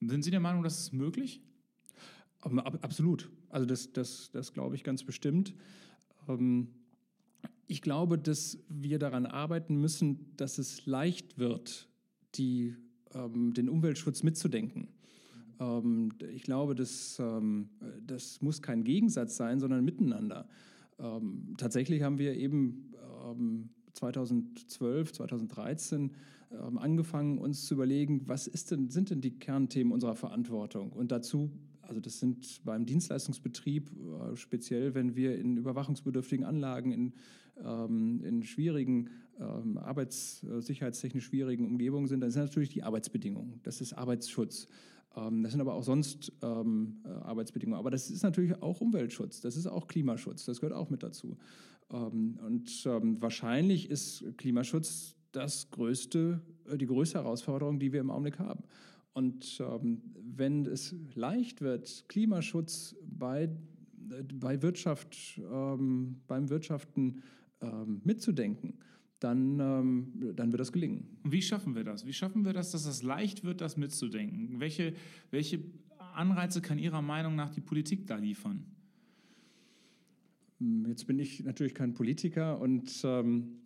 Sind 0.00 0.22
Sie 0.22 0.30
der 0.30 0.40
Meinung, 0.40 0.62
das 0.62 0.78
ist 0.78 0.92
möglich? 0.92 1.40
Ähm, 2.44 2.58
absolut. 2.58 3.30
Also 3.48 3.66
das, 3.66 3.92
das, 3.92 4.30
das 4.32 4.52
glaube 4.52 4.74
ich 4.74 4.84
ganz 4.84 5.02
bestimmt. 5.02 5.54
Ähm, 6.28 6.68
ich 7.66 7.80
glaube, 7.80 8.18
dass 8.18 8.58
wir 8.68 8.98
daran 8.98 9.24
arbeiten 9.24 9.76
müssen, 9.80 10.36
dass 10.36 10.58
es 10.58 10.84
leicht 10.84 11.38
wird, 11.38 11.88
die, 12.34 12.76
den 13.14 13.70
Umweltschutz 13.70 14.22
mitzudenken. 14.22 14.88
ich 16.34 16.42
glaube, 16.42 16.74
das, 16.74 17.22
das 18.06 18.42
muss 18.42 18.60
kein 18.60 18.84
Gegensatz 18.84 19.36
sein, 19.36 19.60
sondern 19.60 19.82
miteinander. 19.82 20.46
Ähm, 20.98 21.54
tatsächlich 21.56 22.02
haben 22.02 22.18
wir 22.18 22.34
eben 22.34 22.50
ähm, 22.56 22.93
2012, 23.94 25.12
2013 25.12 26.12
ähm, 26.52 26.78
angefangen, 26.78 27.38
uns 27.38 27.66
zu 27.66 27.74
überlegen, 27.74 28.22
was 28.26 28.46
denn, 28.70 28.90
sind 28.90 29.10
denn 29.10 29.20
die 29.20 29.38
Kernthemen 29.38 29.92
unserer 29.92 30.14
Verantwortung? 30.14 30.92
Und 30.92 31.10
dazu, 31.10 31.50
also 31.82 32.00
das 32.00 32.20
sind 32.20 32.60
beim 32.64 32.86
Dienstleistungsbetrieb, 32.86 33.90
äh, 33.90 34.36
speziell 34.36 34.94
wenn 34.94 35.16
wir 35.16 35.38
in 35.38 35.56
überwachungsbedürftigen 35.56 36.44
Anlagen, 36.44 36.92
in, 36.92 37.12
ähm, 37.62 38.22
in 38.24 38.42
schwierigen, 38.42 39.10
ähm, 39.38 39.78
arbeitssicherheitstechnisch 39.78 41.24
schwierigen 41.24 41.66
Umgebungen 41.66 42.06
sind, 42.06 42.20
dann 42.20 42.30
sind 42.30 42.42
natürlich 42.42 42.70
die 42.70 42.82
Arbeitsbedingungen. 42.82 43.60
Das 43.62 43.80
ist 43.80 43.92
Arbeitsschutz. 43.92 44.68
Ähm, 45.16 45.42
das 45.42 45.52
sind 45.52 45.60
aber 45.60 45.74
auch 45.74 45.82
sonst 45.82 46.32
ähm, 46.42 46.98
äh, 47.04 47.08
Arbeitsbedingungen. 47.08 47.78
Aber 47.78 47.90
das 47.90 48.10
ist 48.10 48.22
natürlich 48.22 48.60
auch 48.62 48.80
Umweltschutz, 48.80 49.40
das 49.40 49.56
ist 49.56 49.66
auch 49.66 49.86
Klimaschutz, 49.86 50.44
das 50.44 50.60
gehört 50.60 50.76
auch 50.76 50.90
mit 50.90 51.02
dazu. 51.02 51.36
Ähm, 51.90 52.38
und 52.44 52.86
ähm, 52.86 53.20
wahrscheinlich 53.20 53.90
ist 53.90 54.24
Klimaschutz 54.36 55.16
das 55.32 55.70
größte, 55.70 56.40
äh, 56.68 56.78
die 56.78 56.86
größte 56.86 57.18
Herausforderung, 57.18 57.78
die 57.78 57.92
wir 57.92 58.00
im 58.00 58.10
Augenblick 58.10 58.38
haben. 58.38 58.64
Und 59.12 59.60
ähm, 59.60 60.02
wenn 60.16 60.66
es 60.66 60.94
leicht 61.14 61.60
wird, 61.60 62.04
Klimaschutz 62.08 62.96
bei, 63.06 63.44
äh, 63.44 64.22
bei 64.34 64.60
Wirtschaft, 64.62 65.40
beim 65.40 66.50
Wirtschaften 66.50 67.22
mitzudenken, 68.02 68.74
dann, 69.20 69.56
dann 69.56 70.52
wird 70.52 70.60
das 70.60 70.70
gelingen. 70.70 71.16
Wie 71.24 71.40
schaffen 71.40 71.74
wir 71.74 71.82
das? 71.82 72.04
Wie 72.04 72.12
schaffen 72.12 72.44
wir 72.44 72.52
das, 72.52 72.72
dass 72.72 72.84
es 72.84 73.02
leicht 73.02 73.42
wird, 73.42 73.62
das 73.62 73.78
mitzudenken? 73.78 74.60
Welche, 74.60 74.92
welche 75.30 75.60
Anreize 76.14 76.60
kann 76.60 76.78
Ihrer 76.78 77.00
Meinung 77.00 77.36
nach 77.36 77.48
die 77.48 77.62
Politik 77.62 78.06
da 78.06 78.16
liefern? 78.16 78.66
Hm, 80.58 80.86
jetzt 80.88 81.06
bin 81.06 81.18
ich 81.18 81.44
natürlich 81.44 81.74
kein 81.74 81.94
Politiker 81.94 82.60
und 82.60 83.02
ähm, 83.04 83.60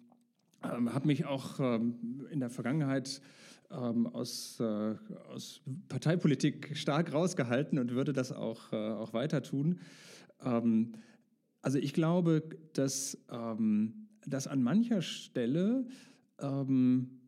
ähm, 0.62 0.92
habe 0.92 1.06
mich 1.06 1.26
auch 1.26 1.60
ähm, 1.60 2.26
in 2.30 2.40
der 2.40 2.50
Vergangenheit 2.50 3.20
ähm, 3.70 4.06
aus, 4.06 4.58
äh, 4.60 4.94
aus 5.28 5.60
Parteipolitik 5.88 6.76
stark 6.76 7.12
rausgehalten 7.12 7.78
und 7.78 7.92
würde 7.92 8.12
das 8.12 8.32
auch, 8.32 8.72
äh, 8.72 8.76
auch 8.76 9.12
weiter 9.12 9.42
tun. 9.42 9.78
Ähm, 10.42 10.92
also 11.62 11.78
ich 11.78 11.92
glaube, 11.92 12.42
dass 12.72 13.18
ähm, 13.30 14.08
dass 14.28 14.46
an 14.46 14.62
mancher 14.62 15.02
Stelle 15.02 15.86
ähm, 16.40 17.20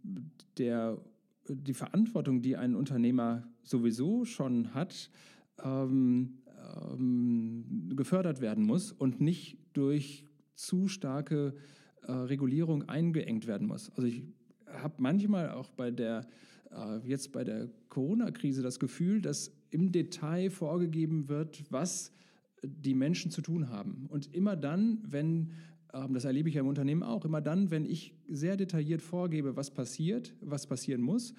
der, 0.59 0.99
die 1.49 1.75
Verantwortung, 1.75 2.43
die 2.43 2.57
ein 2.57 2.75
Unternehmer 2.75 3.49
sowieso 3.63 4.25
schon 4.25 4.75
hat, 4.75 5.11
ähm, 5.63 6.40
ähm, 6.75 7.93
gefördert 7.97 8.41
werden 8.41 8.65
muss 8.65 8.93
und 8.93 9.21
nicht 9.21 9.59
durch 9.73 10.25
zu 10.55 10.89
starke 10.89 11.55
äh, 12.03 12.13
Regulierung 12.13 12.89
eingeengt 12.89 13.47
werden 13.47 13.67
muss. 13.67 13.91
Also 13.91 14.05
ich 14.05 14.23
habe 14.67 14.95
manchmal 14.99 15.51
auch 15.51 15.71
bei 15.71 15.91
der 15.91 16.27
äh, 16.71 16.99
jetzt 17.07 17.33
bei 17.33 17.45
der 17.45 17.69
Corona-Krise 17.89 18.63
das 18.63 18.79
Gefühl, 18.79 19.21
dass 19.21 19.53
im 19.71 19.93
Detail 19.93 20.51
vorgegeben 20.51 21.29
wird, 21.29 21.65
was 21.71 22.13
die 22.63 22.95
Menschen 22.95 23.31
zu 23.31 23.43
tun 23.43 23.71
haben. 23.71 24.07
Und 24.09 24.35
immer 24.35 24.57
dann, 24.57 25.03
wenn 25.07 25.53
ähm, 25.93 26.15
das 26.15 26.25
erlebe 26.25 26.49
ich 26.49 26.57
ja 26.57 26.61
im 26.61 26.69
Unternehmen 26.69 27.03
auch, 27.03 27.25
immer 27.25 27.41
dann, 27.41 27.71
wenn 27.71 27.85
ich 27.85 28.15
sehr 28.29 28.57
detailliert 28.57 29.03
vorgebe, 29.03 29.57
was 29.57 29.71
passiert, 29.71 30.35
was 30.41 30.67
passieren 30.67 31.01
muss, 31.01 31.35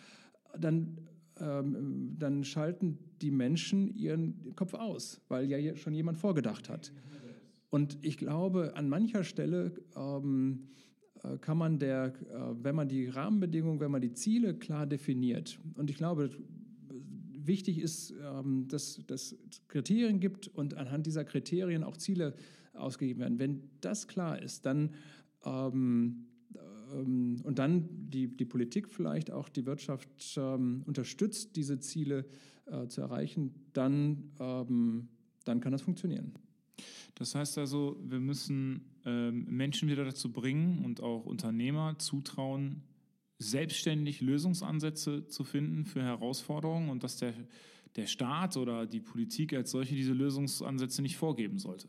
dann, 0.58 0.98
ähm, 1.40 2.16
dann 2.18 2.44
schalten 2.44 2.98
die 3.22 3.32
Menschen 3.32 3.96
ihren 3.96 4.56
Kopf 4.56 4.74
aus, 4.74 5.22
weil 5.28 5.46
ja 5.46 5.76
schon 5.76 5.94
jemand 5.94 6.18
vorgedacht 6.18 6.70
hat. 6.70 6.92
Und 7.70 7.98
ich 8.02 8.18
glaube, 8.18 8.76
an 8.76 8.90
mancher 8.90 9.24
Stelle 9.24 9.74
ähm, 9.96 10.68
äh, 11.24 11.38
kann 11.38 11.58
man 11.58 11.80
der, 11.80 12.14
äh, 12.30 12.64
wenn 12.64 12.76
man 12.76 12.90
die 12.90 13.08
Rahmenbedingungen, 13.08 13.80
wenn 13.80 13.92
man 13.92 14.02
die 14.02 14.14
Ziele 14.14 14.56
klar 14.56 14.86
definiert, 14.86 15.58
und 15.76 15.90
ich 15.90 15.96
glaube, 15.96 16.32
wichtig 17.34 17.80
ist, 17.80 18.14
ähm, 18.22 18.68
dass 18.68 19.00
es 19.10 19.38
Kriterien 19.68 20.20
gibt 20.20 20.48
und 20.48 20.76
anhand 20.76 21.06
dieser 21.06 21.24
Kriterien 21.24 21.84
auch 21.84 21.98
Ziele 21.98 22.36
ausgegeben 22.74 23.22
werden. 23.22 23.40
Wenn 23.40 23.70
das 23.80 24.08
klar 24.08 24.42
ist, 24.42 24.66
dann 24.66 24.94
ähm, 25.46 26.28
ähm, 26.94 27.38
und 27.44 27.60
dann 27.60 27.88
die, 28.10 28.28
die 28.28 28.46
Politik 28.46 28.90
vielleicht 28.90 29.32
auch 29.32 29.50
die 29.50 29.66
Wirtschaft 29.66 30.10
ähm, 30.38 30.84
unterstützt, 30.86 31.56
diese 31.56 31.80
Ziele 31.80 32.26
äh, 32.72 32.88
zu 32.88 33.02
erreichen, 33.02 33.54
dann, 33.74 34.32
ähm, 34.40 35.10
dann 35.46 35.60
kann 35.60 35.72
das 35.72 35.82
funktionieren. 35.82 36.34
Das 37.16 37.36
heißt 37.36 37.58
also, 37.58 38.00
wir 38.04 38.20
müssen 38.20 38.86
ähm, 39.06 39.46
Menschen 39.46 39.90
wieder 39.90 40.06
dazu 40.06 40.32
bringen 40.32 40.84
und 40.86 41.02
auch 41.02 41.26
Unternehmer 41.26 41.98
zutrauen, 42.00 42.84
selbstständig 43.38 44.22
Lösungsansätze 44.22 45.28
zu 45.28 45.44
finden 45.44 45.86
für 45.86 46.02
Herausforderungen 46.02 46.90
und 46.90 47.04
dass 47.04 47.18
der, 47.18 47.34
der 47.96 48.08
Staat 48.08 48.58
oder 48.58 48.86
die 48.86 49.00
Politik 49.00 49.54
als 49.54 49.72
solche 49.72 49.96
diese 49.96 50.14
Lösungsansätze 50.14 51.02
nicht 51.02 51.18
vorgeben 51.18 51.60
sollte. 51.60 51.88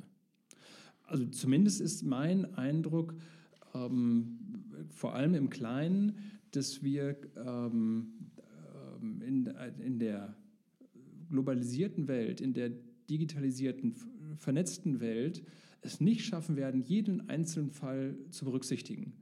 Also 1.04 1.26
zumindest 1.26 1.80
ist 1.80 2.02
mein 2.02 2.54
Eindruck, 2.54 3.14
ähm, 3.74 4.38
vor 4.90 5.14
allem 5.14 5.34
im 5.34 5.50
Kleinen, 5.50 6.16
dass 6.50 6.82
wir 6.82 7.16
ähm, 7.36 8.14
ähm 9.00 9.22
in, 9.22 9.46
in 9.78 9.98
der 9.98 10.34
globalisierten 11.32 12.08
Welt, 12.08 12.40
in 12.40 12.52
der 12.52 12.70
digitalisierten, 13.10 13.94
vernetzten 14.38 15.00
Welt 15.00 15.42
es 15.82 16.00
nicht 16.00 16.24
schaffen 16.24 16.56
werden, 16.56 16.80
jeden 16.80 17.28
einzelnen 17.28 17.70
Fall 17.70 18.16
zu 18.30 18.44
berücksichtigen. 18.44 19.14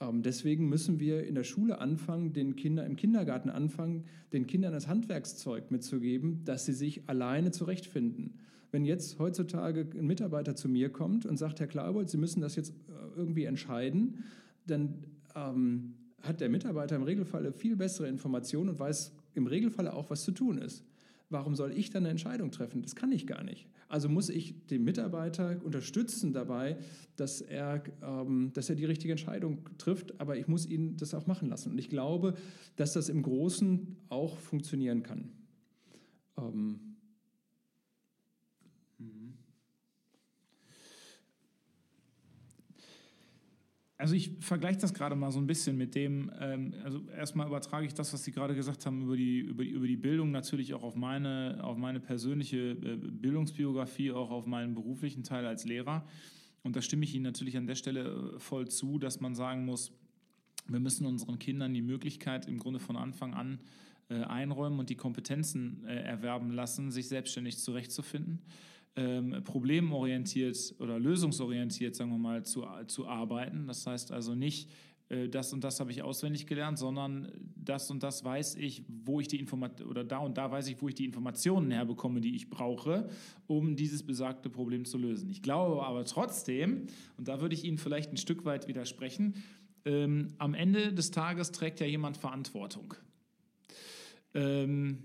Ähm, 0.00 0.22
deswegen 0.22 0.68
müssen 0.68 0.98
wir 0.98 1.24
in 1.24 1.34
der 1.34 1.44
Schule 1.44 1.78
anfangen, 1.78 2.32
den 2.32 2.56
Kindern 2.56 2.86
im 2.86 2.96
Kindergarten 2.96 3.50
anfangen, 3.50 4.04
den 4.32 4.46
Kindern 4.46 4.72
das 4.72 4.88
Handwerkszeug 4.88 5.70
mitzugeben, 5.70 6.44
dass 6.44 6.66
sie 6.66 6.72
sich 6.72 7.08
alleine 7.08 7.52
zurechtfinden. 7.52 8.34
Wenn 8.72 8.84
jetzt 8.84 9.18
heutzutage 9.18 9.86
ein 9.96 10.06
Mitarbeiter 10.06 10.54
zu 10.54 10.68
mir 10.68 10.90
kommt 10.90 11.26
und 11.26 11.36
sagt, 11.36 11.60
Herr 11.60 11.66
Klarbold, 11.66 12.08
Sie 12.08 12.18
müssen 12.18 12.40
das 12.40 12.56
jetzt 12.56 12.72
äh, 12.72 13.16
irgendwie 13.16 13.44
entscheiden, 13.44 14.24
dann 14.66 15.04
ähm, 15.34 15.94
hat 16.22 16.40
der 16.40 16.48
Mitarbeiter 16.48 16.96
im 16.96 17.02
Regelfall 17.02 17.52
viel 17.52 17.76
bessere 17.76 18.08
Informationen 18.08 18.70
und 18.70 18.78
weiß 18.78 19.12
im 19.34 19.46
Regelfall 19.46 19.88
auch, 19.88 20.10
was 20.10 20.24
zu 20.24 20.32
tun 20.32 20.58
ist. 20.58 20.84
Warum 21.30 21.54
soll 21.54 21.72
ich 21.72 21.90
dann 21.90 22.02
eine 22.02 22.10
Entscheidung 22.10 22.50
treffen? 22.50 22.82
Das 22.82 22.96
kann 22.96 23.12
ich 23.12 23.26
gar 23.26 23.44
nicht. 23.44 23.68
Also 23.88 24.08
muss 24.08 24.28
ich 24.28 24.66
den 24.66 24.82
Mitarbeiter 24.82 25.60
unterstützen 25.64 26.32
dabei, 26.32 26.76
dass 27.14 27.40
er, 27.40 27.84
ähm, 28.02 28.50
dass 28.52 28.68
er 28.68 28.74
die 28.74 28.84
richtige 28.84 29.12
Entscheidung 29.12 29.68
trifft, 29.78 30.20
aber 30.20 30.36
ich 30.36 30.48
muss 30.48 30.66
ihn 30.66 30.96
das 30.96 31.14
auch 31.14 31.28
machen 31.28 31.48
lassen. 31.48 31.70
Und 31.70 31.78
ich 31.78 31.88
glaube, 31.88 32.34
dass 32.74 32.94
das 32.94 33.08
im 33.08 33.22
Großen 33.22 33.96
auch 34.08 34.38
funktionieren 34.38 35.04
kann. 35.04 35.30
Ähm, 36.36 36.89
Also 44.00 44.14
ich 44.14 44.30
vergleiche 44.40 44.80
das 44.80 44.94
gerade 44.94 45.14
mal 45.14 45.30
so 45.30 45.38
ein 45.38 45.46
bisschen 45.46 45.76
mit 45.76 45.94
dem, 45.94 46.30
ähm, 46.40 46.72
also 46.84 47.02
erstmal 47.14 47.46
übertrage 47.46 47.84
ich 47.84 47.92
das, 47.92 48.14
was 48.14 48.24
Sie 48.24 48.32
gerade 48.32 48.54
gesagt 48.54 48.86
haben 48.86 49.02
über 49.02 49.14
die, 49.14 49.40
über 49.40 49.62
die, 49.62 49.70
über 49.70 49.86
die 49.86 49.98
Bildung 49.98 50.30
natürlich 50.30 50.72
auch 50.72 50.82
auf 50.82 50.96
meine, 50.96 51.58
auf 51.62 51.76
meine 51.76 52.00
persönliche 52.00 52.70
äh, 52.70 52.96
Bildungsbiografie, 52.96 54.12
auch 54.12 54.30
auf 54.30 54.46
meinen 54.46 54.74
beruflichen 54.74 55.22
Teil 55.22 55.44
als 55.44 55.66
Lehrer. 55.66 56.06
Und 56.62 56.76
da 56.76 56.80
stimme 56.80 57.04
ich 57.04 57.14
Ihnen 57.14 57.24
natürlich 57.24 57.58
an 57.58 57.66
der 57.66 57.74
Stelle 57.74 58.36
äh, 58.36 58.38
voll 58.38 58.68
zu, 58.68 58.98
dass 58.98 59.20
man 59.20 59.34
sagen 59.34 59.66
muss, 59.66 59.92
wir 60.66 60.80
müssen 60.80 61.04
unseren 61.04 61.38
Kindern 61.38 61.74
die 61.74 61.82
Möglichkeit 61.82 62.48
im 62.48 62.58
Grunde 62.58 62.80
von 62.80 62.96
Anfang 62.96 63.34
an 63.34 63.58
äh, 64.08 64.22
einräumen 64.22 64.78
und 64.78 64.88
die 64.88 64.96
Kompetenzen 64.96 65.84
äh, 65.84 65.94
erwerben 65.94 66.52
lassen, 66.52 66.90
sich 66.90 67.08
selbstständig 67.08 67.58
zurechtzufinden 67.58 68.40
ähm, 68.96 69.42
problemorientiert 69.44 70.74
oder 70.78 70.98
lösungsorientiert, 70.98 71.94
sagen 71.94 72.10
wir 72.10 72.18
mal, 72.18 72.44
zu, 72.44 72.64
zu 72.86 73.06
arbeiten. 73.06 73.66
Das 73.66 73.86
heißt 73.86 74.12
also 74.12 74.34
nicht, 74.34 74.68
äh, 75.10 75.28
das 75.28 75.52
und 75.52 75.62
das 75.62 75.80
habe 75.80 75.90
ich 75.90 76.02
auswendig 76.02 76.46
gelernt, 76.46 76.78
sondern 76.78 77.30
das 77.56 77.90
und 77.90 78.02
das 78.02 78.24
weiß 78.24 78.56
ich, 78.56 78.84
wo 78.88 79.20
ich 79.20 79.28
die 79.28 79.38
Informationen 79.38 79.90
oder 79.90 80.04
da 80.04 80.18
und 80.18 80.38
da 80.38 80.50
weiß 80.50 80.68
ich, 80.68 80.80
wo 80.80 80.88
ich 80.88 80.94
die 80.94 81.04
Informationen 81.04 81.70
herbekomme, 81.70 82.20
die 82.20 82.34
ich 82.34 82.48
brauche, 82.48 83.08
um 83.46 83.76
dieses 83.76 84.02
besagte 84.02 84.48
Problem 84.48 84.84
zu 84.84 84.98
lösen. 84.98 85.28
Ich 85.30 85.42
glaube 85.42 85.84
aber 85.84 86.04
trotzdem, 86.04 86.86
und 87.16 87.28
da 87.28 87.40
würde 87.40 87.54
ich 87.54 87.64
Ihnen 87.64 87.78
vielleicht 87.78 88.12
ein 88.12 88.16
Stück 88.16 88.44
weit 88.44 88.68
widersprechen, 88.68 89.34
ähm, 89.84 90.28
am 90.38 90.54
Ende 90.54 90.92
des 90.92 91.10
Tages 91.10 91.52
trägt 91.52 91.80
ja 91.80 91.86
jemand 91.86 92.16
Verantwortung. 92.16 92.94
Ähm, 94.34 95.04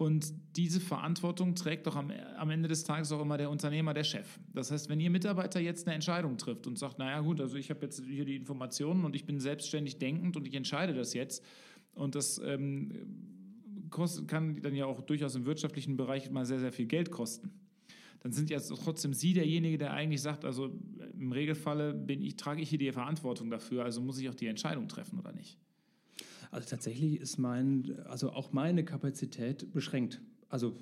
und 0.00 0.32
diese 0.56 0.80
Verantwortung 0.80 1.54
trägt 1.54 1.86
doch 1.86 1.94
am, 1.94 2.10
am, 2.38 2.48
Ende 2.48 2.68
des 2.68 2.84
Tages 2.84 3.12
auch 3.12 3.20
immer 3.20 3.36
der 3.36 3.50
Unternehmer, 3.50 3.92
der 3.92 4.04
Chef. 4.04 4.38
Das 4.54 4.70
heißt, 4.70 4.88
wenn 4.88 4.98
Ihr 4.98 5.10
Mitarbeiter 5.10 5.60
jetzt 5.60 5.86
eine 5.86 5.94
Entscheidung 5.94 6.38
trifft 6.38 6.66
und 6.66 6.78
sagt, 6.78 6.98
naja 6.98 7.20
gut, 7.20 7.38
also 7.38 7.58
ich 7.58 7.68
habe 7.68 7.82
jetzt 7.82 8.02
hier 8.06 8.24
die 8.24 8.34
Informationen 8.34 9.04
und 9.04 9.14
ich 9.14 9.26
bin 9.26 9.40
selbstständig 9.40 9.98
denkend 9.98 10.38
und 10.38 10.48
ich 10.48 10.54
entscheide 10.54 10.94
das 10.94 11.12
jetzt 11.12 11.44
und 11.92 12.14
das 12.14 12.40
ähm, 12.42 13.90
kostet, 13.90 14.26
kann 14.26 14.62
dann 14.62 14.74
ja 14.74 14.86
auch 14.86 15.02
durchaus 15.02 15.34
im 15.34 15.44
wirtschaftlichen 15.44 15.98
Bereich 15.98 16.30
mal 16.30 16.46
sehr, 16.46 16.60
sehr 16.60 16.72
viel 16.72 16.86
Geld 16.86 17.10
kosten. 17.10 17.50
Dann 18.20 18.32
sind 18.32 18.48
ja 18.48 18.58
trotzdem 18.58 19.12
Sie 19.12 19.34
derjenige, 19.34 19.76
der 19.76 19.92
eigentlich 19.92 20.22
sagt, 20.22 20.46
also 20.46 20.70
im 21.12 21.30
Regelfalle 21.32 21.92
bin 21.92 22.22
ich, 22.22 22.36
trage 22.36 22.62
ich 22.62 22.70
hier 22.70 22.78
die 22.78 22.90
Verantwortung 22.90 23.50
dafür, 23.50 23.84
also 23.84 24.00
muss 24.00 24.18
ich 24.18 24.30
auch 24.30 24.34
die 24.34 24.46
Entscheidung 24.46 24.88
treffen 24.88 25.18
oder 25.18 25.32
nicht. 25.32 25.58
Also 26.50 26.68
tatsächlich 26.68 27.20
ist 27.20 27.38
mein, 27.38 27.96
also 28.06 28.32
auch 28.32 28.52
meine 28.52 28.84
Kapazität 28.84 29.72
beschränkt. 29.72 30.20
Also 30.48 30.76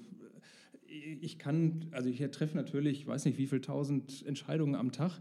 ich 1.20 1.38
kann, 1.38 1.86
also 1.90 2.08
ich 2.08 2.18
treffe 2.30 2.56
natürlich, 2.56 3.00
ich 3.00 3.06
weiß 3.06 3.24
nicht, 3.26 3.38
wie 3.38 3.46
viele 3.46 3.60
tausend 3.60 4.24
Entscheidungen 4.26 4.74
am 4.74 4.92
Tag, 4.92 5.20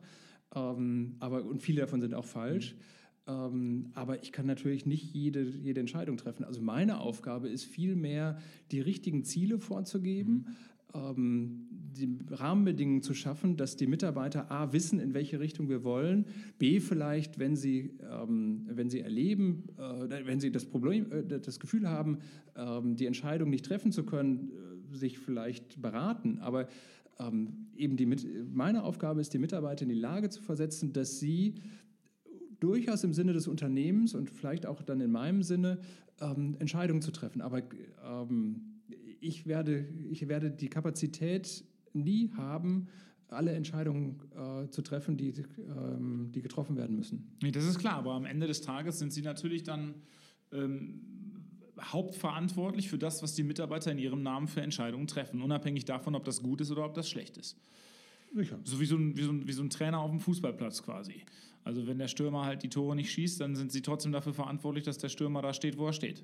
ähm, 0.56 1.16
aber 1.20 1.44
und 1.44 1.62
viele 1.62 1.82
davon 1.82 2.02
sind 2.02 2.14
auch 2.14 2.26
falsch. 2.26 2.74
Mhm. 2.74 2.80
Ähm, 3.28 3.90
aber 3.94 4.24
ich 4.24 4.32
kann 4.32 4.46
natürlich 4.46 4.86
nicht 4.86 5.14
jede, 5.14 5.44
jede 5.44 5.82
Entscheidung 5.82 6.16
treffen. 6.16 6.46
Also 6.46 6.62
meine 6.62 7.00
Aufgabe 7.02 7.50
ist 7.50 7.66
vielmehr, 7.66 8.40
die 8.72 8.80
richtigen 8.80 9.26
Ziele 9.26 9.60
vorzugeben, 9.60 10.56
mhm. 10.94 11.00
ähm, 11.00 11.68
die 11.98 12.18
Rahmenbedingungen 12.30 13.02
zu 13.02 13.14
schaffen, 13.14 13.58
dass 13.58 13.76
die 13.76 13.88
Mitarbeiter 13.88 14.52
A 14.52 14.74
wissen, 14.74 15.00
in 15.00 15.14
welche 15.14 15.40
Richtung 15.40 15.70
wir 15.70 15.84
wollen, 15.84 16.26
B 16.58 16.80
vielleicht, 16.80 17.40
wenn 17.40 17.56
sie, 17.56 17.98
ähm, 18.10 18.68
wenn 18.70 18.90
sie 18.90 19.02
erleben, 19.02 19.64
äh, 19.78 20.26
wenn 20.26 20.40
sie 20.40 20.52
das 20.52 20.66
Problem, 20.66 21.12
äh, 21.12 21.24
das 21.40 21.60
Gefühl 21.60 21.88
haben, 21.90 22.20
ähm, 22.56 22.96
die 22.96 23.06
Entscheidung 23.06 23.50
nicht 23.50 23.66
treffen 23.66 23.92
zu 23.92 24.04
können, 24.04 24.52
äh, 24.94 24.96
sich 24.96 25.20
vielleicht 25.20 25.82
beraten. 25.82 26.40
Aber 26.40 26.68
ähm, 27.20 27.68
eben 27.76 27.98
die, 27.98 28.06
meine 28.06 28.84
Aufgabe 28.84 29.22
ist, 29.22 29.34
die 29.34 29.40
Mitarbeiter 29.40 29.84
in 29.84 29.90
die 29.90 29.96
Lage 29.96 30.30
zu 30.30 30.42
versetzen, 30.42 30.94
dass 30.94 31.20
sie 31.20 31.56
durchaus 32.60 33.04
im 33.04 33.14
Sinne 33.14 33.34
des 33.34 33.48
Unternehmens 33.48 34.14
und 34.14 34.30
vielleicht 34.30 34.66
auch 34.66 34.82
dann 34.82 35.02
in 35.02 35.12
meinem 35.12 35.44
Sinne 35.44 35.80
ähm, 36.20 36.56
Entscheidungen 36.60 37.02
zu 37.02 37.12
treffen. 37.12 37.42
Aber 37.42 37.62
ähm, 38.04 38.82
ich 39.20 39.46
werde, 39.48 39.86
ich 40.10 40.28
werde 40.28 40.52
die 40.52 40.70
Kapazität 40.70 41.64
nie 41.94 42.32
haben, 42.38 42.88
alle 43.30 43.52
Entscheidungen 43.52 44.22
äh, 44.36 44.70
zu 44.70 44.82
treffen, 44.82 45.18
die, 45.18 45.34
ähm, 45.58 46.32
die 46.34 46.42
getroffen 46.42 46.78
werden 46.78 46.96
müssen. 46.96 47.36
Nee, 47.42 47.52
das 47.52 47.66
ist 47.66 47.80
klar, 47.80 47.96
aber 47.96 48.14
am 48.14 48.26
Ende 48.26 48.48
des 48.48 48.62
Tages 48.62 49.00
sind 49.00 49.12
Sie 49.12 49.22
natürlich 49.22 49.64
dann 49.64 49.96
ähm, 50.54 51.02
hauptverantwortlich 51.80 52.90
für 52.90 52.98
das, 52.98 53.22
was 53.22 53.34
die 53.36 53.44
Mitarbeiter 53.44 53.92
in 53.92 54.00
ihrem 54.00 54.24
Namen 54.24 54.48
für 54.48 54.62
Entscheidungen 54.62 55.08
treffen, 55.08 55.42
unabhängig 55.42 55.86
davon, 55.86 56.16
ob 56.16 56.24
das 56.24 56.42
gut 56.42 56.62
ist 56.62 56.72
oder 56.72 56.86
ob 56.86 56.94
das 56.94 57.10
schlecht 57.10 57.38
ist. 57.38 57.58
Sicher. 58.34 58.60
So 58.64 58.80
wie 58.80 58.86
so, 58.86 58.96
ein, 58.96 59.18
wie, 59.18 59.24
so 59.24 59.32
ein, 59.32 59.48
wie 59.48 59.54
so 59.54 59.64
ein 59.64 59.70
Trainer 59.70 60.00
auf 60.00 60.12
dem 60.12 60.20
Fußballplatz 60.20 60.84
quasi. 60.84 61.24
Also 61.64 61.86
wenn 61.88 61.98
der 61.98 62.08
Stürmer 62.08 62.46
halt 62.46 62.64
die 62.64 62.70
Tore 62.70 62.96
nicht 62.96 63.12
schießt, 63.12 63.42
dann 63.42 63.56
sind 63.56 63.72
sie 63.72 63.82
trotzdem 63.82 64.12
dafür 64.12 64.34
verantwortlich, 64.34 64.86
dass 64.86 64.98
der 64.98 65.10
Stürmer 65.10 65.42
da 65.42 65.54
steht, 65.54 65.78
wo 65.78 65.88
er 65.88 65.94
steht. 65.94 66.24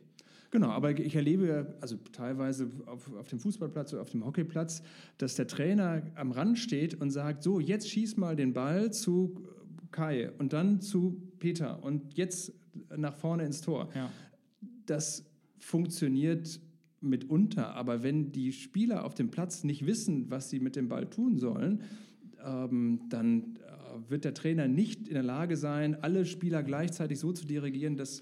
Genau, 0.53 0.69
aber 0.69 0.91
ich 0.91 1.15
erlebe 1.15 1.75
also 1.81 1.97
teilweise 2.11 2.69
auf, 2.85 3.11
auf 3.15 3.27
dem 3.27 3.39
Fußballplatz 3.39 3.91
oder 3.91 4.03
auf 4.03 4.11
dem 4.11 4.23
Hockeyplatz, 4.23 4.83
dass 5.17 5.33
der 5.33 5.47
Trainer 5.47 6.03
am 6.13 6.31
Rand 6.31 6.59
steht 6.59 7.01
und 7.01 7.09
sagt, 7.09 7.41
so, 7.41 7.59
jetzt 7.59 7.89
schieß 7.89 8.17
mal 8.17 8.35
den 8.35 8.53
Ball 8.53 8.93
zu 8.93 9.47
Kai 9.89 10.31
und 10.37 10.53
dann 10.53 10.79
zu 10.79 11.19
Peter 11.39 11.83
und 11.83 12.13
jetzt 12.13 12.53
nach 12.95 13.15
vorne 13.15 13.45
ins 13.45 13.61
Tor. 13.61 13.89
Ja. 13.95 14.11
Das 14.85 15.25
funktioniert 15.57 16.61
mitunter, 17.01 17.73
aber 17.73 18.03
wenn 18.03 18.31
die 18.31 18.51
Spieler 18.53 19.05
auf 19.05 19.15
dem 19.15 19.31
Platz 19.31 19.63
nicht 19.63 19.87
wissen, 19.87 20.29
was 20.29 20.51
sie 20.51 20.59
mit 20.59 20.75
dem 20.75 20.87
Ball 20.87 21.09
tun 21.09 21.39
sollen, 21.39 21.81
ähm, 22.45 23.01
dann 23.09 23.55
äh, 23.55 24.11
wird 24.11 24.23
der 24.23 24.35
Trainer 24.35 24.67
nicht 24.67 25.07
in 25.07 25.15
der 25.15 25.23
Lage 25.23 25.57
sein, 25.57 25.95
alle 26.03 26.27
Spieler 26.27 26.61
gleichzeitig 26.61 27.17
so 27.17 27.31
zu 27.31 27.47
dirigieren, 27.47 27.97
dass 27.97 28.21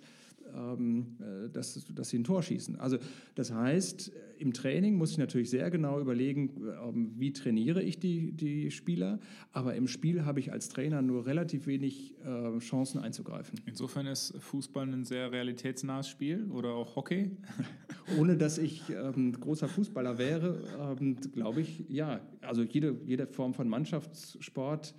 ähm, 0.55 1.17
äh, 1.19 1.49
dass, 1.49 1.85
dass 1.93 2.09
sie 2.09 2.19
ein 2.19 2.23
Tor 2.23 2.41
schießen. 2.41 2.79
Also 2.79 2.97
das 3.35 3.51
heißt, 3.51 4.11
im 4.37 4.53
Training 4.53 4.95
muss 4.95 5.11
ich 5.11 5.17
natürlich 5.17 5.49
sehr 5.49 5.69
genau 5.69 5.99
überlegen, 5.99 6.51
ähm, 6.83 7.11
wie 7.17 7.33
trainiere 7.33 7.81
ich 7.81 7.99
die, 7.99 8.31
die 8.31 8.71
Spieler, 8.71 9.19
aber 9.51 9.75
im 9.75 9.87
Spiel 9.87 10.25
habe 10.25 10.39
ich 10.39 10.51
als 10.51 10.69
Trainer 10.69 11.01
nur 11.01 11.25
relativ 11.25 11.67
wenig 11.67 12.15
äh, 12.25 12.57
Chancen 12.59 12.99
einzugreifen. 12.99 13.59
Insofern 13.65 14.07
ist 14.07 14.33
Fußball 14.39 14.91
ein 14.91 15.05
sehr 15.05 15.31
realitätsnahes 15.31 16.09
Spiel 16.09 16.49
oder 16.51 16.69
auch 16.69 16.95
Hockey? 16.95 17.31
Ohne 18.19 18.37
dass 18.37 18.57
ich 18.57 18.83
ähm, 18.89 19.33
großer 19.33 19.67
Fußballer 19.67 20.17
wäre, 20.17 20.97
ähm, 20.99 21.17
glaube 21.33 21.61
ich, 21.61 21.85
ja, 21.87 22.21
also 22.41 22.63
jede, 22.63 22.97
jede 23.05 23.27
Form 23.27 23.53
von 23.53 23.69
Mannschaftssport 23.69 24.93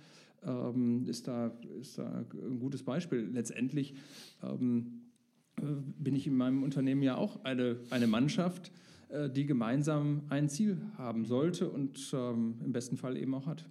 ähm, 0.45 1.05
ist, 1.07 1.27
da, 1.27 1.51
ist 1.79 1.97
da 1.97 2.25
ein 2.33 2.59
gutes 2.59 2.83
Beispiel. 2.83 3.29
Letztendlich 3.31 3.95
ähm, 4.41 5.01
äh, 5.01 5.02
bin 5.55 6.15
ich 6.15 6.27
in 6.27 6.35
meinem 6.35 6.63
Unternehmen 6.63 7.03
ja 7.03 7.15
auch 7.15 7.43
eine, 7.43 7.77
eine 7.89 8.07
Mannschaft, 8.07 8.71
äh, 9.09 9.29
die 9.29 9.45
gemeinsam 9.45 10.23
ein 10.29 10.49
Ziel 10.49 10.77
haben 10.97 11.25
sollte 11.25 11.69
und 11.69 12.11
ähm, 12.13 12.55
im 12.63 12.71
besten 12.71 12.97
Fall 12.97 13.17
eben 13.17 13.33
auch 13.33 13.45
hat. 13.45 13.65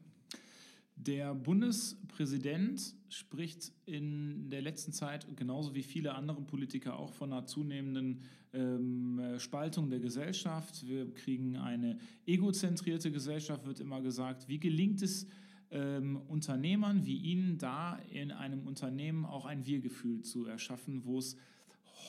Der 0.97 1.35
Bundespräsident 1.35 2.95
spricht 3.09 3.73
in 3.87 4.51
der 4.51 4.63
letzten 4.63 4.93
Zeit, 4.93 5.27
genauso 5.37 5.75
wie 5.75 5.83
viele 5.83 6.15
andere 6.15 6.43
Politiker, 6.43 6.99
auch 6.99 7.13
von 7.13 7.33
einer 7.33 7.47
zunehmenden 7.47 8.21
ähm, 8.53 9.21
Spaltung 9.39 9.91
der 9.91 9.99
Gesellschaft. 9.99 10.87
Wir 10.87 11.13
kriegen 11.13 11.57
eine 11.57 11.99
egozentrierte 12.27 13.11
Gesellschaft, 13.11 13.67
wird 13.67 13.81
immer 13.81 14.01
gesagt. 14.01 14.49
Wie 14.49 14.61
gelingt 14.61 15.03
es 15.03 15.27
ähm, 15.73 16.21
Unternehmern 16.29 17.07
wie 17.07 17.17
Ihnen 17.17 17.59
da 17.59 17.99
in 18.11 18.31
einem 18.31 18.67
Unternehmen 18.67 19.25
auch 19.25 19.47
ein 19.47 19.67
Wir-Gefühl 19.67 20.23
zu 20.23 20.47
erschaffen, 20.47 21.05
wo 21.05 21.19
es 21.19 21.37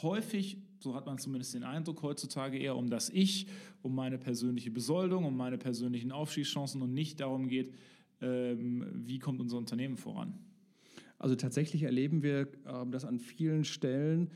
häufig, 0.02 0.58
so 0.80 0.96
hat 0.96 1.06
man 1.06 1.18
zumindest 1.18 1.54
den 1.54 1.64
Eindruck 1.64 2.02
heutzutage, 2.02 2.58
eher 2.58 2.76
um 2.76 2.90
das 2.90 3.10
Ich, 3.10 3.48
um 3.82 3.96
meine 3.96 4.18
persönliche 4.18 4.72
Besoldung, 4.72 5.26
um 5.26 5.38
meine 5.38 5.58
persönlichen 5.58 6.12
Aufstiegschancen 6.12 6.82
und 6.82 6.94
nicht 6.94 7.20
darum 7.20 7.48
geht, 7.48 7.74
ähm, 8.22 8.86
wie 8.94 9.20
kommt 9.20 9.42
unser 9.42 9.58
Unternehmen 9.58 9.98
voran. 9.98 10.34
Also 11.20 11.36
tatsächlich 11.36 11.84
erleben 11.84 12.24
wir 12.24 12.42
äh, 12.42 12.86
das 12.90 13.06
an 13.06 13.20
vielen 13.20 13.64
Stellen, 13.64 14.32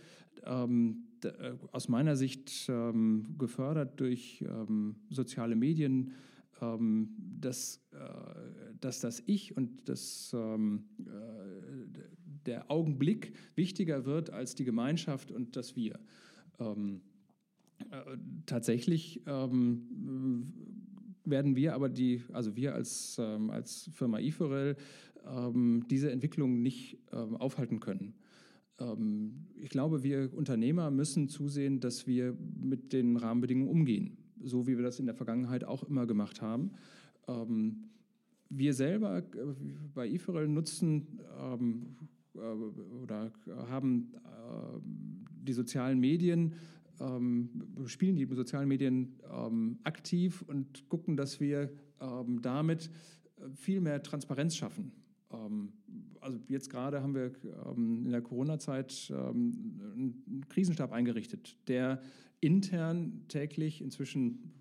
ähm, 0.46 1.08
äh, 1.24 1.54
aus 1.72 1.90
meiner 1.90 2.16
Sicht 2.16 2.68
ähm, 2.70 3.36
gefördert 3.38 4.00
durch 4.00 4.44
ähm, 4.48 4.96
soziale 5.10 5.56
Medien, 5.56 6.14
ähm, 6.62 7.10
dass, 7.18 7.82
äh, 7.92 7.98
dass 8.80 9.00
das 9.00 9.24
Ich 9.26 9.56
und 9.56 9.90
das 9.90 10.32
ähm, 10.34 10.86
äh, 11.00 12.27
der 12.48 12.72
Augenblick 12.72 13.34
wichtiger 13.56 14.06
wird 14.06 14.32
als 14.32 14.56
die 14.56 14.64
Gemeinschaft 14.64 15.32
und 15.32 15.56
das 15.56 15.76
Wir. 15.76 16.00
Ähm, 16.60 17.02
äh, 17.92 18.18
tatsächlich 18.46 19.22
ähm, 19.28 20.54
werden 21.26 21.56
wir 21.56 21.76
aber 21.76 21.90
die, 21.90 22.24
also 22.34 22.56
wir 22.56 22.74
als, 22.74 23.18
ähm, 23.20 23.50
als 23.50 23.90
Firma 23.94 24.20
Iforel, 24.20 24.76
ähm, 25.26 25.86
diese 25.90 26.12
Entwicklung 26.12 26.62
nicht 26.62 26.98
ähm, 27.12 27.36
aufhalten 27.36 27.80
können. 27.80 28.16
Ähm, 28.80 29.46
ich 29.56 29.70
glaube, 29.70 30.04
wir 30.04 30.34
Unternehmer 30.34 30.90
müssen 30.90 31.30
zusehen, 31.30 31.80
dass 31.80 32.08
wir 32.08 32.36
mit 32.60 32.94
den 32.94 33.18
Rahmenbedingungen 33.18 33.70
umgehen, 33.70 34.18
so 34.42 34.68
wie 34.68 34.78
wir 34.78 34.84
das 34.84 35.00
in 35.00 35.06
der 35.06 35.16
Vergangenheit 35.16 35.64
auch 35.66 35.84
immer 35.84 36.08
gemacht 36.08 36.42
haben 36.42 36.72
wir 38.50 38.74
selber 38.74 39.20
äh, 39.20 39.24
bei 39.94 40.08
Iforel 40.08 40.48
nutzen 40.48 41.20
ähm, 41.40 41.96
äh, 42.02 42.17
oder 42.38 43.32
haben 43.70 44.14
äh, 44.14 44.80
die 45.44 45.54
sozialen 45.54 46.00
Medien, 46.00 46.54
ähm, 47.00 47.50
spielen 47.86 48.16
die 48.16 48.26
sozialen 48.26 48.68
Medien 48.68 49.16
ähm, 49.32 49.80
aktiv 49.84 50.44
und 50.48 50.88
gucken, 50.90 51.16
dass 51.16 51.40
wir 51.40 51.72
ähm, 52.02 52.42
damit 52.42 52.90
viel 53.54 53.82
mehr 53.82 54.02
Transparenz 54.02 54.56
schaffen. 54.56 54.92
also 56.22 56.40
jetzt 56.48 56.72
gerade 56.72 57.04
haben 57.04 57.14
wir 57.14 57.34
in 57.76 58.10
der 58.10 58.24
Corona-Zeit 58.24 59.14
einen 59.14 60.44
Krisenstab 60.50 60.92
eingerichtet, 60.92 61.56
der 61.68 62.02
intern 62.40 63.26
täglich, 63.28 63.82
inzwischen 63.84 64.54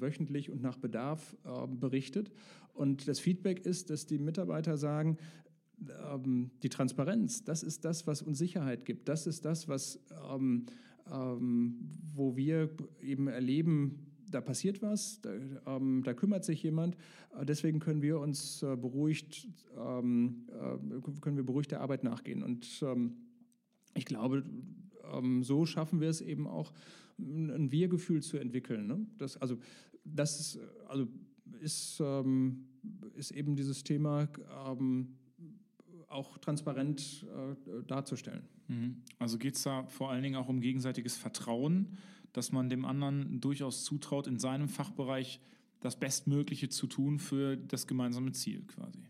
wöchentlich 0.00 0.50
und 0.50 0.62
nach 0.62 0.78
Bedarf 0.78 1.36
berichtet. 1.78 2.32
Und 2.72 3.06
das 3.06 3.20
Feedback 3.20 3.64
ist, 3.64 3.90
dass 3.90 4.06
die 4.06 4.18
Mitarbeiter 4.18 4.76
sagen, 4.76 5.16
ähm, 6.12 6.50
die 6.62 6.68
Transparenz, 6.68 7.44
das 7.44 7.62
ist 7.62 7.84
das, 7.84 8.06
was 8.06 8.22
uns 8.22 8.38
Sicherheit 8.38 8.84
gibt. 8.84 9.08
Das 9.08 9.26
ist 9.26 9.44
das, 9.44 9.68
was, 9.68 10.00
ähm, 10.30 10.66
ähm, 11.10 11.76
wo 12.14 12.36
wir 12.36 12.70
eben 13.00 13.28
erleben, 13.28 14.06
da 14.30 14.40
passiert 14.40 14.82
was, 14.82 15.20
da, 15.20 15.30
ähm, 15.66 16.02
da, 16.04 16.14
kümmert 16.14 16.44
sich 16.44 16.62
jemand. 16.62 16.96
Äh, 17.38 17.44
deswegen 17.44 17.78
können 17.78 18.02
wir 18.02 18.18
uns 18.18 18.62
äh, 18.62 18.76
beruhigt, 18.76 19.48
ähm, 19.76 20.46
äh, 20.48 21.20
können 21.20 21.36
wir 21.36 21.44
beruhigt 21.44 21.70
der 21.70 21.80
Arbeit 21.80 22.04
nachgehen. 22.04 22.42
Und 22.42 22.66
ähm, 22.82 23.14
ich 23.94 24.04
glaube, 24.04 24.44
so 25.42 25.66
schaffen 25.66 26.00
wir 26.00 26.08
es 26.08 26.22
eben 26.22 26.46
auch, 26.46 26.72
ein 27.18 27.70
Wir-Gefühl 27.70 28.22
zu 28.22 28.38
entwickeln. 28.38 28.86
Ne? 28.86 29.06
Das, 29.18 29.36
also, 29.36 29.58
das 30.04 30.40
ist, 30.40 30.58
also 30.88 31.06
ist, 31.60 32.02
ist 33.14 33.30
eben 33.30 33.54
dieses 33.54 33.84
Thema, 33.84 34.28
auch 36.14 36.38
transparent 36.38 37.26
äh, 37.28 37.82
darzustellen. 37.86 38.42
Mhm. 38.68 39.02
Also 39.18 39.38
geht 39.38 39.56
es 39.56 39.62
da 39.62 39.86
vor 39.86 40.10
allen 40.10 40.22
Dingen 40.22 40.36
auch 40.36 40.48
um 40.48 40.60
gegenseitiges 40.60 41.16
Vertrauen, 41.16 41.98
dass 42.32 42.52
man 42.52 42.68
dem 42.68 42.84
anderen 42.84 43.40
durchaus 43.40 43.84
zutraut, 43.84 44.26
in 44.26 44.38
seinem 44.38 44.68
Fachbereich 44.68 45.40
das 45.80 45.98
Bestmögliche 45.98 46.68
zu 46.68 46.86
tun 46.86 47.18
für 47.18 47.56
das 47.56 47.86
gemeinsame 47.86 48.32
Ziel 48.32 48.64
quasi. 48.66 49.04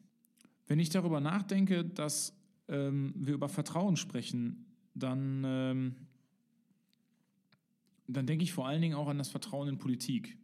Wenn 0.66 0.78
ich 0.78 0.90
darüber 0.90 1.20
nachdenke, 1.20 1.84
dass 1.84 2.36
ähm, 2.68 3.12
wir 3.16 3.34
über 3.34 3.48
Vertrauen 3.48 3.96
sprechen, 3.96 4.66
dann, 4.94 5.44
ähm, 5.46 5.94
dann 8.08 8.26
denke 8.26 8.44
ich 8.44 8.52
vor 8.52 8.66
allen 8.66 8.82
Dingen 8.82 8.94
auch 8.94 9.08
an 9.08 9.18
das 9.18 9.28
Vertrauen 9.28 9.68
in 9.68 9.78
Politik. 9.78 10.36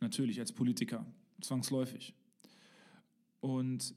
Natürlich 0.00 0.40
als 0.40 0.52
Politiker, 0.52 1.06
zwangsläufig. 1.40 2.14
Und 3.40 3.94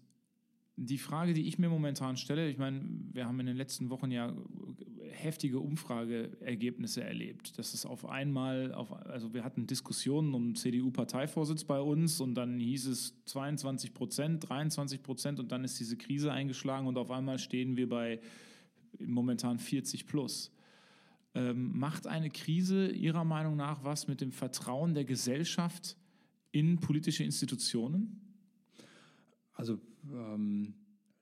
die 0.78 0.98
Frage, 0.98 1.34
die 1.34 1.48
ich 1.48 1.58
mir 1.58 1.70
momentan 1.70 2.18
stelle, 2.18 2.50
ich 2.50 2.58
meine, 2.58 2.82
wir 3.14 3.26
haben 3.26 3.40
in 3.40 3.46
den 3.46 3.56
letzten 3.56 3.90
Wochen 3.90 4.12
ja 4.12 4.34
heftige 5.10 5.60
Umfrageergebnisse 5.60 7.04
erlebt. 7.04 7.58
Das 7.58 7.74
ist 7.74 7.86
auf 7.86 8.06
einmal, 8.06 8.74
auf, 8.74 8.92
also 8.92 9.34
wir 9.34 9.44
hatten 9.44 9.68
Diskussionen 9.68 10.34
um 10.34 10.56
CDU-Parteivorsitz 10.56 11.64
bei 11.64 11.80
uns 11.80 12.20
und 12.20 12.36
dann 12.36 12.60
hieß 12.60 12.88
es 12.88 13.16
22 13.26 13.94
Prozent, 13.94 14.50
23 14.50 15.02
Prozent 15.02 15.40
und 15.40 15.52
dann 15.52 15.64
ist 15.64 15.80
diese 15.80 15.96
Krise 15.96 16.32
eingeschlagen 16.32 16.88
und 16.88 16.98
auf 16.98 17.12
einmal 17.12 17.40
stehen 17.40 17.78
wir 17.78 17.88
bei 17.88 18.20
momentan 19.00 19.60
40 19.60 20.06
plus. 20.08 20.52
Ähm, 21.34 21.78
macht 21.78 22.08
eine 22.08 22.30
Krise 22.30 22.90
Ihrer 22.90 23.24
Meinung 23.24 23.56
nach 23.56 23.84
was 23.84 24.08
mit 24.08 24.22
dem 24.22 24.32
Vertrauen 24.32 24.94
der 24.94 25.06
Gesellschaft 25.06 25.98
in 26.52 26.80
politische 26.80 27.24
Institutionen? 27.24 28.22
Also 29.54 29.80
ähm, 30.14 30.74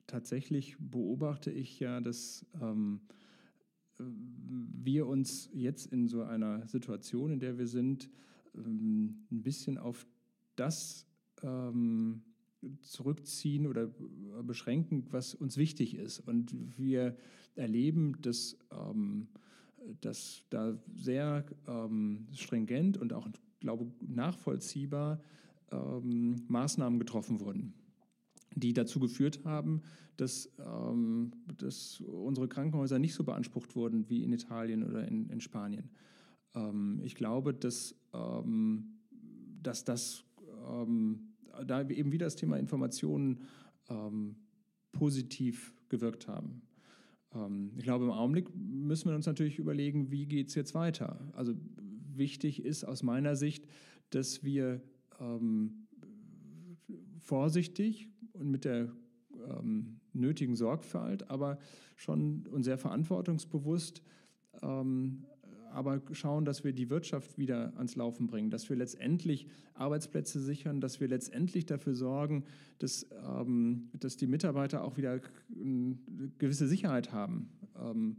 tatsächlich 0.07 0.75
beobachte 0.79 1.51
ich 1.51 1.79
ja, 1.79 2.01
dass 2.01 2.45
ähm, 2.61 3.01
wir 3.97 5.07
uns 5.07 5.49
jetzt 5.53 5.91
in 5.91 6.07
so 6.07 6.23
einer 6.23 6.67
Situation, 6.67 7.31
in 7.31 7.39
der 7.39 7.57
wir 7.57 7.67
sind, 7.67 8.09
ähm, 8.55 9.25
ein 9.31 9.43
bisschen 9.43 9.77
auf 9.77 10.05
das 10.55 11.05
ähm, 11.41 12.21
zurückziehen 12.81 13.67
oder 13.67 13.91
beschränken, 14.43 15.05
was 15.11 15.35
uns 15.35 15.57
wichtig 15.57 15.95
ist. 15.95 16.19
Und 16.19 16.55
wir 16.77 17.17
erleben, 17.55 18.21
dass, 18.21 18.57
ähm, 18.71 19.27
dass 20.01 20.43
da 20.49 20.77
sehr 20.95 21.45
ähm, 21.67 22.27
stringent 22.33 22.97
und 22.97 23.13
auch, 23.13 23.27
glaube 23.59 23.91
nachvollziehbar 24.01 25.21
Maßnahmen 26.49 26.99
getroffen 26.99 27.39
wurden 27.39 27.73
die 28.55 28.73
dazu 28.73 28.99
geführt 28.99 29.43
haben, 29.45 29.81
dass, 30.17 30.51
ähm, 30.59 31.31
dass 31.57 32.01
unsere 32.01 32.47
Krankenhäuser 32.47 32.99
nicht 32.99 33.13
so 33.13 33.23
beansprucht 33.23 33.75
wurden 33.75 34.09
wie 34.09 34.23
in 34.23 34.31
Italien 34.31 34.83
oder 34.83 35.07
in, 35.07 35.29
in 35.29 35.41
Spanien. 35.41 35.89
Ähm, 36.55 36.99
ich 37.03 37.15
glaube, 37.15 37.53
dass, 37.53 37.95
ähm, 38.13 38.99
dass 39.61 39.83
das 39.83 40.23
ähm, 40.69 41.33
da 41.65 41.87
eben 41.87 42.11
wieder 42.11 42.25
das 42.25 42.35
Thema 42.35 42.57
Informationen 42.57 43.41
ähm, 43.89 44.35
positiv 44.91 45.73
gewirkt 45.89 46.27
haben. 46.27 46.61
Ähm, 47.33 47.71
ich 47.77 47.83
glaube, 47.83 48.05
im 48.05 48.11
Augenblick 48.11 48.49
müssen 48.55 49.09
wir 49.09 49.15
uns 49.15 49.25
natürlich 49.25 49.59
überlegen, 49.59 50.11
wie 50.11 50.25
geht 50.25 50.49
es 50.49 50.55
jetzt 50.55 50.73
weiter. 50.73 51.19
Also 51.33 51.53
wichtig 52.15 52.63
ist 52.63 52.83
aus 52.83 53.03
meiner 53.03 53.35
Sicht, 53.35 53.65
dass 54.11 54.43
wir 54.43 54.81
ähm, 55.19 55.87
vorsichtig 57.19 58.09
und 58.33 58.49
mit 58.49 58.65
der 58.65 58.89
ähm, 59.49 59.99
nötigen 60.13 60.55
Sorgfalt, 60.55 61.29
aber 61.29 61.57
schon 61.95 62.47
und 62.47 62.63
sehr 62.63 62.77
verantwortungsbewusst 62.77 64.03
ähm, 64.61 65.25
aber 65.73 66.01
schauen, 66.11 66.45
dass 66.45 66.63
wir 66.63 66.71
die 66.71 66.89
Wirtschaft 66.89 67.37
wieder 67.37 67.73
ans 67.77 67.95
Laufen 67.95 68.27
bringen, 68.27 68.51
dass 68.51 68.69
wir 68.69 68.77
letztendlich 68.77 69.47
Arbeitsplätze 69.73 70.39
sichern, 70.39 70.81
dass 70.81 70.99
wir 70.99 71.07
letztendlich 71.07 71.65
dafür 71.65 71.95
sorgen, 71.95 72.43
dass, 72.77 73.07
ähm, 73.27 73.89
dass 73.99 74.15
die 74.15 74.27
Mitarbeiter 74.27 74.83
auch 74.83 74.97
wieder 74.97 75.19
eine 75.59 75.97
gewisse 76.37 76.67
Sicherheit 76.67 77.11
haben. 77.11 77.49
Ähm, 77.81 78.17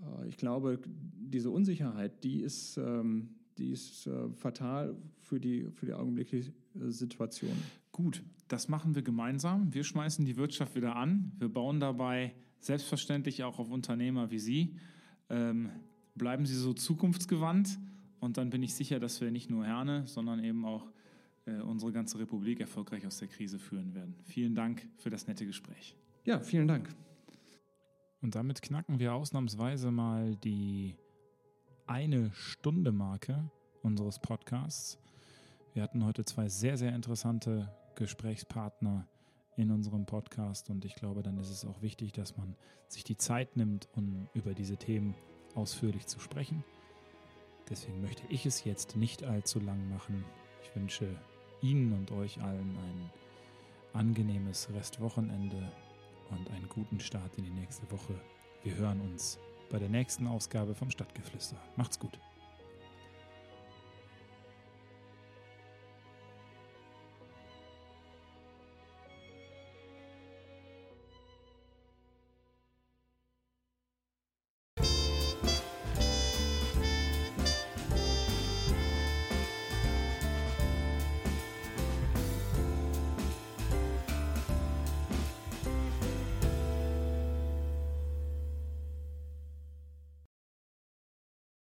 äh, 0.00 0.28
ich 0.28 0.38
glaube, 0.38 0.80
diese 0.86 1.50
Unsicherheit, 1.50 2.24
die 2.24 2.40
ist, 2.40 2.78
ähm, 2.78 3.28
die 3.58 3.70
ist 3.70 4.06
äh, 4.06 4.30
fatal 4.30 4.96
für 5.20 5.38
die, 5.38 5.66
für 5.70 5.84
die 5.84 5.92
augenblickliche 5.92 6.52
Situation. 6.86 7.56
Gut, 7.98 8.22
das 8.46 8.68
machen 8.68 8.94
wir 8.94 9.02
gemeinsam. 9.02 9.74
Wir 9.74 9.82
schmeißen 9.82 10.24
die 10.24 10.36
Wirtschaft 10.36 10.76
wieder 10.76 10.94
an. 10.94 11.32
Wir 11.36 11.48
bauen 11.48 11.80
dabei 11.80 12.32
selbstverständlich 12.60 13.42
auch 13.42 13.58
auf 13.58 13.72
Unternehmer 13.72 14.30
wie 14.30 14.38
Sie. 14.38 14.76
Ähm, 15.28 15.70
bleiben 16.14 16.46
Sie 16.46 16.54
so 16.54 16.72
zukunftsgewandt 16.74 17.76
und 18.20 18.36
dann 18.36 18.50
bin 18.50 18.62
ich 18.62 18.76
sicher, 18.76 19.00
dass 19.00 19.20
wir 19.20 19.32
nicht 19.32 19.50
nur 19.50 19.66
Herne, 19.66 20.06
sondern 20.06 20.44
eben 20.44 20.64
auch 20.64 20.86
äh, 21.46 21.56
unsere 21.56 21.90
ganze 21.90 22.20
Republik 22.20 22.60
erfolgreich 22.60 23.04
aus 23.04 23.18
der 23.18 23.26
Krise 23.26 23.58
führen 23.58 23.92
werden. 23.96 24.14
Vielen 24.22 24.54
Dank 24.54 24.86
für 24.98 25.10
das 25.10 25.26
nette 25.26 25.44
Gespräch. 25.44 25.96
Ja, 26.24 26.38
vielen 26.38 26.68
Dank. 26.68 26.94
Und 28.22 28.36
damit 28.36 28.62
knacken 28.62 29.00
wir 29.00 29.12
ausnahmsweise 29.12 29.90
mal 29.90 30.36
die 30.36 30.94
eine 31.88 32.30
Stunde 32.32 32.92
Marke 32.92 33.50
unseres 33.82 34.20
Podcasts. 34.20 35.00
Wir 35.74 35.82
hatten 35.82 36.04
heute 36.04 36.24
zwei 36.24 36.48
sehr, 36.48 36.76
sehr 36.76 36.94
interessante 36.94 37.68
Gesprächspartner 37.98 39.08
in 39.56 39.72
unserem 39.72 40.06
Podcast 40.06 40.70
und 40.70 40.84
ich 40.84 40.94
glaube, 40.94 41.22
dann 41.24 41.36
ist 41.38 41.50
es 41.50 41.64
auch 41.64 41.82
wichtig, 41.82 42.12
dass 42.12 42.36
man 42.36 42.54
sich 42.86 43.02
die 43.02 43.16
Zeit 43.16 43.56
nimmt, 43.56 43.88
um 43.92 44.28
über 44.34 44.54
diese 44.54 44.76
Themen 44.76 45.16
ausführlich 45.56 46.06
zu 46.06 46.20
sprechen. 46.20 46.62
Deswegen 47.68 48.00
möchte 48.00 48.22
ich 48.28 48.46
es 48.46 48.64
jetzt 48.64 48.96
nicht 48.96 49.24
allzu 49.24 49.58
lang 49.58 49.88
machen. 49.90 50.24
Ich 50.62 50.74
wünsche 50.76 51.08
Ihnen 51.60 51.92
und 51.92 52.12
euch 52.12 52.40
allen 52.40 52.76
ein 52.76 53.10
angenehmes 53.92 54.72
Restwochenende 54.72 55.72
und 56.30 56.48
einen 56.52 56.68
guten 56.68 57.00
Start 57.00 57.36
in 57.36 57.44
die 57.44 57.50
nächste 57.50 57.90
Woche. 57.90 58.14
Wir 58.62 58.76
hören 58.76 59.00
uns 59.00 59.40
bei 59.70 59.80
der 59.80 59.88
nächsten 59.88 60.28
Ausgabe 60.28 60.74
vom 60.76 60.90
Stadtgeflüster. 60.90 61.56
Macht's 61.76 61.98
gut. 61.98 62.18